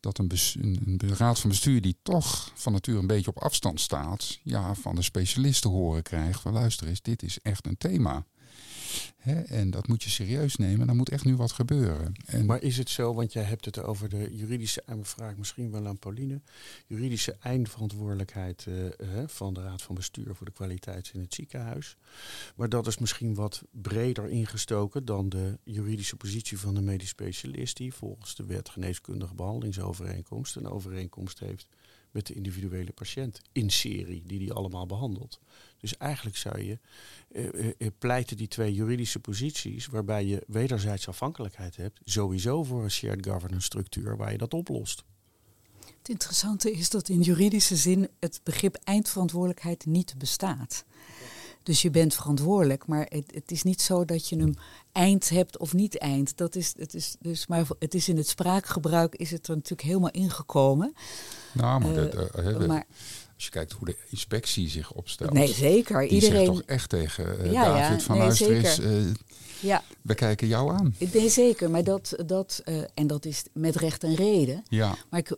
dat 0.00 0.18
een, 0.18 0.30
een, 0.60 1.00
raad 1.16 1.40
van 1.40 1.50
bestuur 1.50 1.80
die 1.80 1.96
toch 2.02 2.50
van 2.54 2.72
nature 2.72 2.98
een 2.98 3.06
beetje 3.06 3.30
op 3.30 3.42
afstand 3.42 3.80
staat, 3.80 4.38
ja, 4.42 4.74
van 4.74 4.94
de 4.94 5.02
specialisten 5.02 5.70
horen 5.70 6.02
krijgt 6.02 6.40
van 6.40 6.52
luister 6.52 6.88
eens, 6.88 7.02
dit 7.02 7.22
is 7.22 7.38
echt 7.42 7.66
een 7.66 7.78
thema 7.78 8.24
en 9.46 9.70
dat 9.70 9.88
moet 9.88 10.02
je 10.02 10.10
serieus 10.10 10.56
nemen. 10.56 10.86
Dan 10.86 10.96
moet 10.96 11.08
echt 11.08 11.24
nu 11.24 11.36
wat 11.36 11.52
gebeuren. 11.52 12.14
En 12.26 12.46
maar 12.46 12.62
is 12.62 12.76
het 12.76 12.90
zo, 12.90 13.14
want 13.14 13.32
jij 13.32 13.42
hebt 13.42 13.64
het 13.64 13.82
over 13.82 14.08
de 14.08 14.36
juridische, 14.36 14.82
en 14.86 15.04
vraag 15.04 15.36
misschien 15.36 15.70
wel 15.70 15.86
aan 15.86 15.98
Pauline, 15.98 16.40
juridische 16.86 17.36
eindverantwoordelijkheid 17.40 18.66
uh, 18.68 18.88
van 19.26 19.54
de 19.54 19.62
Raad 19.62 19.82
van 19.82 19.94
Bestuur 19.94 20.34
voor 20.34 20.46
de 20.46 20.52
kwaliteit 20.52 21.10
in 21.14 21.20
het 21.20 21.34
ziekenhuis. 21.34 21.96
Maar 22.56 22.68
dat 22.68 22.86
is 22.86 22.98
misschien 22.98 23.34
wat 23.34 23.62
breder 23.70 24.28
ingestoken 24.28 25.04
dan 25.04 25.28
de 25.28 25.58
juridische 25.64 26.16
positie 26.16 26.58
van 26.58 26.74
de 26.74 26.82
medisch 26.82 27.08
specialist, 27.08 27.76
die 27.76 27.94
volgens 27.94 28.34
de 28.34 28.44
wet 28.44 28.68
geneeskundige 28.68 29.34
behandelingsovereenkomst 29.34 30.56
een 30.56 30.68
overeenkomst 30.68 31.38
heeft 31.38 31.66
met 32.10 32.26
de 32.26 32.34
individuele 32.34 32.92
patiënt 32.92 33.40
in 33.52 33.70
serie, 33.70 34.22
die 34.26 34.38
die 34.38 34.52
allemaal 34.52 34.86
behandelt. 34.86 35.40
Dus 35.84 35.96
eigenlijk 35.96 36.36
zou 36.36 36.62
je 36.62 36.78
uh, 37.32 37.72
uh, 37.78 37.88
pleiten 37.98 38.36
die 38.36 38.48
twee 38.48 38.74
juridische 38.74 39.18
posities, 39.18 39.86
waarbij 39.86 40.24
je 40.24 40.42
wederzijds 40.46 41.08
afhankelijkheid 41.08 41.76
hebt, 41.76 42.00
sowieso 42.04 42.64
voor 42.64 42.82
een 42.82 42.90
shared 42.90 43.26
governance 43.26 43.66
structuur 43.66 44.16
waar 44.16 44.32
je 44.32 44.38
dat 44.38 44.54
oplost. 44.54 45.04
Het 45.98 46.08
interessante 46.08 46.72
is 46.72 46.90
dat 46.90 47.08
in 47.08 47.20
juridische 47.20 47.76
zin 47.76 48.08
het 48.20 48.40
begrip 48.42 48.76
eindverantwoordelijkheid 48.84 49.86
niet 49.86 50.14
bestaat. 50.18 50.84
Dus 51.62 51.82
je 51.82 51.90
bent 51.90 52.14
verantwoordelijk, 52.14 52.86
maar 52.86 53.06
het, 53.08 53.30
het, 53.34 53.50
is 53.50 53.62
niet 53.62 53.80
zo 53.80 54.04
dat 54.04 54.28
je 54.28 54.36
hem 54.36 54.54
eind 54.92 55.28
hebt 55.28 55.58
of 55.58 55.72
niet 55.72 55.98
eind. 55.98 56.36
Dat 56.36 56.54
is, 56.54 56.74
het 56.76 56.94
is 56.94 57.16
dus, 57.20 57.46
maar 57.46 57.66
het 57.78 57.94
is 57.94 58.08
in 58.08 58.16
het 58.16 58.28
spraakgebruik 58.28 59.14
is 59.14 59.30
het 59.30 59.48
er 59.48 59.54
natuurlijk 59.54 59.88
helemaal 59.88 60.10
ingekomen. 60.10 60.94
Nou, 61.52 61.80
maar, 61.80 62.14
uh, 62.14 62.60
uh, 62.60 62.66
maar 62.66 62.86
als 63.34 63.44
je 63.44 63.50
kijkt 63.50 63.72
hoe 63.72 63.86
de 63.86 63.96
inspectie 64.08 64.68
zich 64.68 64.92
opstelt. 64.92 65.32
Nee, 65.32 65.52
zeker. 65.52 66.00
Die 66.00 66.08
Iedereen 66.08 66.44
zegt 66.44 66.56
toch 66.56 66.62
echt 66.66 66.88
tegen 66.88 67.46
uh, 67.46 67.52
ja, 67.52 67.64
David 67.64 68.00
ja, 68.00 68.06
van 68.06 68.16
nee, 68.16 68.24
luister 68.24 68.52
eens, 68.52 68.80
ja. 69.60 69.82
we 70.02 70.14
kijken 70.14 70.46
jou 70.46 70.72
aan. 70.72 70.94
Nee, 71.12 71.28
zeker. 71.28 71.70
Maar 71.70 71.84
dat, 71.84 72.14
dat 72.26 72.62
en 72.94 73.06
dat 73.06 73.24
is 73.24 73.42
met 73.52 73.76
recht 73.76 74.04
en 74.04 74.14
reden. 74.14 74.62
Ja. 74.68 74.96
Maar 75.10 75.20
ik, 75.20 75.30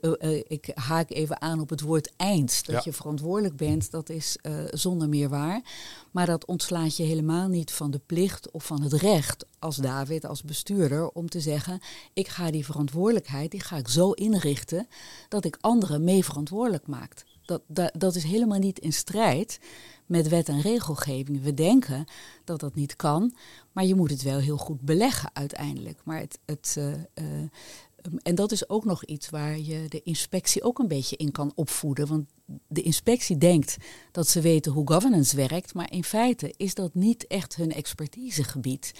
ik 0.48 0.70
haak 0.74 1.10
even 1.10 1.40
aan 1.40 1.60
op 1.60 1.70
het 1.70 1.80
woord 1.80 2.12
eind. 2.16 2.66
Dat 2.66 2.84
je 2.84 2.92
verantwoordelijk 2.92 3.56
bent, 3.56 3.90
dat 3.90 4.08
is 4.08 4.36
zonder 4.70 5.08
meer 5.08 5.28
waar. 5.28 5.62
Maar 6.10 6.26
dat 6.26 6.44
ontslaat 6.44 6.96
je 6.96 7.02
helemaal 7.02 7.48
niet 7.48 7.72
van 7.72 7.90
de 7.90 8.00
plicht 8.06 8.50
of 8.50 8.64
van 8.64 8.82
het 8.82 8.92
recht 8.92 9.46
als 9.58 9.76
David, 9.76 10.24
als 10.24 10.42
bestuurder, 10.42 11.08
om 11.08 11.28
te 11.28 11.40
zeggen: 11.40 11.80
ik 12.12 12.28
ga 12.28 12.50
die 12.50 12.64
verantwoordelijkheid, 12.64 13.50
die 13.50 13.60
ga 13.60 13.76
ik 13.76 13.88
zo 13.88 14.10
inrichten 14.10 14.88
dat 15.28 15.44
ik 15.44 15.58
anderen 15.60 16.04
mee 16.04 16.24
verantwoordelijk 16.24 16.86
maak. 16.86 17.24
Dat, 17.46 17.90
dat, 17.92 18.14
is 18.14 18.24
helemaal 18.24 18.58
niet 18.58 18.78
in 18.78 18.92
strijd 18.92 19.58
met 20.06 20.28
wet 20.28 20.48
en 20.48 20.60
regelgeving. 20.60 21.42
We 21.42 21.54
denken 21.54 22.04
dat 22.44 22.60
dat 22.60 22.74
niet 22.74 22.96
kan, 22.96 23.34
maar 23.72 23.84
je 23.84 23.94
moet 23.94 24.10
het 24.10 24.22
wel 24.22 24.38
heel 24.38 24.56
goed 24.56 24.80
beleggen 24.80 25.30
uiteindelijk. 25.32 26.00
Maar 26.04 26.20
het, 26.20 26.38
het, 26.44 26.74
uh, 26.78 26.86
uh, 26.88 27.48
en 28.22 28.34
dat 28.34 28.52
is 28.52 28.68
ook 28.68 28.84
nog 28.84 29.04
iets 29.04 29.30
waar 29.30 29.58
je 29.58 29.84
de 29.88 30.02
inspectie 30.02 30.62
ook 30.62 30.78
een 30.78 30.88
beetje 30.88 31.16
in 31.16 31.32
kan 31.32 31.52
opvoeden. 31.54 32.06
Want 32.06 32.28
de 32.66 32.82
inspectie 32.82 33.38
denkt 33.38 33.76
dat 34.12 34.28
ze 34.28 34.40
weten 34.40 34.72
hoe 34.72 34.90
governance 34.90 35.36
werkt, 35.36 35.74
maar 35.74 35.92
in 35.92 36.04
feite 36.04 36.54
is 36.56 36.74
dat 36.74 36.94
niet 36.94 37.26
echt 37.26 37.56
hun 37.56 37.72
expertisegebied. 37.72 38.92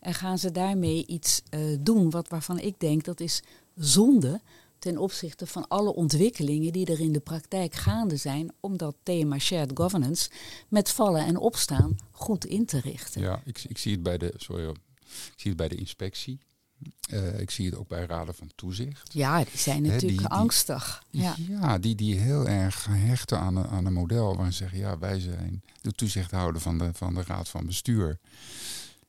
En 0.00 0.14
gaan 0.14 0.38
ze 0.38 0.52
daarmee 0.52 1.06
iets 1.06 1.42
uh, 1.50 1.76
doen 1.80 2.10
wat, 2.10 2.28
waarvan 2.28 2.58
ik 2.58 2.80
denk 2.80 3.04
dat 3.04 3.20
is 3.20 3.42
zonde 3.74 4.40
ten 4.78 4.98
opzichte 4.98 5.46
van 5.46 5.68
alle 5.68 5.94
ontwikkelingen 5.94 6.72
die 6.72 6.86
er 6.86 7.00
in 7.00 7.12
de 7.12 7.20
praktijk 7.20 7.74
gaande 7.74 8.16
zijn 8.16 8.52
om 8.60 8.76
dat 8.76 8.96
thema 9.02 9.38
shared 9.38 9.70
governance 9.74 10.30
met 10.68 10.90
vallen 10.90 11.24
en 11.24 11.36
opstaan 11.36 11.96
goed 12.10 12.44
in 12.44 12.66
te 12.66 12.80
richten. 12.80 13.20
Ja, 13.20 13.42
ik, 13.44 13.64
ik 13.68 13.78
zie 13.78 13.92
het 13.92 14.02
bij 14.02 14.18
de, 14.18 14.34
sorry, 14.36 14.68
ik 14.68 14.76
zie 15.36 15.48
het 15.50 15.56
bij 15.56 15.68
de 15.68 15.76
inspectie. 15.76 16.38
Uh, 17.10 17.40
ik 17.40 17.50
zie 17.50 17.66
het 17.66 17.76
ook 17.76 17.88
bij 17.88 18.04
raden 18.04 18.34
van 18.34 18.50
toezicht. 18.54 19.12
Ja, 19.12 19.38
die 19.44 19.58
zijn 19.58 19.82
natuurlijk 19.82 20.18
die, 20.18 20.28
angstig. 20.28 21.04
Ja, 21.10 21.34
ja 21.48 21.78
die, 21.78 21.94
die 21.94 22.18
heel 22.18 22.48
erg 22.48 22.86
hechten 22.90 23.38
aan, 23.38 23.56
een, 23.56 23.66
aan 23.66 23.86
een 23.86 23.92
model 23.92 24.36
waar 24.36 24.52
ze 24.52 24.56
zeggen, 24.56 24.78
ja, 24.78 24.98
wij 24.98 25.20
zijn 25.20 25.62
de 25.80 25.92
toezichthouder 25.92 26.60
van 26.60 26.78
de, 26.78 26.90
van 26.92 27.14
de 27.14 27.22
raad 27.22 27.48
van 27.48 27.66
bestuur. 27.66 28.18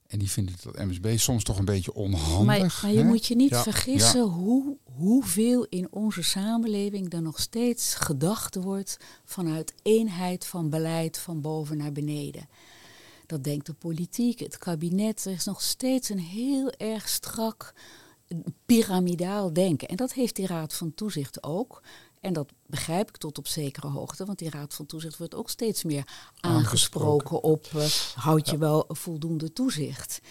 En 0.09 0.19
die 0.19 0.31
vinden 0.31 0.55
dat 0.63 0.77
MSB 0.77 1.17
soms 1.17 1.43
toch 1.43 1.57
een 1.57 1.65
beetje 1.65 1.93
onhandig. 1.93 2.45
Maar, 2.45 2.79
maar 2.81 2.91
je 2.91 3.03
moet 3.03 3.25
je 3.25 3.35
niet 3.35 3.55
vergissen 3.55 4.21
Hoe, 4.21 4.77
hoeveel 4.83 5.65
in 5.65 5.87
onze 5.91 6.21
samenleving 6.21 7.13
er 7.13 7.21
nog 7.21 7.39
steeds 7.39 7.93
gedacht 7.93 8.55
wordt 8.55 8.97
vanuit 9.25 9.73
eenheid 9.81 10.45
van 10.45 10.69
beleid 10.69 11.17
van 11.17 11.41
boven 11.41 11.77
naar 11.77 11.91
beneden. 11.91 12.49
Dat 13.25 13.43
denkt 13.43 13.65
de 13.65 13.73
politiek, 13.73 14.39
het 14.39 14.57
kabinet. 14.57 15.25
Er 15.25 15.31
is 15.31 15.45
nog 15.45 15.61
steeds 15.61 16.09
een 16.09 16.19
heel 16.19 16.71
erg 16.71 17.09
strak 17.09 17.73
piramidaal 18.65 19.53
denken. 19.53 19.87
En 19.87 19.95
dat 19.95 20.13
heeft 20.13 20.35
die 20.35 20.47
Raad 20.47 20.73
van 20.73 20.93
Toezicht 20.93 21.43
ook. 21.43 21.81
En 22.19 22.33
dat 22.33 22.51
begrijp 22.65 23.09
ik 23.09 23.17
tot 23.17 23.37
op 23.37 23.47
zekere 23.47 23.87
hoogte, 23.87 24.25
want 24.25 24.39
die 24.39 24.49
Raad 24.49 24.73
van 24.73 24.85
Toezicht 24.85 25.17
wordt 25.17 25.35
ook 25.35 25.49
steeds 25.49 25.83
meer 25.83 26.07
aangesproken, 26.39 27.43
op 27.43 27.67
uh, 27.75 27.83
houd 28.15 28.49
je 28.49 28.57
wel 28.57 28.85
voldoende 28.87 29.53
toezicht. 29.53 30.21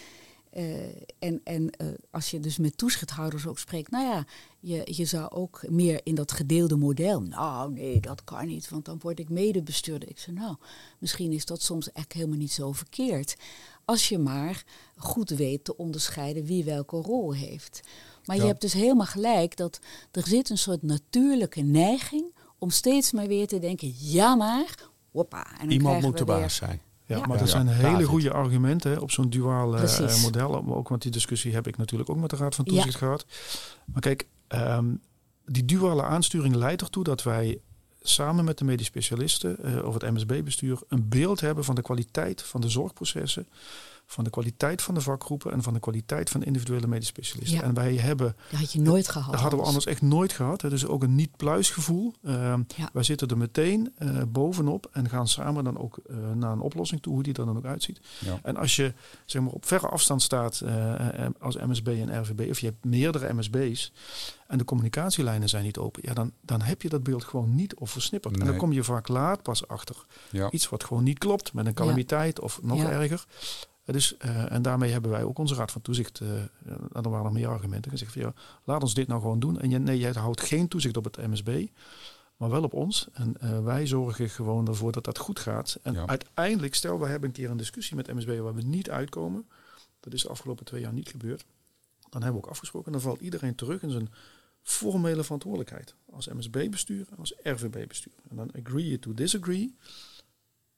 Uh, 0.57 0.87
en 1.19 1.41
en 1.45 1.63
uh, 1.83 1.89
als 2.11 2.31
je 2.31 2.41
dus 2.41 2.57
met 2.57 2.77
toezichthouders 2.77 3.47
ook 3.47 3.59
spreekt, 3.59 3.91
nou 3.91 4.05
ja, 4.07 4.25
je, 4.61 4.83
je 4.85 5.05
zou 5.05 5.31
ook 5.31 5.69
meer 5.69 6.01
in 6.03 6.15
dat 6.15 6.33
gedeelde 6.33 6.77
model. 6.77 7.21
Nou, 7.21 7.73
nee, 7.73 8.01
dat 8.01 8.25
kan 8.25 8.47
niet, 8.47 8.69
want 8.69 8.85
dan 8.85 8.99
word 8.99 9.19
ik 9.19 9.29
medebestuurder. 9.29 10.09
Ik 10.09 10.19
zei, 10.19 10.37
nou, 10.37 10.57
misschien 10.99 11.33
is 11.33 11.45
dat 11.45 11.63
soms 11.63 11.93
echt 11.93 12.13
helemaal 12.13 12.39
niet 12.39 12.53
zo 12.53 12.73
verkeerd. 12.73 13.37
Als 13.85 14.09
je 14.09 14.19
maar 14.19 14.65
goed 14.97 15.31
weet 15.31 15.65
te 15.65 15.77
onderscheiden 15.77 16.45
wie 16.45 16.65
welke 16.65 16.97
rol 16.97 17.35
heeft. 17.35 17.81
Maar 18.29 18.37
je 18.37 18.47
hebt 18.47 18.61
dus 18.61 18.73
helemaal 18.73 19.07
gelijk 19.07 19.57
dat 19.57 19.81
er 20.11 20.27
zit 20.27 20.51
een 20.51 20.59
soort 20.59 20.83
natuurlijke 20.83 21.61
neiging 21.61 22.25
om 22.59 22.71
steeds 22.71 23.13
maar 23.13 23.27
weer 23.27 23.47
te 23.47 23.59
denken, 23.59 23.93
ja 23.97 24.35
maar, 24.35 24.75
hoppa. 25.11 25.47
En 25.51 25.59
dan 25.59 25.71
Iemand 25.71 26.03
moet 26.03 26.19
de 26.19 26.25
baas 26.25 26.55
zijn. 26.55 26.81
Ja, 27.07 27.27
maar 27.27 27.39
dat 27.39 27.49
zijn 27.49 27.69
hele 27.69 28.05
goede 28.05 28.33
argumenten 28.33 29.01
op 29.01 29.11
zo'n 29.11 29.31
duaal 29.31 29.75
uh, 29.75 30.23
model. 30.23 30.67
Ook, 30.75 30.89
want 30.89 31.03
die 31.03 31.11
discussie 31.11 31.55
heb 31.55 31.67
ik 31.67 31.77
natuurlijk 31.77 32.11
ook 32.11 32.17
met 32.17 32.31
de 32.31 32.37
Raad 32.37 32.55
van 32.55 32.65
Toezicht 32.65 32.97
gehad. 32.97 33.27
Maar 33.85 34.01
kijk, 34.01 34.27
um, 34.49 35.01
die 35.45 35.65
duale 35.65 36.03
aansturing 36.03 36.55
leidt 36.55 36.83
ertoe 36.83 37.05
dat 37.05 37.23
wij 37.23 37.61
samen 38.03 38.45
met 38.45 38.59
de 38.59 38.65
medisch 38.65 38.87
specialisten 38.87 39.57
uh, 39.65 39.85
of 39.85 39.95
het 39.95 40.11
MSB-bestuur 40.11 40.81
een 40.89 41.09
beeld 41.09 41.41
hebben 41.41 41.65
van 41.65 41.75
de 41.75 41.83
kwaliteit 41.83 42.43
van 42.43 42.61
de 42.61 42.69
zorgprocessen 42.69 43.47
van 44.11 44.25
de 44.25 44.31
kwaliteit 44.31 44.83
van 44.83 44.95
de 44.95 45.01
vakgroepen 45.01 45.53
en 45.53 45.63
van 45.63 45.75
de 45.75 45.81
kwaliteit 45.81 46.31
van 46.31 46.43
individuele 46.43 46.87
medisch 46.87 47.09
specialisten. 47.09 47.63
En 47.63 47.75
wij 47.75 47.97
hebben. 47.97 48.37
Dat 48.51 48.61
had 48.61 48.73
je 48.73 48.81
nooit 48.81 49.09
gehad. 49.09 49.31
Dat 49.31 49.41
hadden 49.41 49.59
we 49.59 49.65
anders 49.65 49.87
echt 49.87 50.03
nooit 50.03 50.33
gehad. 50.33 50.63
Het 50.63 50.73
is 50.73 50.87
ook 50.87 51.03
een 51.03 51.15
niet-pluisgevoel. 51.15 52.15
Uh, 52.23 52.55
Wij 52.93 53.03
zitten 53.03 53.29
er 53.29 53.37
meteen 53.37 53.93
uh, 53.99 54.23
bovenop 54.29 54.89
en 54.93 55.09
gaan 55.09 55.29
samen 55.29 55.65
dan 55.65 55.79
ook 55.79 55.99
uh, 56.11 56.17
naar 56.35 56.53
een 56.53 56.61
oplossing 56.61 57.03
toe, 57.03 57.13
hoe 57.13 57.23
die 57.23 57.35
er 57.35 57.47
dan 57.47 57.57
ook 57.57 57.65
uitziet. 57.65 58.01
Ja. 58.19 58.41
En 58.43 58.57
als 58.57 58.77
je 58.77 58.95
zeg 59.25 59.43
maar, 59.43 59.53
op 59.53 59.67
verre 59.67 59.89
afstand 59.89 60.23
staat 60.23 60.63
uh, 60.65 60.95
als 61.41 61.57
MSB 61.57 61.89
en 61.89 62.21
RVB, 62.21 62.51
of 62.51 62.61
je 62.61 62.67
hebt 62.67 62.85
meerdere 62.85 63.35
MSB's 63.35 63.93
en 64.47 64.59
de 64.59 64.65
communicatielijnen 64.65 65.49
zijn 65.49 65.65
niet 65.65 65.79
open, 65.79 66.03
ja, 66.05 66.15
dan, 66.15 66.33
dan 66.41 66.63
heb 66.63 66.83
je 66.83 66.89
dat 66.89 67.03
beeld 67.03 67.25
gewoon 67.25 67.55
niet 67.55 67.75
of 67.75 67.91
versnipperd. 67.91 68.33
Nee. 68.33 68.43
En 68.43 68.49
dan 68.49 68.59
kom 68.59 68.73
je 68.73 68.85
vaak 68.85 69.09
laat 69.09 69.43
pas 69.43 69.69
achter. 69.69 69.97
Ja. 70.31 70.51
Iets 70.51 70.69
wat 70.69 70.85
gewoon 70.85 71.03
niet 71.03 71.19
klopt 71.19 71.53
met 71.53 71.67
een 71.67 71.75
calamiteit 71.75 72.41
of 72.41 72.63
nog 72.63 72.83
erger. 72.83 73.27
Dus, 73.93 74.15
uh, 74.25 74.53
en 74.53 74.63
daarmee 74.63 74.91
hebben 74.91 75.11
wij 75.11 75.23
ook 75.23 75.39
onze 75.39 75.55
Raad 75.55 75.73
van 75.73 75.83
Toezicht, 75.83 76.21
uh, 76.21 76.33
en 76.33 76.51
er 76.93 77.11
waren 77.11 77.25
nog 77.25 77.33
meer 77.33 77.49
argumenten, 77.49 77.91
gezegd 77.91 78.13
van 78.13 78.23
ja, 78.23 78.33
laat 78.65 78.83
ons 78.83 78.95
dit 78.95 79.09
nou 79.09 79.21
gewoon 79.21 79.39
doen. 79.39 79.61
En 79.61 79.71
je, 79.71 79.79
nee, 79.79 79.99
jij 79.99 80.13
houdt 80.13 80.41
geen 80.41 80.69
toezicht 80.69 80.97
op 80.97 81.05
het 81.05 81.17
MSB, 81.17 81.67
maar 82.37 82.51
wel 82.51 82.63
op 82.63 82.73
ons. 82.73 83.09
En 83.13 83.35
uh, 83.43 83.65
wij 83.65 83.87
zorgen 83.87 84.31
gewoon 84.31 84.69
ervoor 84.69 84.93
dat 84.93 85.05
dat 85.05 85.19
goed 85.19 85.39
gaat. 85.39 85.79
En 85.83 85.93
ja. 85.93 86.07
uiteindelijk, 86.07 86.75
stel, 86.75 87.01
we 87.01 87.07
hebben 87.07 87.29
een 87.29 87.35
keer 87.35 87.51
een 87.51 87.57
discussie 87.57 87.97
met 87.97 88.15
MSB 88.15 88.39
waar 88.39 88.55
we 88.55 88.63
niet 88.63 88.91
uitkomen. 88.91 89.49
Dat 90.01 90.13
is 90.13 90.23
de 90.23 90.29
afgelopen 90.29 90.65
twee 90.65 90.81
jaar 90.81 90.93
niet 90.93 91.09
gebeurd. 91.09 91.45
Dan 92.09 92.23
hebben 92.23 92.41
we 92.41 92.47
ook 92.47 92.53
afgesproken, 92.53 92.93
dan 92.93 93.01
valt 93.01 93.21
iedereen 93.21 93.55
terug 93.55 93.83
in 93.83 93.91
zijn 93.91 94.09
formele 94.63 95.25
verantwoordelijkheid. 95.25 95.95
Als 96.13 96.29
MSB-bestuur 96.29 97.07
en 97.11 97.17
als 97.17 97.35
RVB-bestuur. 97.43 98.13
En 98.31 98.37
dan 98.37 98.51
agree 98.53 98.99
to 98.99 99.15
disagree. 99.15 99.77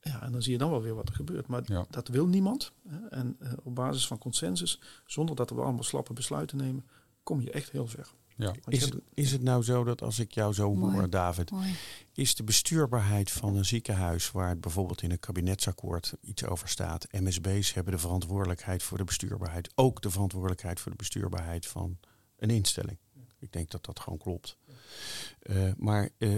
Ja, 0.00 0.22
en 0.22 0.32
dan 0.32 0.42
zie 0.42 0.52
je 0.52 0.58
dan 0.58 0.70
wel 0.70 0.82
weer 0.82 0.94
wat 0.94 1.08
er 1.08 1.14
gebeurt. 1.14 1.46
Maar 1.46 1.62
ja. 1.64 1.86
dat 1.90 2.08
wil 2.08 2.26
niemand. 2.26 2.72
Hè. 2.88 3.06
En 3.06 3.36
uh, 3.42 3.52
op 3.62 3.74
basis 3.74 4.06
van 4.06 4.18
consensus, 4.18 4.80
zonder 5.06 5.36
dat 5.36 5.50
we 5.50 5.60
allemaal 5.60 5.82
slappe 5.82 6.12
besluiten 6.12 6.56
nemen, 6.56 6.86
kom 7.22 7.40
je 7.40 7.50
echt 7.50 7.70
heel 7.70 7.86
ver. 7.86 8.08
Ja. 8.36 8.54
Is 8.66 8.80
hebt- 8.80 8.92
het, 8.94 9.02
is 9.14 9.32
het 9.32 9.42
nou 9.42 9.62
zo 9.62 9.84
dat 9.84 10.02
als 10.02 10.18
ik 10.18 10.32
jou 10.32 10.52
zo 10.54 10.74
Mooi. 10.74 10.94
hoor, 10.94 11.10
David, 11.10 11.50
Mooi. 11.50 11.74
is 12.12 12.34
de 12.34 12.44
bestuurbaarheid 12.44 13.30
van 13.30 13.56
een 13.56 13.64
ziekenhuis, 13.64 14.30
waar 14.30 14.48
het 14.48 14.60
bijvoorbeeld 14.60 15.02
in 15.02 15.10
een 15.10 15.18
kabinetsakkoord 15.18 16.14
iets 16.20 16.44
over 16.44 16.68
staat, 16.68 17.06
MSB's 17.12 17.72
hebben 17.72 17.92
de 17.92 17.98
verantwoordelijkheid 17.98 18.82
voor 18.82 18.98
de 18.98 19.04
bestuurbaarheid, 19.04 19.72
ook 19.74 20.02
de 20.02 20.10
verantwoordelijkheid 20.10 20.80
voor 20.80 20.90
de 20.90 20.96
bestuurbaarheid 20.96 21.66
van 21.66 21.98
een 22.36 22.50
instelling. 22.50 22.98
Ik 23.38 23.52
denk 23.52 23.70
dat 23.70 23.84
dat 23.84 24.00
gewoon 24.00 24.18
klopt. 24.18 24.56
Eh, 25.40 25.72
maar 25.76 26.08
eh, 26.18 26.36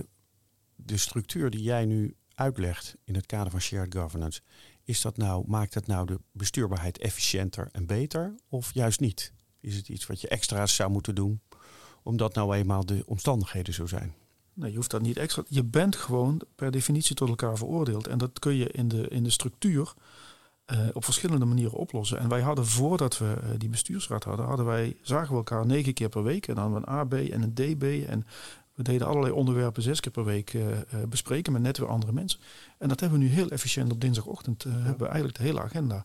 de 0.74 0.96
structuur 0.96 1.50
die 1.50 1.62
jij 1.62 1.84
nu 1.84 2.16
uitlegt 2.34 2.96
in 3.04 3.14
het 3.14 3.26
kader 3.26 3.50
van 3.50 3.60
shared 3.60 3.94
governance, 3.94 4.40
is 4.84 5.00
dat 5.00 5.16
nou, 5.16 5.44
maakt 5.46 5.72
dat 5.72 5.86
nou 5.86 6.06
de 6.06 6.20
bestuurbaarheid 6.32 6.98
efficiënter 6.98 7.68
en 7.72 7.86
beter 7.86 8.34
of 8.48 8.74
juist 8.74 9.00
niet? 9.00 9.32
Is 9.60 9.76
het 9.76 9.88
iets 9.88 10.06
wat 10.06 10.20
je 10.20 10.28
extra's 10.28 10.74
zou 10.74 10.90
moeten 10.90 11.14
doen, 11.14 11.40
omdat 12.02 12.34
nou 12.34 12.54
eenmaal 12.54 12.86
de 12.86 13.02
omstandigheden 13.06 13.74
zo 13.74 13.86
zijn? 13.86 14.14
Nee, 14.54 14.70
je 14.70 14.76
hoeft 14.76 14.90
dat 14.90 15.02
niet 15.02 15.16
extra. 15.16 15.42
Je 15.48 15.64
bent 15.64 15.96
gewoon 15.96 16.40
per 16.54 16.70
definitie 16.70 17.14
tot 17.14 17.28
elkaar 17.28 17.56
veroordeeld. 17.56 18.06
En 18.06 18.18
dat 18.18 18.38
kun 18.38 18.54
je 18.54 18.68
in 18.68 18.88
de, 18.88 19.08
in 19.08 19.22
de 19.22 19.30
structuur 19.30 19.94
eh, 20.64 20.88
op 20.92 21.04
verschillende 21.04 21.44
manieren 21.44 21.78
oplossen. 21.78 22.18
En 22.18 22.28
wij 22.28 22.40
hadden 22.40 22.66
voordat 22.66 23.18
we 23.18 23.34
eh, 23.42 23.48
die 23.58 23.68
bestuursraad 23.68 24.24
hadden, 24.24 24.46
hadden 24.46 24.66
wij, 24.66 24.96
zagen 25.02 25.30
we 25.30 25.36
elkaar 25.36 25.66
negen 25.66 25.94
keer 25.94 26.08
per 26.08 26.22
week. 26.22 26.48
En 26.48 26.54
dan 26.54 26.64
hadden 26.64 26.80
we 26.80 26.86
een 26.86 26.98
AB 26.98 27.12
en 27.12 27.42
een 27.42 27.54
DB. 27.54 28.04
En 28.08 28.26
we 28.74 28.82
deden 28.82 29.06
allerlei 29.06 29.32
onderwerpen 29.34 29.82
zes 29.82 30.00
keer 30.00 30.12
per 30.12 30.24
week 30.24 30.54
eh, 30.54 30.70
eh, 30.80 30.84
bespreken 31.08 31.52
met 31.52 31.62
net 31.62 31.78
weer 31.78 31.88
andere 31.88 32.12
mensen. 32.12 32.40
En 32.78 32.88
dat 32.88 33.00
hebben 33.00 33.18
we 33.18 33.24
nu 33.24 33.30
heel 33.30 33.48
efficiënt 33.50 33.92
op 33.92 34.00
dinsdagochtend. 34.00 34.64
eh, 34.64 34.72
Hebben 34.72 34.98
we 34.98 35.06
eigenlijk 35.06 35.36
de 35.36 35.42
hele 35.42 35.60
agenda. 35.60 36.04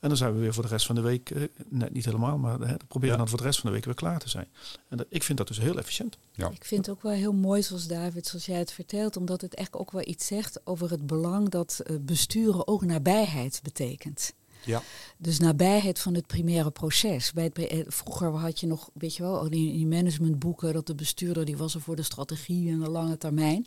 En 0.00 0.08
dan 0.08 0.16
zijn 0.16 0.32
we 0.34 0.38
weer 0.38 0.54
voor 0.54 0.62
de 0.62 0.68
rest 0.68 0.86
van 0.86 0.94
de 0.94 1.00
week, 1.00 1.34
net 1.68 1.92
niet 1.92 2.04
helemaal, 2.04 2.38
maar 2.38 2.60
eh, 2.60 2.74
proberen 2.88 3.14
Ja. 3.14 3.20
dan 3.20 3.28
voor 3.28 3.38
de 3.38 3.44
rest 3.44 3.60
van 3.60 3.68
de 3.70 3.74
week 3.76 3.84
weer 3.84 3.94
klaar 3.94 4.18
te 4.18 4.28
zijn. 4.28 4.46
En 4.88 4.96
dat, 4.96 5.06
ik 5.08 5.22
vind 5.22 5.38
dat 5.38 5.48
dus 5.48 5.58
heel 5.58 5.78
efficiënt. 5.78 6.18
Ik 6.36 6.64
vind 6.64 6.86
het 6.86 6.96
ook 6.96 7.02
wel 7.02 7.12
heel 7.12 7.32
mooi 7.32 7.62
zoals 7.62 7.86
David, 7.86 8.26
zoals 8.26 8.46
jij 8.46 8.58
het 8.58 8.72
vertelt, 8.72 9.16
omdat 9.16 9.40
het 9.40 9.54
echt 9.54 9.74
ook 9.76 9.90
wel 9.90 10.06
iets 10.08 10.26
zegt 10.26 10.60
over 10.66 10.90
het 10.90 11.06
belang 11.06 11.48
dat 11.48 11.82
besturen 12.00 12.66
ook 12.68 12.84
nabijheid 12.84 13.60
betekent. 13.62 14.32
Ja. 14.64 14.82
Dus 15.18 15.38
nabijheid 15.38 15.98
van 15.98 16.14
het 16.14 16.26
primaire 16.26 16.70
proces. 16.70 17.32
Bij 17.32 17.44
het, 17.44 17.58
eh, 17.58 17.78
vroeger 17.86 18.28
had 18.28 18.60
je 18.60 18.66
nog, 18.66 18.90
weet 18.92 19.16
je 19.16 19.22
wel, 19.22 19.50
die 19.50 19.72
die 19.72 19.86
managementboeken 19.86 20.72
dat 20.72 20.86
de 20.86 20.94
bestuurder 20.94 21.44
die 21.44 21.56
was 21.56 21.74
er 21.74 21.80
voor 21.80 21.96
de 21.96 22.02
strategie 22.02 22.70
en 22.70 22.80
de 22.80 22.90
lange 22.90 23.18
termijn. 23.18 23.66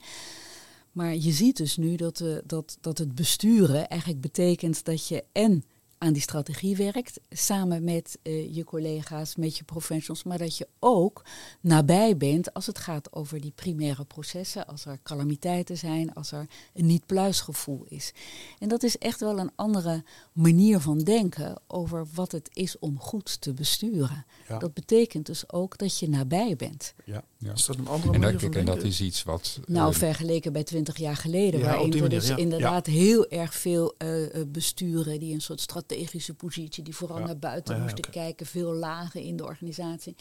Maar 0.91 1.15
je 1.15 1.31
ziet 1.31 1.57
dus 1.57 1.77
nu 1.77 1.95
dat, 1.95 2.19
eh, 2.19 2.37
dat, 2.45 2.77
dat 2.81 2.97
het 2.97 3.15
besturen 3.15 3.87
eigenlijk 3.87 4.21
betekent 4.21 4.85
dat 4.85 5.07
je 5.07 5.23
en 5.31 5.63
aan 5.97 6.13
die 6.13 6.21
strategie 6.21 6.75
werkt, 6.75 7.19
samen 7.29 7.83
met 7.83 8.17
eh, 8.21 8.55
je 8.55 8.63
collega's, 8.63 9.35
met 9.35 9.57
je 9.57 9.63
professionals, 9.63 10.23
maar 10.23 10.37
dat 10.37 10.57
je 10.57 10.67
ook 10.79 11.23
nabij 11.61 12.17
bent 12.17 12.53
als 12.53 12.65
het 12.65 12.77
gaat 12.77 13.13
over 13.13 13.41
die 13.41 13.51
primaire 13.55 14.05
processen, 14.05 14.67
als 14.67 14.85
er 14.85 14.99
calamiteiten 15.03 15.77
zijn, 15.77 16.13
als 16.13 16.31
er 16.31 16.47
een 16.73 16.85
niet-pluisgevoel 16.85 17.85
is. 17.87 18.13
En 18.59 18.67
dat 18.67 18.83
is 18.83 18.97
echt 18.97 19.19
wel 19.19 19.39
een 19.39 19.51
andere 19.55 20.03
manier 20.33 20.79
van 20.79 20.99
denken 20.99 21.61
over 21.67 22.07
wat 22.13 22.31
het 22.31 22.49
is 22.53 22.79
om 22.79 22.99
goed 22.99 23.41
te 23.41 23.53
besturen. 23.53 24.25
Ja. 24.47 24.57
Dat 24.57 24.73
betekent 24.73 25.25
dus 25.25 25.51
ook 25.51 25.77
dat 25.77 25.99
je 25.99 26.09
nabij 26.09 26.55
bent. 26.55 26.93
Ja. 27.05 27.23
Is 27.39 27.65
dat 27.65 27.77
een 27.77 27.87
andere 27.87 28.13
En, 28.13 28.19
manier 28.19 28.31
dat, 28.31 28.41
van 28.41 28.49
kijk, 28.51 28.55
en 28.55 28.65
dat 28.65 28.73
denken? 28.81 28.91
is 28.91 29.01
iets 29.01 29.23
wat... 29.23 29.59
Nou, 29.65 29.91
eh, 29.93 29.97
vergeleken 29.97 30.53
bij 30.53 30.63
twintig 30.63 30.97
jaar 30.97 31.15
geleden, 31.15 31.59
Ja, 31.59 31.65
waarin 31.65 31.89
die 31.89 32.01
we 32.01 32.09
dus 32.09 32.27
ja. 32.27 32.35
inderdaad 32.35 32.85
heel 32.85 33.29
erg 33.29 33.53
veel 33.55 33.95
eh, 33.97 34.35
eh, 34.35 34.47
besturen 34.47 35.19
die 35.19 35.33
een 35.33 35.41
soort 35.41 35.61
strategische 35.61 36.33
positie, 36.33 36.83
die 36.83 36.95
vooral 36.95 37.19
Ja. 37.19 37.25
naar 37.25 37.37
buiten 37.37 37.73
Ja, 37.73 37.79
ja, 37.79 37.85
moesten 37.85 38.11
kijken, 38.11 38.45
veel 38.45 38.73
lagen 38.73 39.21
in 39.21 39.37
de 39.37 39.43
organisatie. 39.45 40.15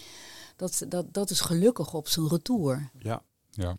Dat, 0.56 0.82
dat, 0.88 1.14
dat 1.14 1.30
is 1.30 1.40
gelukkig 1.40 1.94
op 1.94 2.08
zijn 2.08 2.28
retour. 2.28 2.90
Ja, 2.98 3.22
ja. 3.50 3.76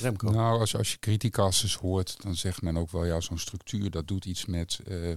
Remco. 0.00 0.30
Nou, 0.30 0.60
als, 0.60 0.76
als 0.76 0.90
je 0.92 0.98
criticasters 0.98 1.76
hoort, 1.76 2.16
dan 2.22 2.34
zegt 2.36 2.62
men 2.62 2.76
ook 2.76 2.90
wel, 2.90 3.04
ja, 3.04 3.20
zo'n 3.20 3.38
structuur, 3.38 3.90
dat 3.90 4.08
doet 4.08 4.24
iets 4.24 4.46
met 4.46 4.78
eh, 4.86 5.10
eh, 5.10 5.16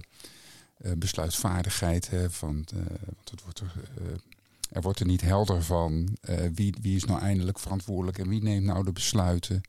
besluitvaardigheid. 0.96 2.10
Hè, 2.10 2.30
van, 2.30 2.66
eh, 2.74 2.78
want 3.14 3.30
het 3.30 3.42
wordt 3.42 3.60
er, 3.60 3.72
eh, 3.96 4.04
er 4.70 4.82
wordt 4.82 5.00
er 5.00 5.06
niet 5.06 5.20
helder 5.20 5.62
van 5.62 6.16
eh, 6.20 6.36
wie, 6.54 6.74
wie 6.80 6.96
is 6.96 7.04
nou 7.04 7.20
eindelijk 7.20 7.58
verantwoordelijk 7.58 8.18
en 8.18 8.28
wie 8.28 8.42
neemt 8.42 8.64
nou 8.64 8.84
de 8.84 8.92
besluiten. 8.92 9.60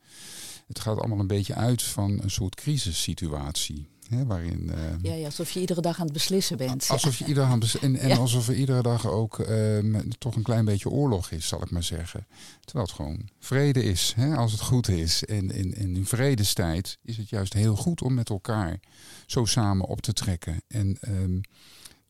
Het 0.68 0.80
gaat 0.80 0.98
allemaal 1.00 1.20
een 1.20 1.28
beetje 1.28 1.54
uit 1.56 1.84
van 1.84 2.20
een 2.22 2.32
soort 2.32 2.56
crisissituatie. 2.56 3.88
Hè, 4.10 4.26
waarin, 4.26 4.72
eh, 4.72 4.80
Ja, 5.02 5.14
ja, 5.14 5.26
alsof 5.26 5.52
je 5.52 5.60
iedere 5.60 5.82
dag 5.82 5.98
aan 6.00 6.04
het 6.04 6.14
beslissen 6.14 6.58
bent. 6.58 6.90
Alsof 6.90 7.18
je 7.18 7.26
iedere 7.26 7.60
dag 7.60 7.76
en, 7.82 7.96
en 7.96 8.08
Ja. 8.08 8.16
alsof 8.16 8.48
er 8.48 8.56
iedere 8.56 8.82
dag 8.82 9.08
ook 9.08 9.40
eh, 9.40 9.80
toch 10.18 10.36
een 10.36 10.44
klein 10.44 10.66
beetje 10.66 10.90
oorlog 10.90 11.32
is, 11.32 11.48
zal 11.48 11.62
ik 11.64 11.72
maar 11.72 11.84
zeggen. 11.84 12.28
Terwijl 12.66 12.86
het 12.86 12.96
gewoon 12.96 13.30
vrede 13.40 13.84
is, 13.84 14.14
hè, 14.16 14.36
als 14.36 14.52
het 14.52 14.62
goed 14.62 14.88
is. 14.88 15.26
En 15.26 15.52
in 15.76 16.06
vredestijd 16.06 16.98
is 17.04 17.18
het 17.18 17.30
juist 17.30 17.54
heel 17.54 17.76
goed 17.76 18.02
om 18.02 18.14
met 18.14 18.30
elkaar 18.30 18.80
zo 19.26 19.46
samen 19.46 19.86
op 19.86 20.02
te 20.02 20.14
trekken. 20.14 20.62
En 20.68 20.98
ehm, 21.02 21.40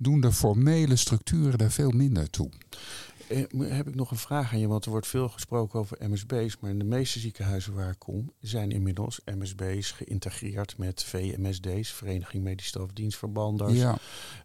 doen 0.02 0.22
de 0.22 0.32
formele 0.32 0.96
structuren 0.96 1.58
daar 1.58 1.72
veel 1.72 1.92
minder 1.92 2.30
toe. 2.30 2.50
Eh, 3.30 3.44
heb 3.60 3.88
ik 3.88 3.96
nog 3.96 4.12
een 4.12 4.18
vraag 4.18 4.54
aan 4.54 4.60
je, 4.60 4.68
want 4.68 4.86
er 4.86 4.92
wordt 4.92 5.08
veel 5.08 5.30
gesproken 5.30 5.80
over 5.80 6.10
MSB's, 6.10 6.58
maar 6.60 6.72
in 6.72 6.80
de 6.80 6.86
meeste 6.86 7.20
ziekenhuizen 7.20 7.74
waar 7.74 7.90
ik 7.90 8.00
kom 8.00 8.32
zijn 8.42 8.72
inmiddels 8.72 9.22
MSB's 9.26 9.92
geïntegreerd 9.92 10.78
met 10.78 11.04
VMSD's, 11.04 11.92
Vereniging 11.92 12.44
Medisch 12.44 12.68
Stafdienstverbanders. 12.68 13.74
Ja, 13.74 13.98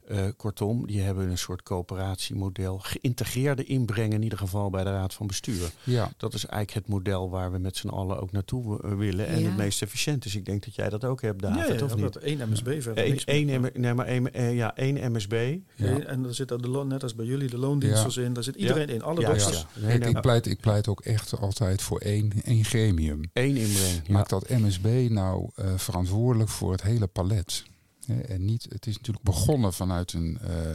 Eh, 0.09 0.25
kortom, 0.37 0.87
die 0.87 1.01
hebben 1.01 1.31
een 1.31 1.39
soort 1.39 1.63
coöperatiemodel, 1.63 2.79
geïntegreerde 2.79 3.65
inbreng 3.65 4.13
in 4.13 4.23
ieder 4.23 4.39
geval 4.39 4.71
bij 4.71 4.85
de 4.85 4.91
Raad 4.91 5.15
van 5.15 5.27
Bestuur. 5.27 5.71
ja. 5.85 6.11
Dat 6.17 6.35
is 6.35 6.47
eigenlijk 6.47 6.87
het 6.87 6.95
model 6.97 7.31
waar 7.31 7.53
we 7.53 7.59
met 7.59 7.77
z'n 7.77 7.89
allen 7.89 8.21
ook 8.21 8.33
naartoe 8.33 8.83
eh, 8.83 8.93
willen 8.95 9.27
en 9.27 9.41
Ja. 9.41 9.47
het 9.47 9.57
meest 9.57 9.83
efficiënt 9.83 10.25
is. 10.25 10.35
Ik 10.37 10.45
denk 10.45 10.65
dat 10.65 10.75
jij 10.75 10.89
dat 10.89 11.05
ook 11.05 11.23
hebt, 11.23 11.43
David, 11.43 11.67
ja, 11.69 11.75
ja, 11.75 11.85
of 11.85 11.91
ja, 11.91 11.95
niet? 12.03 12.13
dat 12.13 12.23
één 12.23 12.49
MSB 12.51 12.81
verder. 12.83 13.07
Eén, 13.07 13.19
één. 13.25 13.61
M- 13.61 13.81
nee, 13.81 13.95
maar 13.95 14.07
één, 14.07 14.33
eh, 14.35 14.55
ja, 14.57 14.77
één 14.77 15.13
MSB. 15.13 15.57
ja. 15.75 15.99
En 15.99 16.23
daar 16.23 16.35
zit 16.35 16.49
de 16.49 16.59
loon, 16.69 16.87
net 16.89 17.03
als 17.03 17.15
bij 17.15 17.27
jullie 17.27 17.49
de 17.51 17.59
loondiensters 17.59 18.17
in. 18.17 18.33
Daar 18.33 18.43
zit 18.45 18.55
iedereen 18.57 18.89
in, 18.89 19.03
alle 19.03 19.25
dokters. 19.25 19.67
ja. 19.75 19.87
Nee, 19.87 19.99
Ik, 19.99 20.21
pleit, 20.21 20.47
ik 20.47 20.61
pleit 20.61 20.89
ook 20.89 21.01
echt 21.01 21.39
altijd 21.41 21.83
voor 21.83 21.99
één, 22.01 22.33
één 22.45 22.65
gremium. 22.65 23.21
één 23.33 23.57
inbreng. 23.57 24.01
Ja. 24.07 24.13
Maakt 24.13 24.31
dat 24.31 24.49
MSB 24.49 24.87
nou 25.11 25.51
eh, 25.55 25.73
verantwoordelijk 25.77 26.51
voor 26.51 26.73
het 26.73 26.83
hele 26.83 27.07
palet? 27.07 27.65
Hè, 28.07 28.21
en 28.21 28.45
niet, 28.45 28.67
het 28.69 28.87
is 28.87 28.97
natuurlijk 28.97 29.25
begonnen 29.25 29.73
vanuit 29.73 30.13
een, 30.13 30.39
eh, 30.39 30.75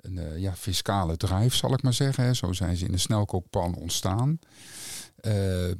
een 0.00 0.18
eh, 0.18 0.38
ja, 0.38 0.56
fiscale 0.56 1.16
drive, 1.16 1.56
zal 1.56 1.72
ik 1.72 1.82
maar 1.82 1.92
zeggen. 1.92 2.36
Zo 2.36 2.52
zijn 2.52 2.76
ze 2.76 2.84
in 2.84 2.92
de 2.92 2.98
snelkookpan 2.98 3.74
ontstaan. 3.74 4.38
Eh, 5.16 5.70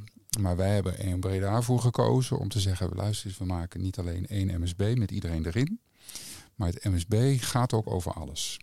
maar 0.41 0.57
wij 0.57 0.75
hebben 0.75 0.99
in 0.99 1.21
Breda 1.21 1.62
voor 1.62 1.81
gekozen 1.81 2.39
om 2.39 2.49
te 2.49 2.61
zeggen, 2.61 2.89
luister 2.95 3.27
eens, 3.27 3.39
we 3.39 3.45
maken 3.45 3.81
niet 3.81 3.99
alleen 3.99 4.27
één 4.27 4.61
MSB 4.61 4.95
met 4.97 5.11
iedereen 5.11 5.47
erin. 5.47 5.81
Maar 6.55 6.69
het 6.69 6.85
MSB 6.85 7.37
gaat 7.41 7.73
ook 7.73 7.91
over 7.91 8.12
alles. 8.12 8.59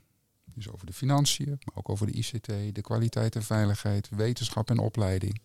Dus 0.55 0.69
over 0.69 0.85
de 0.85 0.93
financiën, 0.93 1.49
maar 1.49 1.75
ook 1.75 1.89
over 1.89 2.05
de 2.05 2.11
ICT, 2.11 2.75
de 2.75 2.81
kwaliteit 2.81 3.35
en 3.35 3.43
veiligheid, 3.43 4.09
wetenschap 4.09 4.69
en 4.69 4.79
opleiding. 4.79 5.41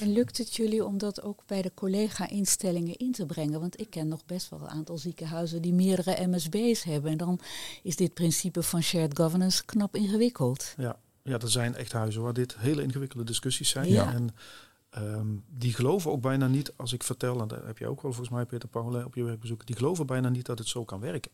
En 0.00 0.12
lukt 0.12 0.38
het 0.38 0.56
jullie 0.56 0.84
om 0.84 0.98
dat 0.98 1.22
ook 1.22 1.42
bij 1.46 1.62
de 1.62 1.74
collega-instellingen 1.74 2.96
in 2.96 3.12
te 3.12 3.26
brengen? 3.26 3.60
Want 3.60 3.80
ik 3.80 3.90
ken 3.90 4.08
nog 4.08 4.24
best 4.26 4.48
wel 4.48 4.60
een 4.60 4.68
aantal 4.68 4.98
ziekenhuizen 4.98 5.62
die 5.62 5.72
meerdere 5.72 6.26
MSB's 6.26 6.82
hebben. 6.82 7.10
En 7.10 7.16
dan 7.16 7.40
is 7.82 7.96
dit 7.96 8.14
principe 8.14 8.62
van 8.62 8.82
shared 8.82 9.18
governance 9.18 9.64
knap 9.64 9.96
ingewikkeld. 9.96 10.74
Ja, 10.76 10.98
ja, 11.22 11.38
er 11.38 11.50
zijn 11.50 11.74
echt 11.74 11.92
huizen 11.92 12.22
waar 12.22 12.32
dit 12.32 12.56
hele 12.58 12.82
ingewikkelde 12.82 13.24
discussies 13.24 13.68
zijn. 13.68 13.88
Ja. 13.88 14.12
En 14.12 14.30
ehm, 14.90 15.26
die 15.48 15.74
geloven 15.74 16.10
ook 16.10 16.20
bijna 16.20 16.46
niet, 16.46 16.72
als 16.76 16.92
ik 16.92 17.02
vertel, 17.02 17.40
en 17.40 17.48
daar 17.48 17.66
heb 17.66 17.78
je 17.78 17.86
ook 17.86 18.02
wel 18.02 18.12
volgens 18.12 18.34
mij 18.34 18.46
Peter 18.46 18.68
Paul 18.68 19.04
op 19.04 19.14
je 19.14 19.22
werkbezoek, 19.22 19.66
die 19.66 19.76
geloven 19.76 20.06
bijna 20.06 20.28
niet 20.28 20.46
dat 20.46 20.58
het 20.58 20.68
zo 20.68 20.84
kan 20.84 21.00
werken. 21.00 21.30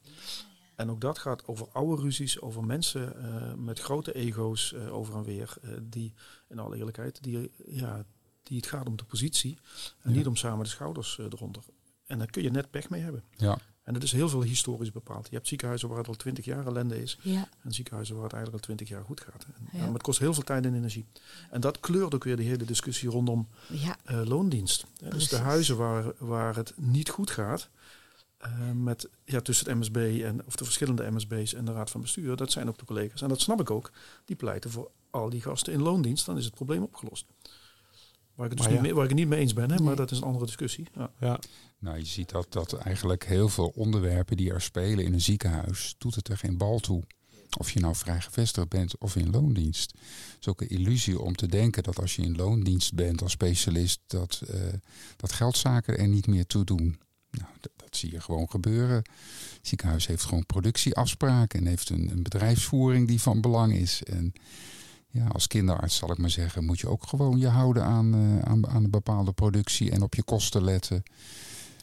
En 0.74 0.90
ook 0.90 1.00
dat 1.00 1.18
gaat 1.18 1.46
over 1.46 1.68
oude 1.72 2.02
ruzies, 2.02 2.40
over 2.40 2.64
mensen 2.64 3.22
eh, 3.22 3.54
met 3.54 3.78
grote 3.80 4.12
ego's 4.14 4.72
eh, 4.72 4.94
over 4.94 5.14
en 5.16 5.22
weer, 5.24 5.54
eh, 5.62 5.70
die 5.82 6.14
in 6.48 6.58
alle 6.58 6.76
eerlijkheid, 6.76 7.22
die, 7.22 7.50
ja, 7.66 8.04
die 8.42 8.56
het 8.56 8.66
gaat 8.66 8.86
om 8.86 8.96
de 8.96 9.04
positie 9.04 9.58
en 10.02 10.10
Ja. 10.10 10.16
niet 10.16 10.26
om 10.26 10.36
samen 10.36 10.64
de 10.64 10.70
schouders 10.70 11.18
eronder. 11.18 11.62
En 12.06 12.18
daar 12.18 12.30
kun 12.30 12.42
je 12.42 12.50
net 12.50 12.70
pech 12.70 12.88
mee 12.90 13.02
hebben. 13.02 13.22
Ja, 13.36 13.58
En 13.82 13.94
dat 13.94 14.02
is 14.02 14.12
heel 14.12 14.28
veel 14.28 14.42
historisch 14.42 14.92
bepaald. 14.92 15.28
Je 15.28 15.34
hebt 15.34 15.48
ziekenhuizen 15.48 15.88
waar 15.88 15.98
het 15.98 16.08
al 16.08 16.14
twintig 16.14 16.44
jaar 16.44 16.66
ellende 16.66 17.02
is. 17.02 17.18
Ja, 17.22 17.48
En 17.62 17.72
ziekenhuizen 17.72 18.14
waar 18.14 18.24
het 18.24 18.32
eigenlijk 18.32 18.62
al 18.62 18.74
twintig 18.74 18.96
jaar 18.96 19.04
goed 19.04 19.20
gaat. 19.20 19.44
En, 19.44 19.68
Ja. 19.72 19.78
ja, 19.78 19.84
maar 19.84 19.92
het 19.92 20.02
kost 20.02 20.18
heel 20.18 20.34
veel 20.34 20.42
tijd 20.42 20.64
en 20.64 20.74
energie. 20.74 21.06
En 21.50 21.60
dat 21.60 21.80
kleurt 21.80 22.14
ook 22.14 22.24
weer 22.24 22.36
de 22.36 22.42
hele 22.42 22.64
discussie 22.64 23.08
rondom 23.08 23.48
ja, 23.68 23.96
loondienst. 24.24 24.84
Dus 25.08 25.28
de 25.28 25.36
huizen 25.36 25.76
waar, 25.76 26.12
waar 26.18 26.56
het 26.56 26.72
niet 26.76 27.08
goed 27.10 27.30
gaat, 27.30 27.68
eh, 28.44 28.70
met, 28.70 29.08
ja, 29.24 29.40
tussen 29.40 29.66
het 29.68 29.78
MSB 29.78 30.22
en 30.24 30.46
of 30.46 30.56
de 30.56 30.64
verschillende 30.64 31.10
MSB's 31.10 31.54
en 31.54 31.64
de 31.64 31.72
Raad 31.72 31.90
van 31.90 32.00
Bestuur, 32.00 32.36
dat 32.36 32.50
zijn 32.50 32.68
ook 32.68 32.78
de 32.78 32.84
collega's. 32.84 33.22
En 33.22 33.28
dat 33.28 33.40
snap 33.40 33.60
ik 33.60 33.70
ook. 33.70 33.92
Die 34.24 34.36
pleiten 34.36 34.70
voor 34.70 34.90
al 35.10 35.30
die 35.30 35.40
gasten 35.40 35.72
in 35.72 35.82
loondienst, 35.82 36.26
dan 36.26 36.38
is 36.38 36.44
het 36.44 36.54
probleem 36.54 36.82
opgelost. 36.82 37.26
Waar 38.34 38.46
ik 38.46 38.52
het, 38.52 38.62
dus 38.62 38.72
niet, 38.72 38.80
mee, 38.80 38.94
waar 38.94 39.04
ik 39.04 39.10
het 39.10 39.18
niet 39.18 39.28
mee 39.28 39.40
eens 39.40 39.52
ben, 39.52 39.70
hè, 39.70 39.76
Nee. 39.76 39.84
maar 39.84 39.96
dat 39.96 40.10
is 40.10 40.16
een 40.16 40.24
andere 40.24 40.44
discussie. 40.46 40.86
Ja. 40.94 41.10
Ja. 41.20 41.38
Nou, 41.78 41.98
je 41.98 42.04
ziet 42.04 42.30
dat, 42.30 42.52
dat 42.52 42.72
eigenlijk 42.72 43.24
heel 43.24 43.48
veel 43.48 43.72
onderwerpen 43.74 44.36
die 44.36 44.52
er 44.52 44.60
spelen 44.60 45.04
in 45.04 45.12
een 45.12 45.20
ziekenhuis, 45.20 45.94
doet 45.98 46.14
het 46.14 46.28
er 46.28 46.36
geen 46.36 46.56
bal 46.56 46.78
toe 46.78 47.02
Of 47.58 47.70
je 47.70 47.80
nou 47.80 47.94
vrij 47.94 48.20
gevestigd 48.20 48.68
bent 48.68 48.98
of 48.98 49.16
in 49.16 49.30
loondienst. 49.30 49.90
Het 49.90 50.36
is 50.40 50.48
ook 50.48 50.60
een 50.60 50.68
illusie 50.68 51.20
om 51.20 51.34
te 51.36 51.46
denken 51.46 51.82
dat 51.82 52.00
als 52.00 52.16
je 52.16 52.22
in 52.22 52.36
loondienst 52.36 52.94
bent 52.94 53.22
als 53.22 53.32
specialist, 53.32 54.00
dat, 54.06 54.42
uh, 54.50 54.60
dat 55.16 55.32
geldzaken 55.32 55.98
er 55.98 56.08
niet 56.08 56.26
meer 56.26 56.46
toe 56.46 56.64
doen. 56.64 56.98
Nou, 57.30 57.50
dat, 57.94 58.02
zie 58.02 58.12
je 58.12 58.20
gewoon 58.20 58.50
gebeuren. 58.50 58.96
Het 58.96 59.58
ziekenhuis 59.62 60.06
heeft 60.06 60.24
gewoon 60.24 60.46
productieafspraken 60.46 61.58
en 61.58 61.66
heeft 61.66 61.88
een, 61.88 62.10
een 62.10 62.22
bedrijfsvoering 62.22 63.08
die 63.08 63.20
van 63.20 63.40
belang 63.40 63.72
is. 63.72 64.02
En 64.02 64.32
ja, 65.10 65.26
als 65.26 65.46
kinderarts 65.46 65.96
zal 65.96 66.10
ik 66.10 66.18
maar 66.18 66.30
zeggen, 66.30 66.64
moet 66.64 66.80
je 66.80 66.88
ook 66.88 67.06
gewoon 67.06 67.38
je 67.38 67.48
houden 67.48 67.84
aan, 67.84 68.14
uh, 68.14 68.38
aan, 68.38 68.68
aan 68.68 68.84
een 68.84 68.90
bepaalde 68.90 69.32
productie 69.32 69.90
en 69.90 70.02
op 70.02 70.14
je 70.14 70.22
kosten 70.22 70.64
letten. 70.64 71.02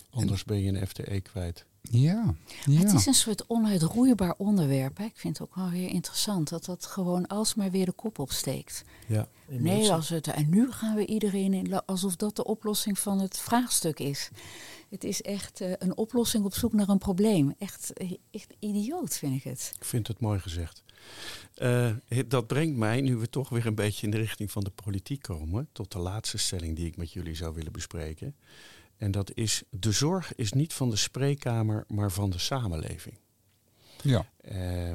Anders 0.09 0.43
ben 0.43 0.61
je 0.61 0.71
een 0.71 0.87
FTE 0.87 1.21
kwijt. 1.21 1.65
Ja, 1.81 2.35
ja. 2.65 2.79
Het 2.79 2.93
is 2.93 3.05
een 3.05 3.13
soort 3.13 3.47
onuitroeibaar 3.47 4.33
onderwerp. 4.37 4.97
Hè. 4.97 5.03
Ik 5.03 5.17
vind 5.17 5.37
het 5.37 5.47
ook 5.47 5.55
wel 5.55 5.69
weer 5.69 5.89
interessant 5.89 6.49
dat 6.49 6.65
dat 6.65 6.85
gewoon 6.85 7.27
alsmaar 7.27 7.71
weer 7.71 7.85
de 7.85 7.91
kop 7.91 8.19
opsteekt. 8.19 8.83
Ja. 9.07 9.27
Nee, 9.47 9.91
als 9.91 10.09
het, 10.09 10.27
en 10.27 10.49
nu 10.49 10.71
gaan 10.71 10.95
we 10.95 11.05
iedereen 11.05 11.53
in, 11.53 11.85
alsof 11.85 12.15
dat 12.15 12.35
de 12.35 12.43
oplossing 12.43 12.99
van 12.99 13.19
het 13.19 13.37
vraagstuk 13.37 13.99
is. 13.99 14.29
Het 14.89 15.03
is 15.03 15.21
echt 15.21 15.61
uh, 15.61 15.71
een 15.77 15.97
oplossing 15.97 16.45
op 16.45 16.53
zoek 16.53 16.73
naar 16.73 16.89
een 16.89 16.97
probleem. 16.97 17.55
Echt, 17.57 17.93
echt 18.31 18.53
idioot 18.59 19.17
vind 19.17 19.35
ik 19.35 19.43
het. 19.43 19.71
Ik 19.75 19.85
vind 19.85 20.07
het 20.07 20.19
mooi 20.19 20.39
gezegd. 20.39 20.83
Uh, 21.57 21.91
dat 22.27 22.47
brengt 22.47 22.77
mij, 22.77 23.01
nu 23.01 23.15
we 23.15 23.29
toch 23.29 23.49
weer 23.49 23.65
een 23.65 23.75
beetje 23.75 24.05
in 24.05 24.11
de 24.11 24.17
richting 24.17 24.51
van 24.51 24.63
de 24.63 24.71
politiek 24.83 25.21
komen, 25.21 25.67
tot 25.71 25.91
de 25.91 25.99
laatste 25.99 26.37
stelling 26.37 26.75
die 26.75 26.85
ik 26.85 26.97
met 26.97 27.11
jullie 27.11 27.35
zou 27.35 27.53
willen 27.53 27.71
bespreken. 27.71 28.35
En 29.01 29.11
dat 29.11 29.31
is, 29.33 29.63
de 29.69 29.91
zorg 29.91 30.35
is 30.35 30.51
niet 30.51 30.73
van 30.73 30.89
de 30.89 30.95
spreekkamer, 30.95 31.83
maar 31.87 32.11
van 32.11 32.29
de 32.29 32.37
samenleving. 32.37 33.17
Ja. 34.01 34.25
Uh, 34.51 34.93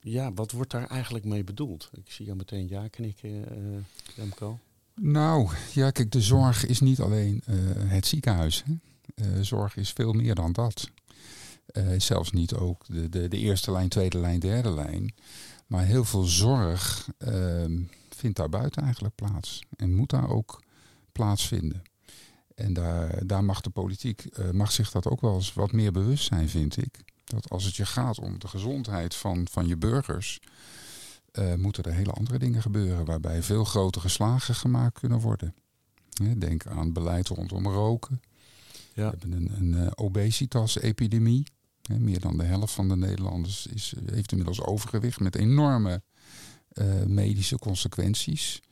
ja, 0.00 0.32
wat 0.32 0.50
wordt 0.50 0.70
daar 0.70 0.86
eigenlijk 0.86 1.24
mee 1.24 1.44
bedoeld? 1.44 1.90
Ik 1.92 2.10
zie 2.10 2.24
jou 2.24 2.36
meteen 2.36 2.68
ja 2.68 2.88
knikken, 2.88 3.30
uh, 3.30 3.78
Remco. 4.16 4.58
Nou, 4.94 5.50
ja, 5.72 5.90
kijk, 5.90 6.12
de 6.12 6.20
zorg 6.20 6.66
is 6.66 6.80
niet 6.80 7.00
alleen 7.00 7.42
uh, 7.48 7.56
het 7.90 8.06
ziekenhuis. 8.06 8.64
Hè? 8.64 8.74
Uh, 9.36 9.42
zorg 9.42 9.76
is 9.76 9.90
veel 9.92 10.12
meer 10.12 10.34
dan 10.34 10.52
dat. 10.52 10.90
zelfs 11.98 12.32
niet 12.32 12.54
ook 12.54 12.86
de, 12.86 13.08
de, 13.08 13.28
de, 13.28 13.38
eerste 13.38 13.72
lijn, 13.72 13.88
tweede 13.88 14.18
lijn, 14.18 14.40
derde 14.40 14.70
lijn. 14.70 15.14
Maar 15.66 15.84
heel 15.84 16.04
veel 16.04 16.24
zorg 16.24 17.08
ehm, 17.18 17.82
vindt 18.08 18.36
daar 18.36 18.48
buiten 18.48 18.82
eigenlijk 18.82 19.14
plaats. 19.14 19.62
En 19.76 19.94
moet 19.94 20.10
daar 20.10 20.28
ook 20.28 20.62
plaatsvinden. 21.12 21.82
En 22.56 22.72
daar, 22.72 23.26
daar 23.26 23.44
mag 23.44 23.60
de 23.60 23.70
politiek 23.70 24.26
uh, 24.38 24.50
mag 24.50 24.72
zich 24.72 24.90
dat 24.90 25.06
ook 25.06 25.20
wel 25.20 25.34
eens 25.34 25.52
wat 25.52 25.72
meer 25.72 25.92
bewust 25.92 26.26
zijn, 26.26 26.48
vind 26.48 26.76
ik. 26.76 27.04
Dat 27.24 27.50
als 27.50 27.64
het 27.64 27.76
je 27.76 27.86
gaat 27.86 28.18
om 28.18 28.38
de 28.38 28.48
gezondheid 28.48 29.14
van, 29.14 29.46
van 29.50 29.66
je 29.66 29.76
burgers, 29.76 30.40
uh, 31.32 31.54
moeten 31.54 31.84
er 31.84 31.92
hele 31.92 32.12
andere 32.12 32.38
dingen 32.38 32.62
gebeuren 32.62 33.04
waarbij 33.04 33.42
veel 33.42 33.64
grotere 33.64 34.08
slagen 34.08 34.54
gemaakt 34.54 34.98
kunnen 34.98 35.20
worden. 35.20 35.54
Denk 36.38 36.66
aan 36.66 36.92
beleid 36.92 37.28
rondom 37.28 37.66
roken. 37.66 38.20
Ja. 38.94 39.10
We 39.10 39.16
hebben 39.18 39.32
een, 39.32 39.50
een 39.56 39.84
uh, 39.84 39.90
obesitas-epidemie. 39.94 41.46
Meer 41.98 42.20
dan 42.20 42.36
de 42.36 42.44
helft 42.44 42.74
van 42.74 42.88
de 42.88 42.96
Nederlanders 42.96 43.66
is, 43.66 43.94
heeft 44.06 44.30
inmiddels 44.30 44.60
overgewicht 44.60 45.20
met 45.20 45.36
enorme 45.36 46.02
medische 47.06 47.58
consequenties. 47.58 48.62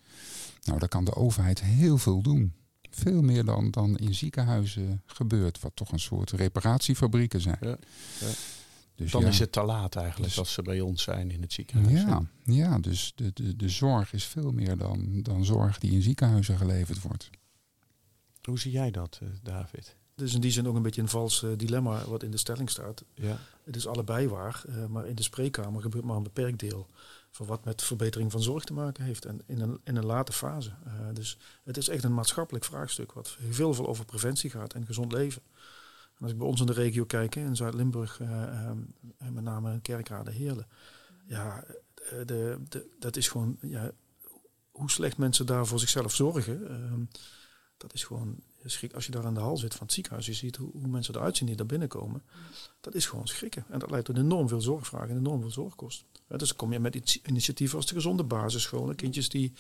Nou, 0.63 0.79
daar 0.79 0.89
kan 0.89 1.05
de 1.05 1.15
overheid 1.15 1.63
heel 1.63 1.99
veel 1.99 2.23
doen 2.23 2.55
veel 2.95 3.23
meer 3.23 3.45
dan, 3.45 3.71
dan 3.71 3.97
in 3.97 4.15
ziekenhuizen 4.15 5.03
gebeurt, 5.07 5.61
wat 5.61 5.73
toch 5.75 5.93
een 5.93 6.01
soort 6.01 6.31
reparatiefabrieken 6.31 7.41
zijn. 7.41 7.59
Ja, 7.61 7.77
ja. 8.21 8.31
Dus 8.95 9.11
dan 9.11 9.21
ja, 9.21 9.29
is 9.29 9.39
het 9.39 9.53
te 9.53 9.63
laat 9.63 9.97
eigenlijk 9.97 10.29
dus, 10.29 10.39
als 10.39 10.53
ze 10.53 10.63
bij 10.63 10.81
ons 10.81 11.03
zijn 11.03 11.31
in 11.31 11.41
het 11.41 11.53
ziekenhuis. 11.53 12.01
Ja, 12.01 12.23
ja 12.43 12.79
dus 12.79 13.13
de, 13.15 13.31
de, 13.35 13.57
de 13.57 13.69
zorg 13.69 14.13
is 14.13 14.25
veel 14.25 14.53
meer 14.53 14.77
dan, 14.77 15.23
dan 15.23 15.45
zorg 15.45 15.79
die 15.79 15.91
in 15.91 16.03
ziekenhuizen 16.03 16.57
geleverd 16.57 17.03
wordt. 17.03 17.31
Hoe 18.43 18.59
zie 18.59 18.71
jij 18.73 18.91
dat, 18.91 19.21
uh, 19.23 19.29
David? 19.43 19.97
Het 20.15 20.25
is 20.25 20.35
in 20.35 20.41
die 20.41 20.51
zin 20.51 20.69
ook 20.69 20.77
een 20.77 20.83
beetje 20.83 21.03
een 21.03 21.09
vals 21.09 21.43
uh, 21.43 21.51
dilemma 21.57 22.05
wat 22.05 22.23
in 22.23 22.31
de 22.31 22.37
stelling 22.37 22.71
staat. 22.71 23.05
Ja. 23.15 23.39
Het 23.65 23.77
is 23.77 23.87
allebei 23.87 24.29
waar, 24.29 24.65
uh, 24.69 24.87
maar 24.87 25.07
in 25.07 25.15
de 25.15 25.23
spreekkamer 25.23 25.83
gebeurt 25.83 26.05
maar 26.05 26.17
een 26.17 26.23
beperkt 26.23 26.59
deel 26.59 26.89
van 27.35 27.47
wat 27.47 27.65
met 27.65 27.83
verbetering 27.83 28.31
van 28.31 28.43
zorg 28.43 28.65
te 28.65 28.73
maken 28.73 29.05
heeft 29.05 29.25
en 29.25 29.43
in 29.47 29.61
een, 29.61 29.81
in 29.85 29.97
een 29.97 30.07
late 30.07 30.33
fase. 30.33 30.73
Uh, 30.87 30.93
dus 31.13 31.39
het 31.65 31.77
is 31.77 31.89
echt 31.89 32.05
een 32.05 32.15
maatschappelijk 32.15 32.65
vraagstuk 32.65 33.13
wat 33.13 33.37
veel, 33.51 33.75
veel 33.75 33.87
over 33.87 34.05
preventie 34.05 34.51
gaat 34.51 34.75
en 34.75 34.87
gezond 34.87 35.13
leven. 35.13 35.43
En 36.17 36.21
als 36.21 36.31
ik 36.31 36.39
bij 36.39 36.47
ons 36.47 36.61
in 36.61 36.67
de 36.67 36.73
regio 36.73 37.05
kijk, 37.05 37.35
in 37.35 37.57
Zuid-Limburg, 37.57 38.21
uh, 38.21 38.69
um, 38.69 38.95
met 39.19 39.45
name 39.45 39.81
Kerkrade, 39.81 40.31
Heerlen, 40.31 40.67
ja, 41.27 41.65
de, 42.25 42.59
de, 42.69 42.97
dat 42.99 43.17
is 43.17 43.29
gewoon, 43.29 43.59
ja, 43.61 43.91
hoe 44.71 44.91
slecht 44.91 45.17
mensen 45.17 45.47
daar 45.47 45.67
voor 45.67 45.79
zichzelf 45.79 46.15
zorgen, 46.15 46.63
uh, 46.63 47.07
dat 47.77 47.95
is 47.95 48.05
gewoon 48.05 48.43
schrik. 48.71 48.93
Als 48.95 49.07
je 49.07 49.13
daar 49.13 49.25
aan 49.25 49.35
de 49.35 49.41
hal 49.41 49.57
zit 49.57 49.75
van 49.75 49.83
het 49.87 49.95
ziekenhuis, 49.95 50.27
je 50.27 50.33
ziet 50.33 50.57
hoe, 50.57 50.71
hoe 50.73 50.89
mensen 50.89 51.15
eruit 51.15 51.37
zien 51.37 51.47
die 51.47 51.57
daar 51.57 51.67
binnenkomen, 51.67 52.23
dat 52.81 52.95
is 52.95 53.07
gewoon 53.07 53.27
schrikken. 53.27 53.65
En 53.69 53.79
dat 53.79 53.91
leidt 53.91 54.07
tot 54.07 54.19
enorm 54.19 54.49
veel 54.49 54.61
zorgvragen 54.61 55.11
en 55.11 55.17
enorm 55.17 55.41
veel 55.41 55.51
zorgkosten. 55.51 56.07
Ja, 56.29 56.37
dus 56.37 56.49
dan 56.49 56.57
kom 56.57 56.73
je 56.73 56.81
met 56.81 57.21
initiatieven 57.23 57.77
als 57.77 57.87
de 57.87 57.95
gezonde 57.95 58.25
basisscholen. 58.25 58.97
Kindjes 58.97 59.29
die 59.29 59.53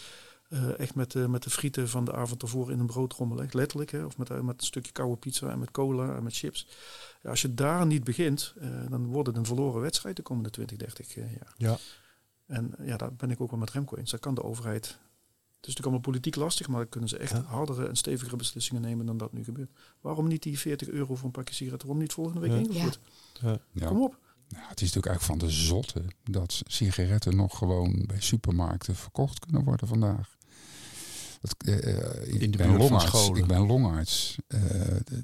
uh, 0.49 0.79
echt 0.79 0.95
met, 0.95 1.15
uh, 1.15 1.27
met 1.27 1.43
de 1.43 1.51
frieten 1.51 1.89
van 1.89 2.05
de 2.05 2.13
avond 2.13 2.43
ervoor 2.43 2.71
in 2.71 2.79
een 2.79 2.87
brood 2.87 3.13
rommelen. 3.13 3.49
Letterlijk. 3.51 3.91
Hè, 3.91 4.05
of 4.05 4.19
met, 4.19 4.31
uh, 4.31 4.41
met 4.41 4.61
een 4.61 4.67
stukje 4.67 4.93
koude 4.93 5.17
pizza 5.17 5.51
en 5.51 5.59
met 5.59 5.71
cola 5.71 6.17
en 6.17 6.23
met 6.23 6.37
chips. 6.37 6.69
Ja, 7.23 7.31
als 7.31 7.43
je 7.43 7.55
daar 7.55 7.87
niet 7.87 8.05
begint, 8.05 8.55
dan 8.89 9.07
wordt 9.07 9.29
het 9.29 9.37
een 9.37 9.47
verloren 9.47 9.81
wedstrijd 9.81 10.17
de 10.17 10.23
komende 10.23 10.51
20, 10.51 10.77
30 10.77 11.15
jaar. 11.15 11.55
Ja. 11.57 11.79
En 12.47 12.75
ja, 12.83 12.97
daar 12.97 13.15
ben 13.15 13.31
ik 13.31 13.41
ook 13.41 13.51
wel 13.51 13.59
met 13.61 13.71
Remco 13.71 13.97
eens. 13.97 14.11
Daar 14.11 14.21
kan 14.21 14.35
de 14.35 14.43
overheid... 14.43 14.99
Het 15.65 15.73
is 15.73 15.79
natuurlijk 15.79 16.05
allemaal 16.05 16.21
politiek 16.21 16.45
lastig, 16.45 16.69
maar 16.69 16.81
dan 16.81 16.89
kunnen 16.89 17.09
ze 17.09 17.19
echt 17.19 17.33
ja. 17.33 17.43
hardere 17.43 17.89
en 17.89 17.97
stevigere 17.97 18.37
beslissingen 18.37 18.83
nemen 18.83 19.07
dan 19.07 19.17
dat 19.17 19.33
nu 19.33 19.45
gebeurt. 19.45 19.71
Waarom 20.01 20.29
niet 20.29 20.43
die 20.43 20.59
40 20.59 20.89
euro 20.89 21.15
voor 21.15 21.27
een 21.27 21.31
pakje 21.31 21.55
sigaretten? 21.55 21.89
Waarom 21.89 22.05
niet 22.05 22.15
volgende 22.15 22.41
week 22.41 22.51
ja. 22.51 22.57
ingevoerd? 22.57 23.01
Ja. 23.73 23.87
Kom 23.87 24.03
op. 24.03 24.19
Nou, 24.49 24.67
het 24.69 24.81
is 24.81 24.93
natuurlijk 24.93 25.07
eigenlijk 25.07 25.41
van 25.41 25.49
de 25.49 25.55
zotte 25.55 26.03
dat 26.31 26.63
sigaretten 26.67 27.37
nog 27.37 27.59
gewoon 27.59 28.05
bij 28.07 28.21
supermarkten 28.21 28.97
verkocht 28.97 29.39
kunnen 29.39 29.65
worden 29.65 29.89
vandaag. 29.89 30.37
Dat, 31.41 31.55
uh, 31.67 32.43
ik, 32.43 32.57
ben 32.57 32.77
longarts, 32.77 33.29
ik 33.29 33.47
ben 33.47 33.67
longarts. 33.67 34.37
Uh, 34.49 34.61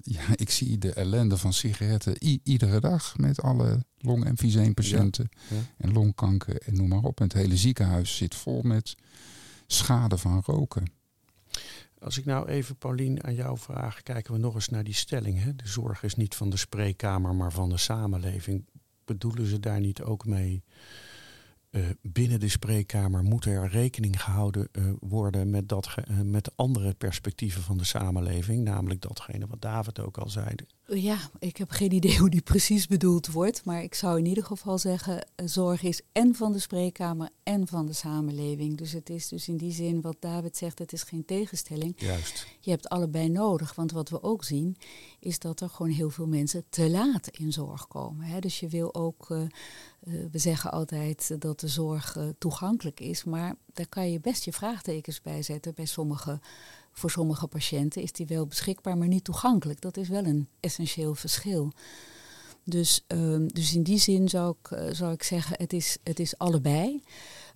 ja, 0.03 0.23
ik 0.45 0.51
zie 0.51 0.79
de 0.79 0.93
ellende 0.93 1.37
van 1.37 1.53
sigaretten 1.53 2.25
iedere 2.43 2.81
dag 2.81 3.17
met 3.17 3.43
alle 3.43 3.85
longemfyseempatiënten 3.99 5.29
ja, 5.49 5.57
ja. 5.57 5.63
en 5.77 5.93
longkanker 5.93 6.63
en 6.63 6.77
noem 6.77 6.89
maar 6.89 7.03
op. 7.03 7.19
En 7.19 7.25
het 7.25 7.33
hele 7.33 7.57
ziekenhuis 7.57 8.17
zit 8.17 8.35
vol 8.35 8.63
met 8.63 8.97
schade 9.73 10.19
van 10.19 10.43
roken. 10.47 10.93
Als 11.99 12.19
ik 12.19 12.25
nou 12.25 12.49
even, 12.49 12.77
Paulien, 12.77 13.25
aan 13.25 13.35
jou 13.35 13.59
vraag, 13.59 14.03
kijken 14.03 14.33
we 14.33 14.39
nog 14.39 14.55
eens 14.55 14.69
naar 14.69 14.85
die 14.85 14.95
stelling. 14.95 15.43
Hè? 15.43 15.57
De 15.57 15.69
zorg 15.69 16.03
is 16.03 16.15
niet 16.15 16.35
van 16.35 16.51
de 16.51 16.57
spreekkamer, 16.57 17.35
maar 17.35 17.53
van 17.53 17.69
de 17.69 17.77
samenleving 17.77 18.67
bedoelen 19.05 19.47
ze 19.47 19.61
daar 19.61 19.81
niet 19.81 20.03
ook 20.03 20.27
mee? 20.27 20.65
Uh, 21.71 21.87
binnen 22.03 22.41
de 22.41 22.49
spreekkamer 22.49 23.23
moet 23.23 23.45
er 23.45 23.69
rekening 23.69 24.23
gehouden 24.23 24.69
uh, 24.73 24.93
worden 25.01 25.51
met, 25.51 25.69
dat 25.69 25.97
uh, 26.09 26.21
met 26.21 26.57
andere 26.57 26.95
perspectieven 26.95 27.63
van 27.63 27.79
de 27.79 27.85
samenleving, 27.85 28.65
namelijk 28.65 29.01
datgene 29.01 29.47
wat 29.47 29.61
David 29.61 30.01
ook 30.01 30.19
al 30.19 30.29
zei. 30.29 30.55
Ja, 30.95 31.19
ik 31.39 31.57
heb 31.57 31.71
geen 31.71 31.93
idee 31.93 32.19
hoe 32.19 32.31
die 32.31 32.43
precies 32.43 32.87
bedoeld 32.87 33.27
wordt, 33.27 33.65
maar 33.65 33.83
ik 33.83 33.95
zou 33.95 34.19
in 34.19 34.27
ieder 34.27 34.45
geval 34.45 34.79
zeggen, 34.79 35.27
zorg 35.45 35.83
is 35.83 36.01
en 36.13 36.35
van 36.35 36.53
de 36.53 36.59
spreekkamer 36.59 37.29
en 37.43 37.67
van 37.67 37.87
de 37.87 37.93
samenleving. 37.93 38.77
Dus 38.77 38.93
het 38.93 39.11
is 39.11 39.29
dus 39.29 39.49
in 39.49 39.57
die 39.57 39.73
zin 39.73 40.01
wat 40.01 40.17
David 40.21 40.57
zegt, 40.57 40.79
het 40.79 40.93
is 40.93 41.03
geen 41.03 41.25
tegenstelling. 41.25 41.95
Juist. 41.97 42.47
Je 42.61 42.71
hebt 42.71 42.89
allebei 42.89 43.29
nodig, 43.29 43.75
want 43.75 43.93
wat 43.93 44.09
we 44.09 44.23
ook 44.23 44.45
zien 44.45 44.77
is 45.21 45.39
dat 45.39 45.61
er 45.61 45.69
gewoon 45.69 45.93
heel 45.93 46.11
veel 46.11 46.27
mensen 46.27 46.65
te 46.69 46.91
laat 46.91 47.29
in 47.29 47.53
zorg 47.53 47.89
komen. 47.89 48.25
Hè? 48.27 48.39
Dus 48.39 48.61
je 48.61 48.69
wil 48.69 48.95
ook, 48.95 49.31
uh, 49.31 49.41
uh, 49.41 49.47
we 50.31 50.39
zeggen 50.39 50.73
altijd 50.73 51.41
dat 51.41 51.61
de 51.61 51.69
zorg 51.69 52.17
uh, 52.17 52.25
toegankelijk 52.39 53.01
is, 53.01 53.25
maar 53.25 53.55
daar 53.73 53.89
kan 53.89 54.11
je 54.11 54.21
best 54.21 54.45
je 54.45 54.53
vraagtekens 54.53 55.21
bij 55.23 55.43
zetten 55.43 55.75
bij 55.75 55.87
sommige 55.87 56.41
voor 56.93 57.11
sommige 57.11 57.47
patiënten 57.47 58.03
is 58.03 58.13
die 58.13 58.27
wel 58.27 58.47
beschikbaar, 58.47 58.99
maar 58.99 59.09
niet 59.09 59.25
toegankelijk. 59.25 59.81
Dat 59.81 59.97
is 59.97 60.09
wel 60.09 60.25
een 60.25 60.49
essentieel 60.61 61.15
verschil. 61.15 61.73
Dus, 62.65 63.05
um, 63.07 63.49
dus 63.49 63.75
in 63.75 63.83
die 63.83 63.99
zin 63.99 64.29
zou 64.29 64.55
ik, 64.63 64.71
uh, 64.71 64.93
zou 64.93 65.13
ik 65.13 65.23
zeggen, 65.23 65.57
het 65.59 65.73
is, 65.73 65.97
het 66.03 66.21
is 66.21 66.39
allebei. 66.39 67.03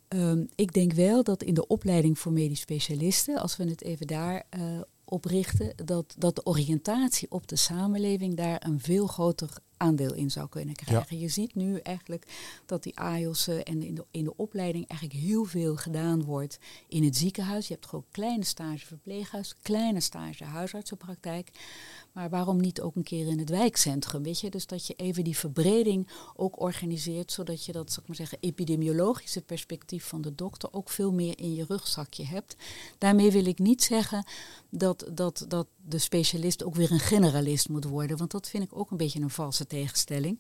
Um, 0.09 0.49
ik 0.55 0.73
denk 0.73 0.93
wel 0.93 1.23
dat 1.23 1.43
in 1.43 1.55
de 1.55 1.67
opleiding 1.67 2.19
voor 2.19 2.33
medisch 2.33 2.61
specialisten, 2.61 3.39
als 3.39 3.57
we 3.57 3.65
het 3.65 3.83
even 3.83 4.07
daar 4.07 4.43
uh, 4.59 4.81
op 5.05 5.25
richten, 5.25 5.73
dat, 5.85 6.15
dat 6.19 6.37
de 6.37 6.47
oriëntatie 6.47 7.31
op 7.31 7.47
de 7.49 7.57
samenleving 7.57 8.37
daar 8.37 8.67
een 8.67 8.81
veel 8.81 9.07
groter 9.07 9.51
aandeel 9.85 10.15
in 10.15 10.31
zou 10.31 10.49
kunnen 10.49 10.75
krijgen. 10.75 11.19
Je 11.19 11.29
ziet 11.29 11.55
nu 11.55 11.79
eigenlijk 11.79 12.27
dat 12.67 12.83
die 12.83 12.99
AIOS'en 12.99 13.65
en 13.65 13.83
in 13.83 13.95
de, 13.95 14.05
in 14.11 14.25
de 14.25 14.37
opleiding 14.37 14.89
eigenlijk 14.89 15.21
heel 15.21 15.45
veel 15.45 15.77
gedaan 15.77 16.23
wordt 16.23 16.59
in 16.89 17.05
het 17.05 17.17
ziekenhuis. 17.17 17.69
Je 17.69 17.75
hebt 17.75 17.87
gewoon 17.87 18.05
kleine 18.11 18.45
stage 18.45 18.87
verpleeghuis, 18.87 19.55
kleine 19.63 20.01
stage 20.01 20.45
huisartsenpraktijk. 20.45 21.51
Maar 22.13 22.31
waarom 22.31 22.61
niet 22.61 22.81
ook 22.81 22.97
een 22.97 23.03
keer 23.03 23.27
in 23.27 23.39
het 23.39 23.49
wijkcentrum, 23.49 24.23
weet 24.23 24.41
je? 24.41 24.51
Dus 24.51 24.67
dat 24.67 24.87
je 24.87 24.95
even 24.95 25.25
die 25.25 25.37
verbreding 25.37 26.09
ook 26.37 26.61
organiseert, 26.61 27.33
zodat 27.33 27.65
je 27.65 27.73
dat, 27.73 27.93
zal 27.93 28.03
ik 28.03 28.09
maar 28.09 28.17
zeggen, 28.17 28.39
epidemiologische 28.41 29.43
perspectief 29.43 30.05
van 30.05 30.23
de 30.23 30.35
dokter 30.35 30.73
ook 30.73 30.91
veel 30.91 31.13
meer 31.13 31.39
in 31.39 31.55
je 31.55 31.65
rugzakje 31.69 32.25
hebt. 32.25 32.57
Daarmee 32.99 33.31
wil 33.31 33.47
ik 33.47 33.59
niet 33.59 33.83
zeggen 33.83 34.27
dat, 34.69 35.11
dat, 35.13 35.45
dat 35.49 35.67
de 35.87 35.99
specialist 35.99 36.65
ook 36.65 36.75
weer 36.75 36.93
een 36.93 37.01
generalist 37.01 37.69
moet 37.69 37.85
worden, 37.85 38.17
want 38.17 38.31
dat 38.31 38.49
vind 38.49 38.65
ik 38.65 38.79
ook 38.79 38.91
een 38.91 38.97
beetje 38.97 39.21
een 39.21 39.31
valse 39.31 39.67
tegenstelling. 39.75 40.39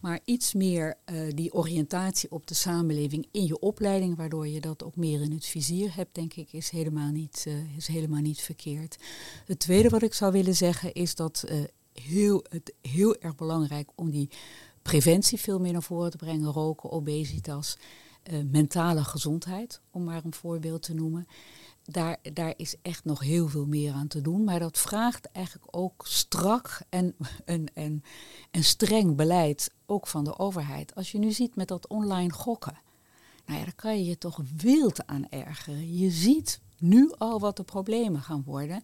Maar 0.00 0.20
iets 0.24 0.52
meer 0.52 0.94
uh, 1.12 1.32
die 1.34 1.52
oriëntatie 1.52 2.30
op 2.30 2.46
de 2.46 2.54
samenleving 2.54 3.26
in 3.30 3.46
je 3.46 3.58
opleiding, 3.58 4.16
waardoor 4.16 4.48
je 4.48 4.60
dat 4.60 4.82
ook 4.82 4.96
meer 4.96 5.20
in 5.20 5.32
het 5.32 5.46
vizier 5.46 5.94
hebt, 5.94 6.14
denk 6.14 6.34
ik, 6.34 6.52
is 6.52 6.70
helemaal 6.70 7.10
niet, 7.10 7.44
uh, 7.48 7.76
is 7.76 7.86
helemaal 7.86 8.20
niet 8.20 8.40
verkeerd. 8.40 8.96
Het 9.46 9.58
tweede 9.58 9.88
wat 9.88 10.02
ik 10.02 10.14
zou 10.14 10.32
willen 10.32 10.56
zeggen 10.56 10.92
is 10.92 11.14
dat 11.14 11.44
uh, 11.46 11.64
heel, 11.92 12.44
het 12.48 12.74
heel 12.80 13.16
erg 13.16 13.34
belangrijk 13.34 13.88
om 13.94 14.10
die 14.10 14.28
preventie 14.82 15.40
veel 15.40 15.58
meer 15.58 15.72
naar 15.72 15.82
voren 15.82 16.10
te 16.10 16.16
brengen, 16.16 16.52
roken, 16.52 16.90
obesitas, 16.90 17.76
mentale 18.50 19.04
gezondheid, 19.04 19.80
om 19.90 20.04
maar 20.04 20.24
een 20.24 20.34
voorbeeld 20.34 20.82
te 20.82 20.94
noemen 20.94 21.26
daar, 21.84 22.18
daar 22.32 22.54
is 22.56 22.74
echt 22.82 23.04
nog 23.04 23.20
heel 23.20 23.48
veel 23.48 23.66
meer 23.66 23.92
aan 23.92 24.08
te 24.08 24.20
doen. 24.20 24.44
Maar 24.44 24.58
dat 24.58 24.78
vraagt 24.78 25.30
eigenlijk 25.32 25.76
ook 25.76 26.06
strak 26.06 26.80
en, 26.88 27.14
en, 27.44 27.74
en, 27.74 28.02
en 28.50 28.64
streng 28.64 29.16
beleid, 29.16 29.70
ook 29.86 30.06
van 30.06 30.24
de 30.24 30.38
overheid. 30.38 30.94
Als 30.94 31.12
je 31.12 31.18
nu 31.18 31.32
ziet 31.32 31.56
met 31.56 31.68
dat 31.68 31.88
online 31.88 32.32
gokken, 32.32 32.78
nou 33.46 33.58
ja, 33.58 33.64
dan 33.64 33.74
kan 33.74 33.98
je 33.98 34.04
je 34.04 34.18
toch 34.18 34.40
wild 34.56 35.06
aan 35.06 35.26
ergeren. 35.28 35.96
Je 35.96 36.10
ziet 36.10 36.60
nu 36.78 37.12
al 37.18 37.40
wat 37.40 37.56
de 37.56 37.62
problemen 37.62 38.22
gaan 38.22 38.42
worden. 38.44 38.82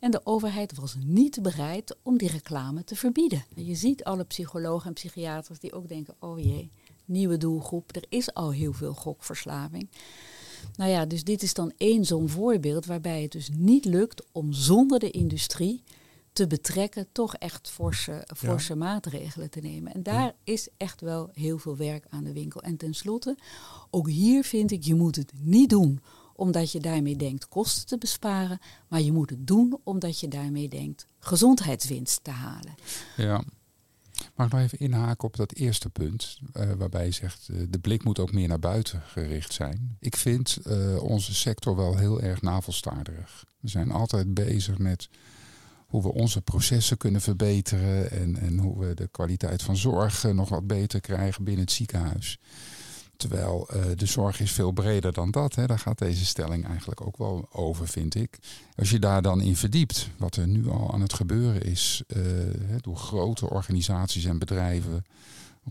En 0.00 0.10
de 0.10 0.20
overheid 0.24 0.74
was 0.74 0.96
niet 1.04 1.42
bereid 1.42 1.96
om 2.02 2.18
die 2.18 2.30
reclame 2.30 2.84
te 2.84 2.96
verbieden. 2.96 3.44
Je 3.54 3.74
ziet 3.74 4.04
alle 4.04 4.24
psychologen 4.24 4.86
en 4.86 4.94
psychiaters 4.94 5.58
die 5.58 5.72
ook 5.72 5.88
denken, 5.88 6.14
oh 6.18 6.38
jee, 6.38 6.70
nieuwe 7.04 7.36
doelgroep, 7.36 7.96
er 7.96 8.04
is 8.08 8.34
al 8.34 8.52
heel 8.52 8.72
veel 8.72 8.94
gokverslaving. 8.94 9.88
Nou 10.76 10.90
ja, 10.90 11.06
dus 11.06 11.24
dit 11.24 11.42
is 11.42 11.54
dan 11.54 11.72
één 11.76 12.04
zo'n 12.04 12.28
voorbeeld 12.28 12.86
waarbij 12.86 13.22
het 13.22 13.32
dus 13.32 13.48
niet 13.52 13.84
lukt 13.84 14.22
om 14.32 14.52
zonder 14.52 14.98
de 14.98 15.10
industrie 15.10 15.82
te 16.32 16.46
betrekken, 16.46 17.06
toch 17.12 17.34
echt 17.34 17.70
forse, 17.70 18.28
forse 18.36 18.74
maatregelen 18.74 19.50
te 19.50 19.60
nemen. 19.60 19.94
En 19.94 20.02
daar 20.02 20.34
is 20.44 20.68
echt 20.76 21.00
wel 21.00 21.30
heel 21.34 21.58
veel 21.58 21.76
werk 21.76 22.06
aan 22.10 22.24
de 22.24 22.32
winkel. 22.32 22.62
En 22.62 22.76
tenslotte, 22.76 23.36
ook 23.90 24.08
hier 24.08 24.44
vind 24.44 24.70
ik, 24.70 24.84
je 24.84 24.94
moet 24.94 25.16
het 25.16 25.32
niet 25.40 25.70
doen 25.70 26.00
omdat 26.34 26.72
je 26.72 26.80
daarmee 26.80 27.16
denkt 27.16 27.48
kosten 27.48 27.86
te 27.86 27.98
besparen, 27.98 28.58
maar 28.88 29.00
je 29.00 29.12
moet 29.12 29.30
het 29.30 29.46
doen 29.46 29.78
omdat 29.84 30.20
je 30.20 30.28
daarmee 30.28 30.68
denkt 30.68 31.06
gezondheidswinst 31.18 32.24
te 32.24 32.30
halen. 32.30 32.74
Ja. 33.16 33.44
Mag 34.34 34.46
ik 34.46 34.52
nog 34.52 34.62
even 34.62 34.78
inhaken 34.78 35.28
op 35.28 35.36
dat 35.36 35.52
eerste 35.52 35.90
punt, 35.90 36.38
uh, 36.56 36.72
waarbij 36.72 37.04
je 37.04 37.10
zegt 37.10 37.48
uh, 37.50 37.66
de 37.68 37.78
blik 37.78 38.04
moet 38.04 38.18
ook 38.18 38.32
meer 38.32 38.48
naar 38.48 38.58
buiten 38.58 39.02
gericht 39.06 39.52
zijn. 39.52 39.96
Ik 40.00 40.16
vind 40.16 40.58
uh, 40.66 41.02
onze 41.02 41.34
sector 41.34 41.76
wel 41.76 41.96
heel 41.96 42.20
erg 42.20 42.42
navelstaarderig. 42.42 43.44
We 43.60 43.68
zijn 43.68 43.90
altijd 43.90 44.34
bezig 44.34 44.78
met 44.78 45.08
hoe 45.86 46.02
we 46.02 46.12
onze 46.12 46.42
processen 46.42 46.96
kunnen 46.96 47.20
verbeteren 47.20 48.10
en, 48.10 48.36
en 48.36 48.58
hoe 48.58 48.78
we 48.78 48.94
de 48.94 49.08
kwaliteit 49.08 49.62
van 49.62 49.76
zorg 49.76 50.22
nog 50.22 50.48
wat 50.48 50.66
beter 50.66 51.00
krijgen 51.00 51.44
binnen 51.44 51.64
het 51.64 51.72
ziekenhuis. 51.72 52.38
Terwijl 53.16 53.68
uh, 53.74 53.82
de 53.96 54.06
zorg 54.06 54.40
is 54.40 54.52
veel 54.52 54.70
breder 54.70 55.12
dan 55.12 55.30
dat. 55.30 55.54
Hè. 55.54 55.66
Daar 55.66 55.78
gaat 55.78 55.98
deze 55.98 56.24
stelling 56.24 56.66
eigenlijk 56.66 57.00
ook 57.00 57.16
wel 57.16 57.48
over, 57.52 57.88
vind 57.88 58.14
ik. 58.14 58.38
Als 58.76 58.90
je 58.90 58.98
daar 58.98 59.22
dan 59.22 59.40
in 59.40 59.56
verdiept, 59.56 60.08
wat 60.16 60.36
er 60.36 60.48
nu 60.48 60.68
al 60.68 60.92
aan 60.92 61.00
het 61.00 61.12
gebeuren 61.12 61.62
is 61.62 62.02
uh, 62.16 62.22
door 62.80 62.96
grote 62.96 63.50
organisaties 63.50 64.24
en 64.24 64.38
bedrijven 64.38 65.04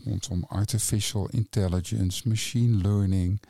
rondom 0.04 0.44
artificial 0.48 1.30
intelligence, 1.30 2.28
machine 2.28 2.78
learning. 2.82 3.42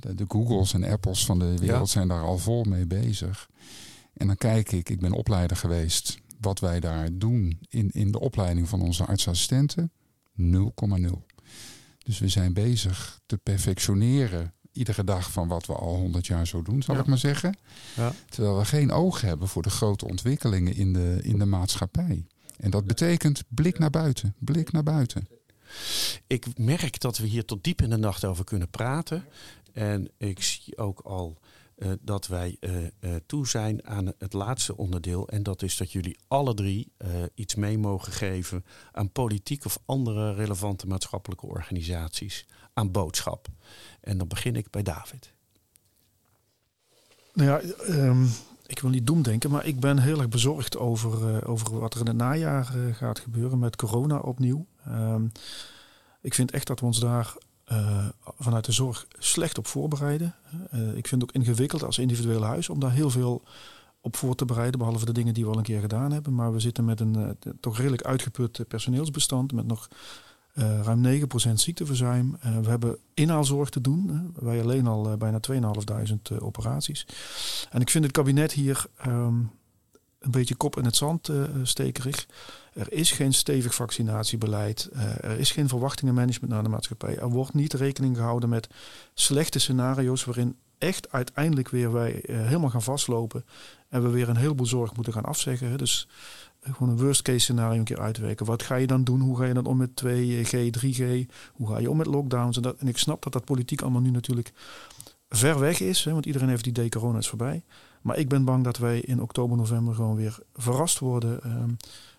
De, 0.00 0.24
Googles 0.28 0.74
en 0.74 0.84
Apples 0.84 1.24
van 1.24 1.38
de 1.38 1.58
wereld 1.58 1.86
ja. 1.86 1.92
zijn 1.92 2.08
daar 2.08 2.22
al 2.22 2.38
vol 2.38 2.64
mee 2.64 2.86
bezig. 2.86 3.48
En 4.12 4.26
dan 4.26 4.36
kijk 4.36 4.72
ik, 4.72 4.88
ik 4.88 5.00
ben 5.00 5.12
opleider 5.12 5.56
geweest, 5.56 6.18
wat 6.40 6.60
wij 6.60 6.80
daar 6.80 7.08
doen 7.12 7.58
in, 7.68 7.90
in 7.90 8.12
de 8.12 8.20
opleiding 8.20 8.68
van 8.68 8.82
onze 8.82 9.04
artsassistenten. 9.04 9.90
0,0. 10.40 11.27
Dus 12.08 12.18
we 12.18 12.28
zijn 12.28 12.52
bezig 12.52 13.20
te 13.26 13.36
perfectioneren 13.36 14.54
iedere 14.72 15.04
dag 15.04 15.32
van 15.32 15.48
wat 15.48 15.66
we 15.66 15.72
al 15.72 15.94
honderd 15.94 16.26
jaar 16.26 16.46
zo 16.46 16.62
doen, 16.62 16.82
zal 16.82 16.94
ja. 16.94 17.00
ik 17.00 17.06
maar 17.06 17.18
zeggen. 17.18 17.56
Ja. 17.96 18.12
Terwijl 18.28 18.58
we 18.58 18.64
geen 18.64 18.92
oog 18.92 19.20
hebben 19.20 19.48
voor 19.48 19.62
de 19.62 19.70
grote 19.70 20.06
ontwikkelingen 20.06 20.74
in 20.74 20.92
de, 20.92 21.18
in 21.22 21.38
de 21.38 21.44
maatschappij. 21.44 22.26
En 22.56 22.70
dat 22.70 22.86
betekent 22.86 23.42
blik 23.48 23.78
naar 23.78 23.90
buiten, 23.90 24.34
blik 24.38 24.72
naar 24.72 24.82
buiten. 24.82 25.28
Ik 26.26 26.58
merk 26.58 27.00
dat 27.00 27.18
we 27.18 27.26
hier 27.26 27.44
tot 27.44 27.64
diep 27.64 27.82
in 27.82 27.90
de 27.90 27.96
nacht 27.96 28.24
over 28.24 28.44
kunnen 28.44 28.70
praten. 28.70 29.24
En 29.72 30.10
ik 30.18 30.42
zie 30.42 30.78
ook 30.78 31.00
al 31.00 31.38
uh, 31.78 31.92
dat 32.00 32.26
wij 32.26 32.56
uh, 32.60 32.82
uh, 32.82 33.14
toe 33.26 33.46
zijn 33.46 33.86
aan 33.86 34.12
het 34.18 34.32
laatste 34.32 34.76
onderdeel. 34.76 35.28
En 35.28 35.42
dat 35.42 35.62
is 35.62 35.76
dat 35.76 35.92
jullie 35.92 36.18
alle 36.28 36.54
drie 36.54 36.92
iets 37.34 37.54
mee 37.54 37.78
mogen 37.78 38.12
geven 38.12 38.64
aan 38.92 39.12
politiek 39.12 39.64
of 39.64 39.78
andere 39.86 40.34
relevante 40.34 40.86
maatschappelijke 40.86 41.46
organisaties. 41.46 42.46
Aan 42.72 42.90
boodschap. 42.92 43.48
En 44.00 44.18
dan 44.18 44.28
begin 44.28 44.56
ik 44.56 44.70
bij 44.70 44.82
David. 44.82 45.32
Nou 47.32 47.50
ja, 47.50 47.60
um, 47.88 48.28
ik 48.66 48.78
wil 48.78 48.90
niet 48.90 49.06
doemdenken, 49.06 49.50
maar 49.50 49.66
ik 49.66 49.80
ben 49.80 49.98
heel 49.98 50.18
erg 50.18 50.28
bezorgd 50.28 50.76
over, 50.76 51.46
over 51.46 51.78
wat 51.78 51.94
er 51.94 52.00
in 52.00 52.06
het 52.06 52.16
najaar 52.16 52.64
gaat 52.92 53.18
gebeuren 53.18 53.58
met 53.58 53.76
corona 53.76 54.18
opnieuw. 54.18 54.66
Um, 54.88 55.32
ik 56.20 56.34
vind 56.34 56.50
echt 56.50 56.66
dat 56.66 56.80
we 56.80 56.86
ons 56.86 57.00
daar 57.00 57.36
uh, 57.72 58.06
vanuit 58.38 58.64
de 58.64 58.72
zorg 58.72 59.06
slecht 59.18 59.58
op 59.58 59.66
voorbereiden. 59.66 60.34
Uh, 60.74 60.96
ik 60.96 61.08
vind 61.08 61.22
het 61.22 61.22
ook 61.22 61.32
ingewikkeld 61.32 61.84
als 61.84 61.98
individueel 61.98 62.42
huis 62.42 62.68
om 62.68 62.80
daar 62.80 62.92
heel 62.92 63.10
veel 63.10 63.42
op 64.00 64.16
voor 64.16 64.34
te 64.34 64.44
bereiden, 64.44 64.78
behalve 64.78 65.04
de 65.04 65.12
dingen 65.12 65.34
die 65.34 65.44
we 65.44 65.50
al 65.50 65.56
een 65.56 65.62
keer 65.62 65.80
gedaan 65.80 66.12
hebben. 66.12 66.34
Maar 66.34 66.52
we 66.52 66.60
zitten 66.60 66.84
met 66.84 67.00
een 67.00 67.18
uh, 67.18 67.52
toch 67.60 67.76
redelijk 67.76 68.02
uitgeput 68.02 68.68
personeelsbestand 68.68 69.52
met 69.52 69.66
nog 69.66 69.88
ruim 70.82 71.26
9% 71.48 71.52
ziekteverzuim. 71.52 72.38
we 72.62 72.68
hebben 72.68 72.98
inhaalzorg 73.14 73.70
te 73.70 73.80
doen. 73.80 74.32
wij 74.40 74.62
alleen 74.62 74.86
al 74.86 75.16
bijna 75.16 75.40
2.500 75.52 76.38
operaties. 76.38 77.06
En 77.70 77.80
ik 77.80 77.90
vind 77.90 78.04
het 78.04 78.12
kabinet 78.12 78.52
hier 78.52 78.86
um, 79.06 79.50
een 80.18 80.30
beetje 80.30 80.54
kop 80.54 80.76
in 80.76 80.84
het 80.84 80.96
zand 80.96 81.30
stekerig. 81.62 82.26
Er 82.78 82.92
is 82.92 83.10
geen 83.10 83.32
stevig 83.32 83.74
vaccinatiebeleid. 83.74 84.88
Uh, 84.92 85.24
er 85.24 85.38
is 85.38 85.50
geen 85.50 85.68
verwachtingenmanagement 85.68 86.52
naar 86.52 86.62
de 86.62 86.68
maatschappij. 86.68 87.18
Er 87.18 87.30
wordt 87.30 87.54
niet 87.54 87.72
rekening 87.72 88.16
gehouden 88.16 88.48
met 88.48 88.68
slechte 89.14 89.58
scenario's 89.58 90.24
waarin 90.24 90.56
echt 90.78 91.12
uiteindelijk 91.12 91.68
weer 91.68 91.92
wij 91.92 92.22
uh, 92.26 92.36
helemaal 92.36 92.70
gaan 92.70 92.82
vastlopen 92.82 93.44
en 93.88 94.02
we 94.02 94.08
weer 94.08 94.28
een 94.28 94.36
heleboel 94.36 94.66
zorg 94.66 94.94
moeten 94.94 95.12
gaan 95.12 95.24
afzeggen. 95.24 95.78
Dus 95.78 96.08
uh, 96.62 96.74
gewoon 96.74 96.88
een 96.88 97.04
worst 97.04 97.22
case 97.22 97.38
scenario 97.38 97.78
een 97.78 97.84
keer 97.84 98.00
uitwerken. 98.00 98.46
Wat 98.46 98.62
ga 98.62 98.74
je 98.74 98.86
dan 98.86 99.04
doen? 99.04 99.20
Hoe 99.20 99.36
ga 99.36 99.44
je 99.44 99.54
dan 99.54 99.66
om 99.66 99.76
met 99.76 100.04
2G, 100.04 100.80
3G? 100.80 101.30
Hoe 101.52 101.68
ga 101.68 101.78
je 101.78 101.90
om 101.90 101.96
met 101.96 102.06
lockdowns? 102.06 102.56
En, 102.56 102.62
dat, 102.62 102.76
en 102.76 102.88
ik 102.88 102.98
snap 102.98 103.22
dat 103.22 103.32
dat 103.32 103.44
politiek 103.44 103.82
allemaal 103.82 104.00
nu 104.00 104.10
natuurlijk 104.10 104.52
ver 105.28 105.58
weg 105.58 105.80
is, 105.80 106.04
hè, 106.04 106.12
want 106.12 106.26
iedereen 106.26 106.48
heeft 106.48 106.64
die 106.64 106.72
idee 106.72 106.88
corona 106.88 107.18
is 107.18 107.28
voorbij. 107.28 107.64
Maar 108.08 108.18
ik 108.18 108.28
ben 108.28 108.44
bang 108.44 108.64
dat 108.64 108.76
wij 108.76 109.00
in 109.00 109.22
oktober, 109.22 109.56
november 109.56 109.94
gewoon 109.94 110.16
weer 110.16 110.38
verrast 110.54 110.98
worden. 110.98 111.60
Um, 111.62 111.76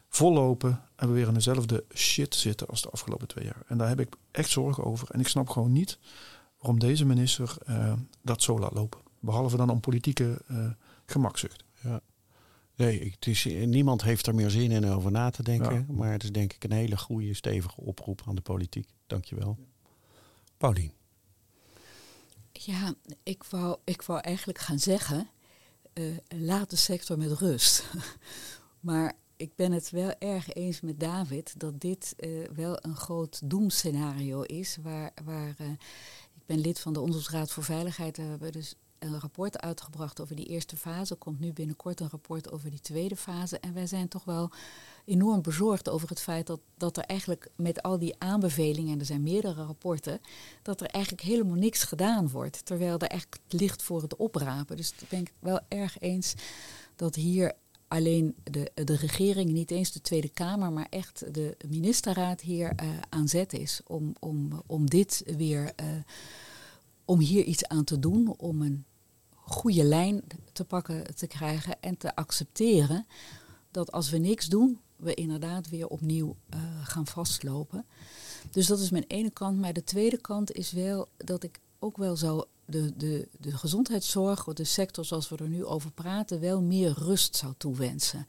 vollopen 0.07 0.81
en 0.95 1.07
we 1.07 1.13
weer 1.13 1.27
in 1.27 1.33
dezelfde 1.33 1.83
shit 1.93 2.35
zitten 2.35 2.67
als 2.67 2.81
de 2.81 2.89
afgelopen 2.89 3.27
twee 3.27 3.45
jaar. 3.45 3.61
En 3.67 3.77
daar 3.77 3.87
heb 3.87 3.99
ik 3.99 4.15
echt 4.31 4.49
zorgen 4.49 4.83
over. 4.83 5.09
En 5.11 5.19
ik 5.19 5.27
snap 5.27 5.49
gewoon 5.49 5.71
niet 5.71 5.99
waarom 6.57 6.79
deze 6.79 7.05
minister 7.05 7.57
uh, 7.69 7.93
dat 8.21 8.41
zo 8.41 8.59
laat 8.59 8.73
lopen. 8.73 8.99
Behalve 9.19 9.57
dan 9.57 9.69
om 9.69 9.79
politieke 9.79 10.41
uh, 10.51 10.69
gemakzucht. 11.05 11.63
Ja. 11.83 12.01
Nee, 12.75 13.11
het 13.15 13.27
is, 13.27 13.43
niemand 13.65 14.01
heeft 14.01 14.27
er 14.27 14.35
meer 14.35 14.49
zin 14.49 14.71
in 14.71 14.85
over 14.85 15.11
na 15.11 15.29
te 15.29 15.43
denken. 15.43 15.73
Ja. 15.73 15.85
Maar 15.93 16.11
het 16.11 16.23
is 16.23 16.31
denk 16.31 16.53
ik 16.53 16.63
een 16.63 16.71
hele 16.71 16.97
goede, 16.97 17.33
stevige 17.33 17.81
oproep 17.81 18.21
aan 18.27 18.35
de 18.35 18.41
politiek. 18.41 18.87
Dankjewel. 19.07 19.57
Paulien. 20.57 20.91
Ja, 22.51 22.93
ik 23.23 23.43
wou, 23.43 23.77
ik 23.83 24.01
wou 24.01 24.19
eigenlijk 24.19 24.59
gaan 24.59 24.79
zeggen, 24.79 25.29
uh, 25.99 26.17
laat 26.27 26.69
de 26.69 26.75
sector 26.75 27.17
met 27.17 27.31
rust. 27.31 27.83
maar 28.79 29.13
ik 29.35 29.55
ben 29.55 29.71
het 29.71 29.89
wel 29.89 30.13
erg 30.19 30.53
eens 30.53 30.81
met 30.81 30.99
David 30.99 31.59
dat 31.59 31.81
dit 31.81 32.13
uh, 32.19 32.47
wel 32.55 32.77
een 32.81 32.95
groot 32.95 33.41
doemscenario 33.49 34.41
is. 34.41 34.77
Waar, 34.81 35.11
waar 35.23 35.55
uh, 35.61 35.69
ik 36.33 36.45
ben 36.45 36.59
lid 36.59 36.79
van 36.79 36.93
de 36.93 36.99
Onderzoeksraad 36.99 37.51
voor 37.51 37.63
Veiligheid. 37.63 38.15
Daar 38.15 38.27
hebben 38.27 38.47
we 38.47 38.57
dus 38.57 38.75
een 38.99 39.19
rapport 39.19 39.59
uitgebracht 39.61 40.21
over 40.21 40.35
die 40.35 40.45
eerste 40.45 40.77
fase. 40.77 41.15
Komt 41.15 41.39
nu 41.39 41.53
binnenkort 41.53 41.99
een 41.99 42.09
rapport 42.09 42.51
over 42.51 42.69
die 42.69 42.79
tweede 42.79 43.15
fase. 43.15 43.59
En 43.59 43.73
wij 43.73 43.87
zijn 43.87 44.07
toch 44.07 44.23
wel 44.23 44.51
enorm 45.05 45.41
bezorgd 45.41 45.89
over 45.89 46.09
het 46.09 46.19
feit 46.19 46.47
dat, 46.47 46.59
dat 46.77 46.97
er 46.97 47.03
eigenlijk 47.03 47.49
met 47.55 47.81
al 47.81 47.99
die 47.99 48.15
aanbevelingen, 48.17 48.93
en 48.93 48.99
er 48.99 49.05
zijn 49.05 49.23
meerdere 49.23 49.63
rapporten, 49.63 50.21
dat 50.61 50.81
er 50.81 50.87
eigenlijk 50.87 51.23
helemaal 51.23 51.57
niks 51.57 51.83
gedaan 51.83 52.29
wordt. 52.29 52.65
Terwijl 52.65 52.99
er 52.99 53.07
echt 53.07 53.39
ligt 53.47 53.83
voor 53.83 54.01
het 54.01 54.15
oprapen. 54.15 54.77
Dus 54.77 54.91
ik 54.99 55.09
ben 55.09 55.19
ik 55.19 55.33
wel 55.39 55.59
erg 55.67 55.99
eens 55.99 56.33
dat 56.95 57.15
hier 57.15 57.53
alleen 57.89 58.35
de, 58.43 58.71
de 58.73 58.95
regering, 58.95 59.51
niet 59.51 59.71
eens 59.71 59.91
de 59.91 60.01
Tweede 60.01 60.29
Kamer, 60.29 60.71
maar 60.71 60.87
echt 60.89 61.33
de 61.33 61.57
ministerraad 61.67 62.41
hier 62.41 62.73
uh, 62.83 62.89
aan 63.09 63.27
zet 63.27 63.53
is 63.53 63.81
om, 63.87 64.13
om, 64.19 64.63
om 64.65 64.89
dit 64.89 65.23
weer, 65.37 65.61
uh, 65.81 65.87
om 67.05 67.19
hier 67.19 67.43
iets 67.43 67.65
aan 67.65 67.83
te 67.83 67.99
doen, 67.99 68.33
om 68.37 68.61
een 68.61 68.85
goede 69.49 69.83
lijn 69.83 70.21
te 70.51 70.65
pakken 70.65 71.15
te 71.15 71.27
krijgen 71.27 71.81
en 71.81 71.97
te 71.97 72.15
accepteren 72.15 73.07
dat 73.71 73.91
als 73.91 74.09
we 74.09 74.17
niks 74.17 74.47
doen, 74.47 74.79
we 74.95 75.13
inderdaad 75.13 75.69
weer 75.69 75.87
opnieuw 75.87 76.35
uh, 76.53 76.59
gaan 76.83 77.07
vastlopen. 77.07 77.85
Dus 78.51 78.67
dat 78.67 78.79
is 78.79 78.89
mijn 78.89 79.05
ene 79.07 79.29
kant. 79.29 79.59
Maar 79.59 79.73
de 79.73 79.83
tweede 79.83 80.21
kant 80.21 80.51
is 80.51 80.71
wel 80.71 81.09
dat 81.17 81.43
ik 81.43 81.59
ook 81.79 81.97
wel 81.97 82.15
zou 82.15 82.45
de, 82.65 82.93
de, 82.97 83.27
de 83.39 83.51
gezondheidszorg, 83.57 84.43
de 84.43 84.63
sector 84.63 85.05
zoals 85.05 85.29
we 85.29 85.37
er 85.37 85.49
nu 85.49 85.65
over 85.65 85.91
praten, 85.91 86.39
wel 86.39 86.61
meer 86.61 86.93
rust 86.97 87.35
zou 87.35 87.53
toewensen. 87.57 88.27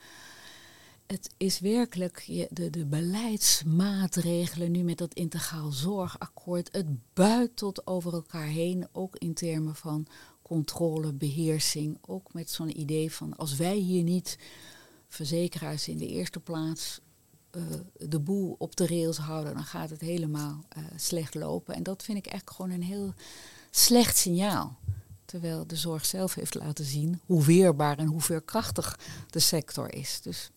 Het 1.07 1.31
is 1.37 1.61
werkelijk 1.61 2.47
de, 2.51 2.71
de 2.71 2.87
beleidsmaatregelen 2.87 4.71
nu 4.71 4.83
met 4.83 4.99
dat 4.99 5.15
integraal 5.15 5.71
zorgakkoord. 5.71 6.69
Het 6.73 6.87
buitelt 7.13 7.87
over 7.87 8.13
elkaar 8.13 8.47
heen, 8.47 8.89
ook 8.93 9.17
in 9.17 9.35
termen 9.35 9.75
van 9.75 10.07
controle, 10.51 11.13
beheersing. 11.13 11.99
Ook 12.07 12.33
met 12.33 12.51
zo'n 12.51 12.81
idee 12.81 13.13
van 13.13 13.37
als 13.37 13.57
wij 13.57 13.77
hier 13.77 14.03
niet 14.03 14.39
verzekeraars 15.09 15.89
in 15.89 15.99
de 15.99 16.07
eerste 16.07 16.41
plaats 16.41 17.01
uh, 17.57 17.63
de 17.99 18.21
boel 18.21 18.57
op 18.59 18.77
de 18.77 18.87
rails 18.87 19.19
houden, 19.19 19.55
dan 19.55 19.65
gaat 19.65 19.91
het 19.91 20.01
helemaal 20.01 20.65
uh, 20.77 20.85
slecht 20.97 21.35
lopen. 21.35 21.75
En 21.75 21.83
dat 21.83 22.03
vind 22.03 22.19
ik 22.19 22.27
echt 22.27 22.51
gewoon 22.51 22.71
een 22.71 22.83
heel 22.83 23.15
slecht 23.71 24.17
signaal. 24.17 24.79
Terwijl 25.25 25.67
de 25.67 25.77
zorg 25.77 26.07
zelf 26.07 26.35
heeft 26.35 26.55
laten 26.55 26.85
zien 26.85 27.21
hoe 27.27 27.45
weerbaar 27.45 27.99
en 27.99 28.07
hoe 28.07 28.21
veerkrachtig 28.21 28.99
de 29.31 29.39
sector 29.39 29.95
is. 29.95 30.21
Dus 30.23 30.51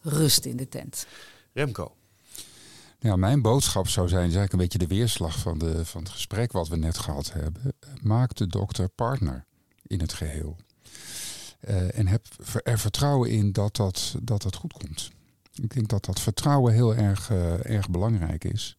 rust 0.00 0.44
in 0.44 0.56
de 0.56 0.68
tent. 0.68 1.06
Remco. 1.52 1.94
Ja, 2.98 3.16
mijn 3.16 3.42
boodschap 3.42 3.88
zou 3.88 4.08
zijn, 4.08 4.28
is 4.28 4.34
eigenlijk 4.34 4.52
een 4.52 4.68
beetje 4.68 4.88
de 4.88 4.94
weerslag 4.94 5.38
van, 5.38 5.58
de, 5.58 5.84
van 5.84 6.02
het 6.02 6.10
gesprek 6.10 6.52
wat 6.52 6.68
we 6.68 6.76
net 6.76 6.98
gehad 6.98 7.32
hebben. 7.32 7.74
Maak 8.02 8.34
de 8.34 8.46
dokter 8.46 8.88
partner 8.88 9.44
in 9.86 10.00
het 10.00 10.12
geheel. 10.12 10.56
Uh, 11.68 11.98
en 11.98 12.06
heb 12.06 12.26
er 12.64 12.78
vertrouwen 12.78 13.30
in 13.30 13.52
dat 13.52 13.76
dat, 13.76 14.16
dat 14.22 14.42
dat 14.42 14.56
goed 14.56 14.72
komt. 14.72 15.10
Ik 15.54 15.74
denk 15.74 15.88
dat 15.88 16.04
dat 16.04 16.20
vertrouwen 16.20 16.72
heel 16.72 16.94
erg, 16.94 17.30
uh, 17.30 17.64
erg 17.64 17.90
belangrijk 17.90 18.44
is. 18.44 18.76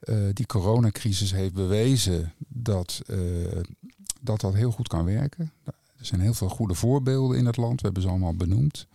Uh, 0.00 0.28
die 0.32 0.46
coronacrisis 0.46 1.32
heeft 1.32 1.54
bewezen 1.54 2.32
dat, 2.48 3.02
dat 4.20 4.40
dat 4.40 4.54
heel 4.54 4.70
goed 4.70 4.88
kan 4.88 5.04
werken. 5.04 5.52
Er 5.98 6.06
zijn 6.06 6.20
heel 6.20 6.34
veel 6.34 6.48
goede 6.48 6.74
voorbeelden 6.74 7.38
in 7.38 7.46
het 7.46 7.56
land, 7.56 7.80
we 7.80 7.84
hebben 7.84 8.02
ze 8.02 8.08
allemaal 8.08 8.36
benoemd. 8.36 8.86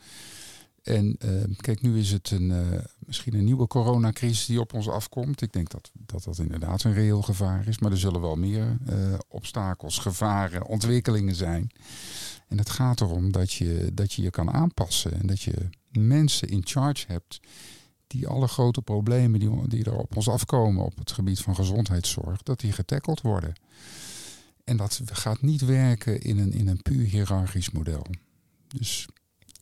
En 0.82 1.17
kijk, 1.55 1.82
nu 1.82 1.99
is 1.99 2.11
het 2.11 2.32
een, 2.32 2.53
misschien 2.99 3.34
een 3.34 3.43
nieuwe 3.43 3.67
coronacrisis 3.67 4.45
die 4.45 4.59
op 4.59 4.73
ons 4.73 4.89
afkomt. 4.89 5.41
Ik 5.41 5.53
denk 5.53 5.69
dat, 5.69 5.91
dat 5.93 6.23
dat 6.23 6.39
inderdaad 6.39 6.84
een 6.84 6.93
reëel 6.93 7.21
gevaar 7.21 7.67
is. 7.67 7.79
Maar 7.79 7.91
er 7.91 7.97
zullen 7.97 8.21
wel 8.21 8.36
meer 8.36 8.77
obstakels, 9.27 9.97
gevaren, 9.97 10.65
ontwikkelingen 10.65 11.36
zijn. 11.36 11.71
En 12.47 12.57
het 12.57 12.69
gaat 12.69 13.01
erom 13.01 13.32
dat 13.32 13.51
je, 13.51 13.91
dat 13.93 14.13
je 14.13 14.21
je 14.21 14.29
kan 14.29 14.51
aanpassen 14.51 15.19
en 15.19 15.27
dat 15.27 15.41
je 15.41 15.69
mensen 15.91 16.47
in 16.47 16.61
charge 16.65 17.05
hebt 17.07 17.39
die 18.07 18.27
alle 18.27 18.47
grote 18.47 18.82
problemen 18.82 19.39
die, 19.39 19.67
die 19.67 19.84
er 19.84 19.97
op 19.97 20.15
ons 20.15 20.29
afkomen 20.29 20.86
op 20.86 20.97
het 20.97 21.11
gebied 21.11 21.39
van 21.39 21.55
gezondheidszorg, 21.55 22.43
dat 22.43 22.59
die 22.59 22.71
getackeld 22.71 23.21
worden. 23.21 23.53
En 24.63 24.77
dat 24.77 25.01
gaat 25.05 25.41
niet 25.41 25.65
werken 25.65 26.21
in 26.21 26.38
een, 26.38 26.51
in 26.51 26.67
een 26.67 26.82
puur 26.82 27.05
hiërarchisch 27.05 27.71
model. 27.71 28.05
Dus 28.67 29.07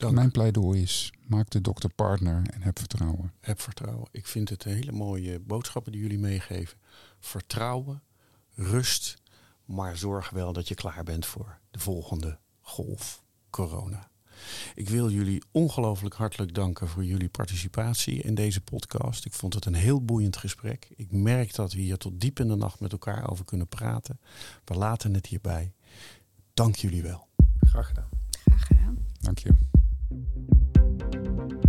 Dank. 0.00 0.14
mijn 0.14 0.30
pleidooi 0.30 0.82
is, 0.82 1.12
maak 1.26 1.50
de 1.50 1.60
dokter 1.60 1.90
partner 1.94 2.42
en 2.50 2.62
heb 2.62 2.78
vertrouwen. 2.78 3.32
Heb 3.40 3.60
vertrouwen. 3.60 4.08
Ik 4.10 4.26
vind 4.26 4.48
het 4.48 4.64
hele 4.64 4.92
mooie 4.92 5.38
boodschappen 5.38 5.92
die 5.92 6.00
jullie 6.00 6.18
meegeven. 6.18 6.78
Vertrouwen, 7.18 8.02
rust, 8.54 9.22
maar 9.64 9.96
zorg 9.96 10.30
wel 10.30 10.52
dat 10.52 10.68
je 10.68 10.74
klaar 10.74 11.04
bent 11.04 11.26
voor 11.26 11.58
de 11.70 11.78
volgende 11.78 12.38
golf 12.60 13.22
corona. 13.50 14.10
Ik 14.74 14.88
wil 14.88 15.10
jullie 15.10 15.42
ongelooflijk 15.50 16.14
hartelijk 16.14 16.54
danken 16.54 16.88
voor 16.88 17.04
jullie 17.04 17.28
participatie 17.28 18.22
in 18.22 18.34
deze 18.34 18.60
podcast. 18.60 19.24
Ik 19.24 19.32
vond 19.32 19.54
het 19.54 19.64
een 19.64 19.74
heel 19.74 20.04
boeiend 20.04 20.36
gesprek. 20.36 20.88
Ik 20.96 21.12
merk 21.12 21.54
dat 21.54 21.72
we 21.72 21.80
hier 21.80 21.96
tot 21.96 22.20
diep 22.20 22.40
in 22.40 22.48
de 22.48 22.56
nacht 22.56 22.80
met 22.80 22.92
elkaar 22.92 23.30
over 23.30 23.44
kunnen 23.44 23.68
praten. 23.68 24.20
We 24.64 24.74
laten 24.74 25.14
het 25.14 25.26
hierbij. 25.26 25.72
Dank 26.54 26.76
jullie 26.76 27.02
wel. 27.02 27.28
Graag 27.60 27.86
gedaan. 27.86 28.08
Graag 28.30 28.66
gedaan. 28.66 28.98
Dank 29.20 29.38
je. 29.38 29.69
Thank 30.10 31.52
you. 31.52 31.59